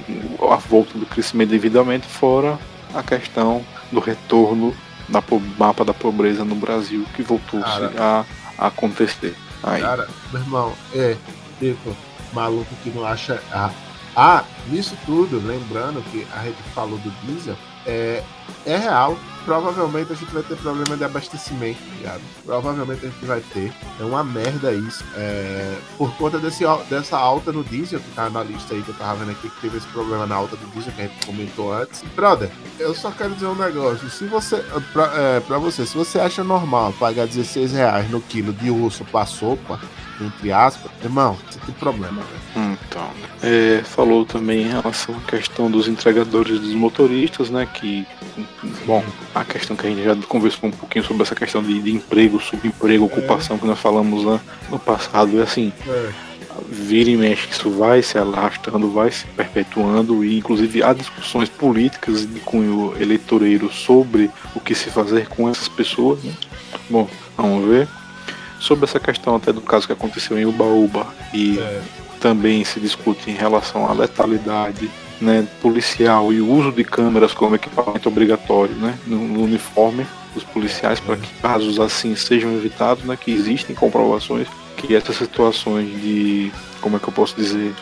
[0.50, 2.58] a volta do crescimento devidamente, fora
[2.94, 4.74] a questão do retorno
[5.08, 5.22] na
[5.58, 8.24] mapa da pobreza no Brasil, que voltou a,
[8.58, 9.36] a, acontecer.
[9.62, 9.80] Aí.
[9.80, 11.16] Cara, meu irmão, é,
[11.58, 11.96] tipo,
[12.32, 13.42] maluco que não acha.
[13.52, 13.70] Ah,
[14.14, 17.56] ah, nisso tudo, lembrando que a gente falou do diesel,
[17.86, 18.22] é,
[18.64, 19.18] é real.
[19.46, 22.20] Provavelmente a gente vai ter problema de abastecimento, ligado?
[22.44, 23.72] Provavelmente a gente vai ter.
[24.00, 25.04] É uma merda isso.
[25.14, 28.94] É, por conta desse, dessa alta no diesel, que tá na lista aí que eu
[28.94, 31.72] tava vendo aqui, que teve esse problema na alta do diesel que a gente comentou
[31.72, 32.02] antes.
[32.16, 32.50] Brother,
[32.80, 34.10] eu só quero dizer um negócio.
[34.10, 34.56] Se você.
[34.92, 39.04] Pra, é, pra você, se você acha normal pagar 16 reais no quilo de osso
[39.04, 39.78] pra sopa,
[40.20, 42.22] entre aspas, irmão, você tem problema.
[42.54, 43.08] Então,
[43.42, 47.66] é, falou também em relação à questão dos entregadores dos motoristas, né?
[47.72, 48.06] Que,
[48.86, 51.92] bom, a questão que a gente já conversou um pouquinho sobre essa questão de, de
[51.92, 53.58] emprego, subemprego, ocupação é.
[53.58, 54.40] que nós falamos lá
[54.70, 55.72] no passado, é assim.
[55.86, 56.26] É.
[56.70, 62.26] Vira e mexe, isso vai se arrastando, vai se perpetuando, e inclusive há discussões políticas
[62.26, 66.24] de cunho eleitoreiro sobre o que se fazer com essas pessoas.
[66.24, 66.32] Né?
[66.88, 67.06] Bom,
[67.36, 67.86] vamos ver
[68.58, 71.82] sobre essa questão até do caso que aconteceu em Ubaúba e é.
[72.20, 77.54] também se discute em relação à letalidade né, policial e o uso de câmeras como
[77.54, 83.16] equipamento obrigatório né, no, no uniforme dos policiais para que casos assim sejam evitados, né,
[83.16, 84.46] que existem comprovações
[84.76, 87.74] que essas situações de como é que eu posso dizer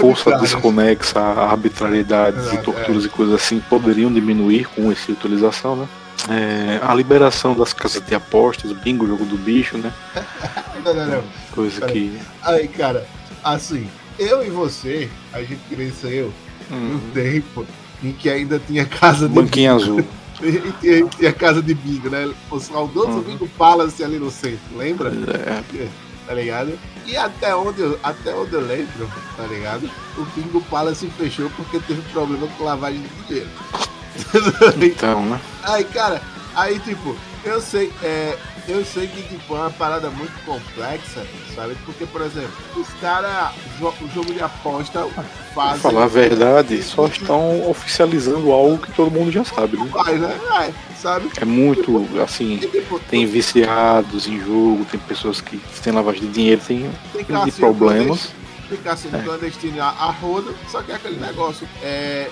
[0.00, 3.06] força desconexa, arbitrariedades e torturas é.
[3.06, 5.86] e coisas assim poderiam diminuir com essa utilização, né?
[6.28, 9.92] É, a liberação das casas de apostas, bingo, jogo do bicho, né?
[10.84, 11.24] não, não, não.
[11.52, 12.18] Coisa que.
[12.42, 13.06] Aí, cara,
[13.44, 13.88] assim,
[14.18, 16.32] eu e você, a gente cresceu
[16.70, 16.96] uhum.
[16.96, 17.66] um tempo
[18.02, 19.34] em que ainda tinha casa de.
[19.34, 20.04] Banquinha azul.
[20.82, 22.32] e tinha, casa de bingo, né?
[22.50, 23.22] O saudoso uhum.
[23.22, 25.10] bingo Palace ali no centro, lembra?
[25.10, 25.88] É.
[26.26, 26.78] Tá ligado?
[27.06, 29.88] E até onde, eu, até onde eu lembro, tá ligado?
[30.16, 33.48] O bingo Palace fechou porque teve problema com lavagem de dinheiro.
[34.82, 35.40] Então, né?
[35.62, 36.20] Aí, cara,
[36.54, 38.36] aí tipo, eu sei, é,
[38.68, 41.76] eu sei que tipo, é uma parada muito complexa, sabe?
[41.84, 45.06] Porque, por exemplo, os caras, o jogo de aposta
[45.54, 45.80] fazem.
[45.80, 49.88] Pra falar a verdade, só estão oficializando algo que todo mundo já sabe, né?
[49.92, 50.38] Faz, né?
[50.60, 51.30] É, sabe?
[51.40, 56.60] É muito, assim, tipo, tem viciados em jogo, tem pessoas que têm lavagem de dinheiro,
[56.66, 58.30] tem, tem, tem problemas
[58.68, 59.22] ficar sendo é.
[59.22, 61.68] clandestino a, a roda, só que é aquele negócio.
[61.82, 62.30] É,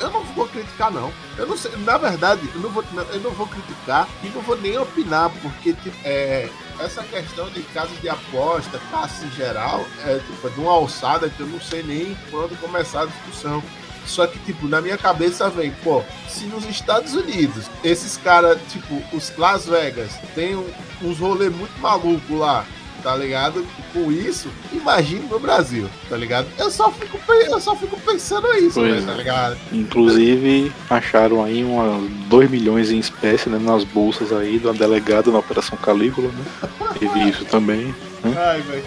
[0.00, 1.12] eu não vou criticar, não.
[1.36, 4.56] Eu não sei, na verdade, eu não vou, eu não vou criticar e não vou
[4.56, 6.48] nem opinar, porque tipo, é,
[6.78, 11.40] essa questão de casas de aposta, taxa em geral, é tipo, de uma alçada que
[11.40, 13.62] eu não sei nem quando começar a discussão.
[14.06, 19.02] Só que, tipo, na minha cabeça vem, pô, se nos Estados Unidos esses caras, tipo,
[19.14, 20.66] os Las Vegas, tem um,
[21.02, 22.64] uns rolês muito malucos lá,
[23.02, 23.66] tá ligado?
[23.92, 26.46] Com isso, imagine no Brasil, tá ligado?
[26.58, 29.56] Eu só fico, eu só fico pensando isso, né, tá ligado?
[29.72, 35.38] Inclusive, acharam aí uns 2 milhões em espécie né, nas bolsas aí da delegada na
[35.38, 36.68] Operação Calígula, né?
[36.98, 37.94] Teve isso também.
[38.22, 38.34] Né?
[38.36, 38.84] Ai, velho.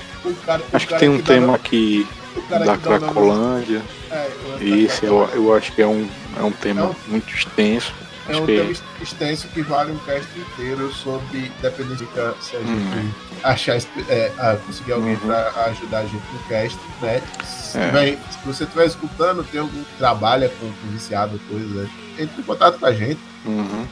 [0.74, 2.08] Acho que tem um que tema aqui
[2.50, 3.82] da Cracolândia.
[4.12, 4.30] É,
[4.62, 6.08] Esse eu, eu acho que é um,
[6.38, 6.96] é um tema é um...
[7.08, 7.94] muito extenso.
[8.30, 8.72] É um tema
[9.02, 12.08] extenso que vale um cast inteiro sobre dependência
[12.40, 13.12] se a gente uhum.
[13.44, 13.78] achar
[14.10, 15.20] é, conseguir alguém uhum.
[15.20, 17.22] para ajudar a gente no cast, né?
[17.44, 18.18] Se, é.
[18.30, 22.86] se você estiver escutando, tem algum trabalha com, com viciado, coisa, entre em contato com
[22.86, 23.20] a gente.
[23.46, 23.88] Uhum.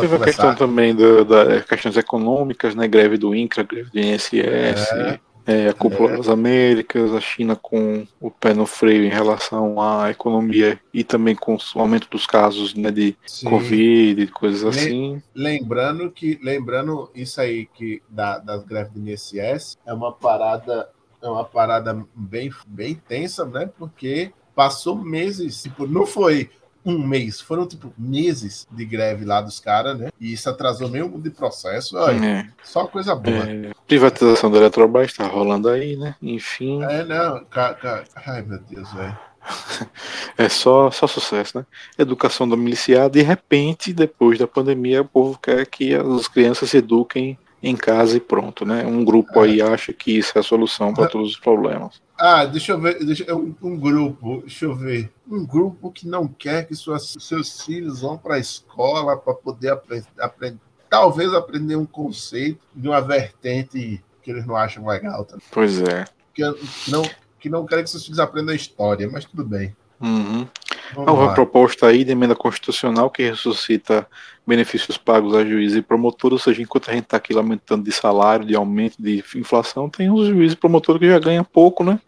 [0.00, 2.88] Teve a questão também do, das questões econômicas, né?
[2.88, 4.32] Greve do INCRA, greve do INSS.
[4.32, 6.16] É é, a cúpula é.
[6.16, 11.36] das Américas, a China com o pé no freio em relação à economia e também
[11.36, 13.48] com o aumento dos casos né, de Sim.
[13.48, 15.22] Covid e coisas assim.
[15.32, 20.90] Lembrando que, lembrando isso aí que da, das greves do INSS, é uma parada,
[21.22, 23.70] é uma parada bem, bem tensa, né?
[23.78, 26.50] Porque passou meses, tipo, não foi
[26.86, 27.40] um mês.
[27.40, 30.10] Foram, tipo, meses de greve lá dos caras, né?
[30.20, 31.98] E isso atrasou meio de processo.
[31.98, 32.48] Olha, é.
[32.62, 33.50] Só coisa boa.
[33.50, 33.72] É.
[33.86, 36.14] Privatização da Eletrobras tá rolando aí, né?
[36.22, 36.82] Enfim.
[36.84, 37.44] É, não.
[37.46, 38.04] Ca, ca...
[38.24, 39.18] Ai, meu Deus, velho.
[40.38, 41.66] É só, só sucesso, né?
[41.98, 46.76] Educação da miliciada, de repente, depois da pandemia, o povo quer que as crianças se
[46.76, 48.84] eduquem em casa e pronto, né?
[48.84, 49.48] Um grupo é.
[49.48, 52.02] aí acha que isso é a solução para todos os problemas.
[52.18, 55.12] Ah, deixa eu ver, deixa, um, um, grupo, deixa eu ver.
[55.28, 59.78] Um grupo que não quer que suas, seus filhos vão para a escola para poder
[60.18, 65.24] aprender, talvez aprender um conceito de uma vertente que eles não acham legal.
[65.24, 65.36] Tá?
[65.50, 66.06] Pois é.
[66.34, 66.42] Que
[66.88, 67.02] não,
[67.38, 69.76] que não querem que seus filhos aprendam história, mas tudo bem.
[70.00, 70.46] Uhum.
[70.94, 74.06] Nova proposta aí de emenda constitucional que ressuscita
[74.46, 77.92] benefícios pagos a juízes e promotores, ou seja, enquanto a gente está aqui lamentando de
[77.92, 81.98] salário, de aumento, de inflação, tem os juízes e promotores que já ganham pouco, né?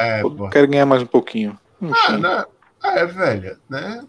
[0.00, 0.22] É,
[0.52, 1.58] Querem ganhar mais um pouquinho.
[1.82, 2.46] Ah, não,
[2.82, 4.04] ah, é velha, né?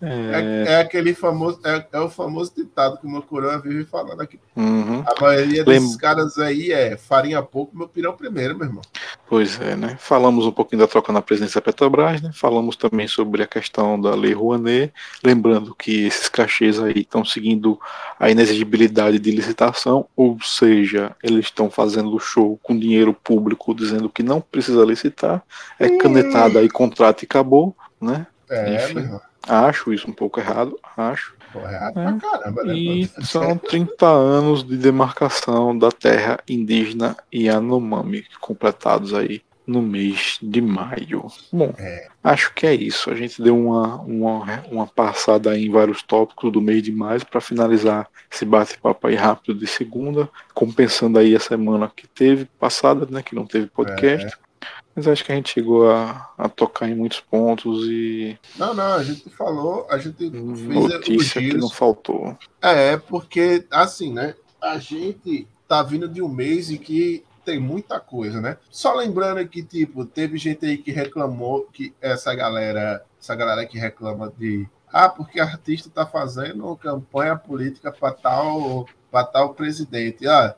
[0.00, 0.64] É...
[0.66, 4.40] é, aquele famoso, é, é, o famoso ditado que o meu coroa vive falando aqui.
[4.56, 5.04] Uhum.
[5.06, 5.98] A maioria desses Lem...
[5.98, 8.82] caras aí é farinha pouco, meu pirão primeiro, meu irmão.
[9.30, 9.96] Pois é, né?
[10.00, 12.32] Falamos um pouquinho da troca na presidência da Petrobras, né?
[12.34, 14.92] Falamos também sobre a questão da Lei Rouanet,
[15.22, 17.78] lembrando que esses cachês aí estão seguindo
[18.18, 24.24] a inexigibilidade de licitação, ou seja, eles estão fazendo show com dinheiro público dizendo que
[24.24, 25.44] não precisa licitar,
[25.78, 28.26] é canetado aí contrato e acabou, né?
[28.50, 29.16] É, Enfim.
[29.46, 31.36] Acho isso um pouco errado, acho.
[31.58, 32.04] Errado é.
[32.04, 32.74] pra caramba, né?
[32.74, 40.60] E são 30 anos de demarcação da terra indígena Yanomami, completados aí no mês de
[40.60, 41.26] maio.
[41.52, 42.08] Bom, é.
[42.24, 43.10] acho que é isso.
[43.10, 47.40] A gente deu uma, uma, uma passada em vários tópicos do mês de maio para
[47.40, 53.22] finalizar esse bate-papo aí rápido de segunda, compensando aí a semana que teve passada, né,
[53.22, 54.26] que não teve podcast.
[54.26, 54.49] É.
[54.94, 58.38] Mas acho que a gente chegou a, a tocar em muitos pontos e.
[58.56, 62.36] Não, não, a gente falou, a gente fez Notícia que não faltou.
[62.60, 64.34] É, porque, assim, né?
[64.60, 68.58] A gente tá vindo de um mês em que tem muita coisa, né?
[68.70, 73.78] Só lembrando que, tipo, teve gente aí que reclamou que essa galera, essa galera que
[73.78, 80.26] reclama de ah, porque artista tá fazendo campanha política para tal, para tal presidente.
[80.26, 80.54] Ah,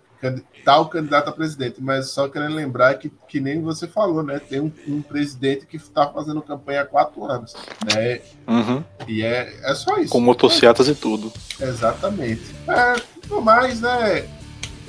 [0.65, 4.39] tal candidato a presidente, mas só querendo lembrar que, que nem você falou, né?
[4.39, 7.55] Tem um, um presidente que está fazendo campanha há quatro anos,
[7.93, 8.21] né?
[8.47, 8.85] Uhum.
[9.09, 10.13] E é, é só isso.
[10.13, 11.33] Com motocicletas e tudo.
[11.61, 12.55] Exatamente.
[12.69, 14.29] É, no mais, né?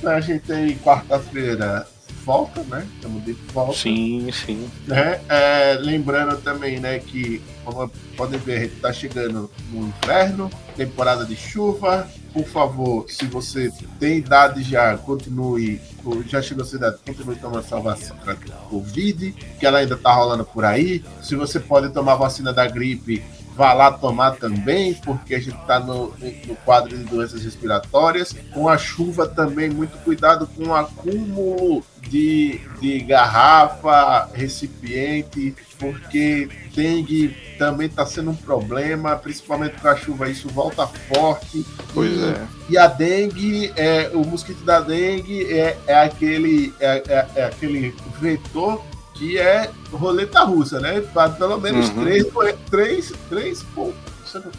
[0.04, 1.88] A gente tem quarta-feira
[2.24, 2.88] volta, né?
[2.96, 3.74] Estamos de volta.
[3.74, 4.70] Sim, sim.
[4.88, 5.22] Né?
[5.30, 11.26] É, lembrando também, né, que como podem ver, a gente está chegando no inverno, temporada
[11.26, 15.80] de chuva, por favor, se você tem idade já, continue,
[16.28, 20.14] já chegou a sua idade, continue tomando sua vacina para Covid, que ela ainda está
[20.14, 21.04] rolando por aí.
[21.22, 23.24] Se você pode tomar vacina da gripe,
[23.56, 26.14] vá lá tomar também, porque a gente está no,
[26.48, 28.36] no, quadro de doenças respiratórias.
[28.54, 37.36] Com a chuva também, muito cuidado com o acúmulo de, de garrafa, recipiente, porque dengue
[37.58, 41.66] também está sendo um problema, principalmente com a chuva, isso volta forte.
[41.94, 42.48] Pois e, é.
[42.70, 47.96] E a dengue, é, o mosquito da dengue é, é aquele, é, é, é aquele
[48.20, 51.02] vetor que é roleta russa, né?
[51.38, 52.04] Pelo menos uhum.
[52.04, 52.26] três,
[52.70, 53.66] três, três,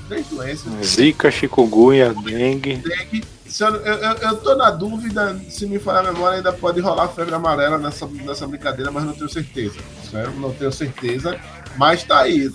[0.08, 0.86] três doenças.
[0.86, 2.76] Zika, chikungunya, dengue.
[2.76, 3.24] dengue.
[3.60, 7.34] Eu, eu, eu, tô na dúvida, se me falar a memória, ainda pode rolar febre
[7.34, 9.78] amarela nessa, nessa brincadeira, mas não tenho certeza.
[10.10, 10.32] Certo?
[10.38, 11.38] Não tenho certeza.
[11.76, 12.50] Mas tá aí.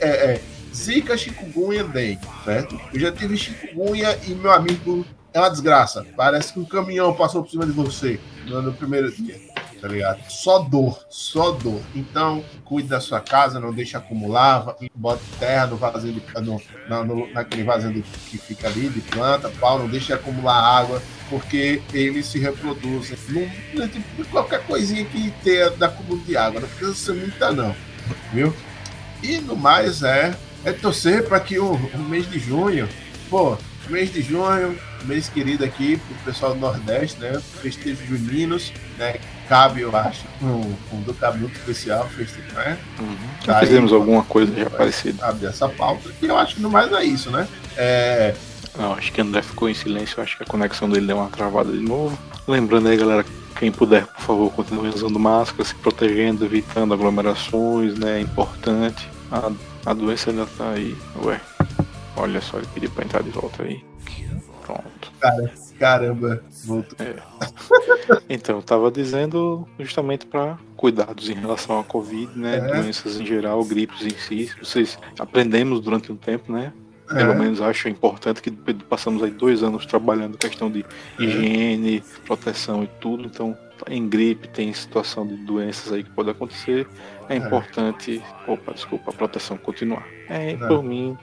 [0.00, 0.40] É, é,
[0.74, 2.78] Zika, chikungunya, dengue, certo?
[2.92, 6.06] Eu já tive chikungunya e meu amigo é uma desgraça.
[6.16, 9.55] Parece que um caminhão passou por cima de você no, no primeiro dia
[9.86, 10.20] tá ligado?
[10.28, 11.80] Só dor, só dor.
[11.94, 16.60] Então, cuide da sua casa, não deixe acumular, bota terra no vasinho de, no,
[17.04, 21.00] no, naquele vasinho que fica ali de planta, pau, não deixe acumular água,
[21.30, 23.16] porque eles se reproduzem.
[23.74, 27.74] Não, tipo, qualquer coisinha que tenha da acúmulo de água, não precisa ser muita não,
[28.32, 28.52] viu?
[29.22, 32.88] E no mais é, é torcer para que o, o mês de junho,
[33.30, 33.56] pô,
[33.88, 37.40] mês de junho, mês querido aqui pro pessoal do Nordeste, né?
[37.60, 39.16] Festejos juninos, né?
[39.48, 42.76] Cabe, eu acho, um, um do Cabe muito especial, festejo, né?
[42.98, 43.16] Uhum.
[43.44, 45.18] Já fizemos alguma coisa já parecida.
[45.18, 47.46] Sabe, essa pauta, e eu acho que no mais é isso, né?
[47.76, 48.34] É...
[48.76, 51.70] Não, acho que André ficou em silêncio, acho que a conexão dele deu uma travada
[51.72, 52.18] de novo.
[52.46, 53.24] Lembrando aí, galera,
[53.58, 58.18] quem puder, por favor, continue usando máscara, se protegendo, evitando aglomerações, né?
[58.18, 59.08] É importante.
[59.30, 59.50] A,
[59.86, 60.96] a doença ainda tá aí.
[61.24, 61.40] Ué,
[62.16, 63.82] olha só, ele pediu pra entrar de volta aí.
[65.30, 66.96] Cara, caramba, voltou.
[67.04, 67.16] É.
[68.28, 72.56] Então, eu tava dizendo justamente para cuidados em relação à Covid, né?
[72.56, 72.60] É.
[72.60, 74.50] Doenças em geral, gripes em si.
[74.62, 76.72] Vocês aprendemos durante um tempo, né?
[77.08, 77.34] Pelo é.
[77.36, 80.84] menos acho importante que passamos aí dois anos trabalhando questão de
[81.18, 81.22] é.
[81.22, 83.24] higiene, proteção e tudo.
[83.24, 83.56] Então,
[83.88, 86.86] em gripe tem situação de doenças aí que pode acontecer.
[87.28, 87.36] É, é.
[87.36, 90.06] importante, opa, desculpa, a proteção continuar.
[90.28, 91.16] É, por mim,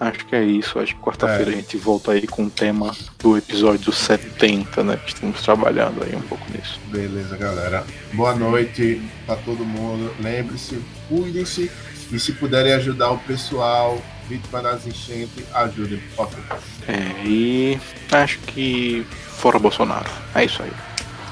[0.00, 0.78] Acho que é isso.
[0.78, 1.54] Acho que quarta-feira é.
[1.54, 4.98] a gente volta aí com o tema do episódio 70, né?
[5.06, 6.80] Estamos trabalhando aí um pouco nisso.
[6.88, 7.84] Beleza, galera.
[8.12, 10.14] Boa noite para todo mundo.
[10.20, 11.70] Lembre-se, cuidem-se
[12.12, 16.58] e se puderem ajudar o pessoal vítima das enchentes, ajudem, por favor.
[16.88, 17.78] É, e
[18.10, 20.10] acho que fora Bolsonaro.
[20.34, 20.72] É isso aí.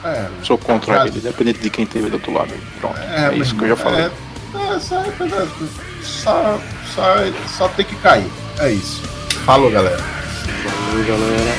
[0.04, 2.52] É, Sou contra ele, independente de quem teve do outro lado.
[2.80, 2.98] Pronto.
[2.98, 4.00] É, é isso que eu já falei.
[4.02, 6.60] É, é, é, só,
[6.94, 7.14] só,
[7.48, 8.26] só tem que cair.
[8.58, 9.02] É isso.
[9.44, 9.96] Falou, galera.
[9.96, 11.54] Valeu, galera.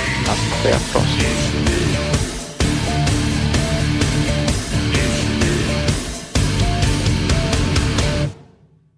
[0.60, 1.43] Até a próxima.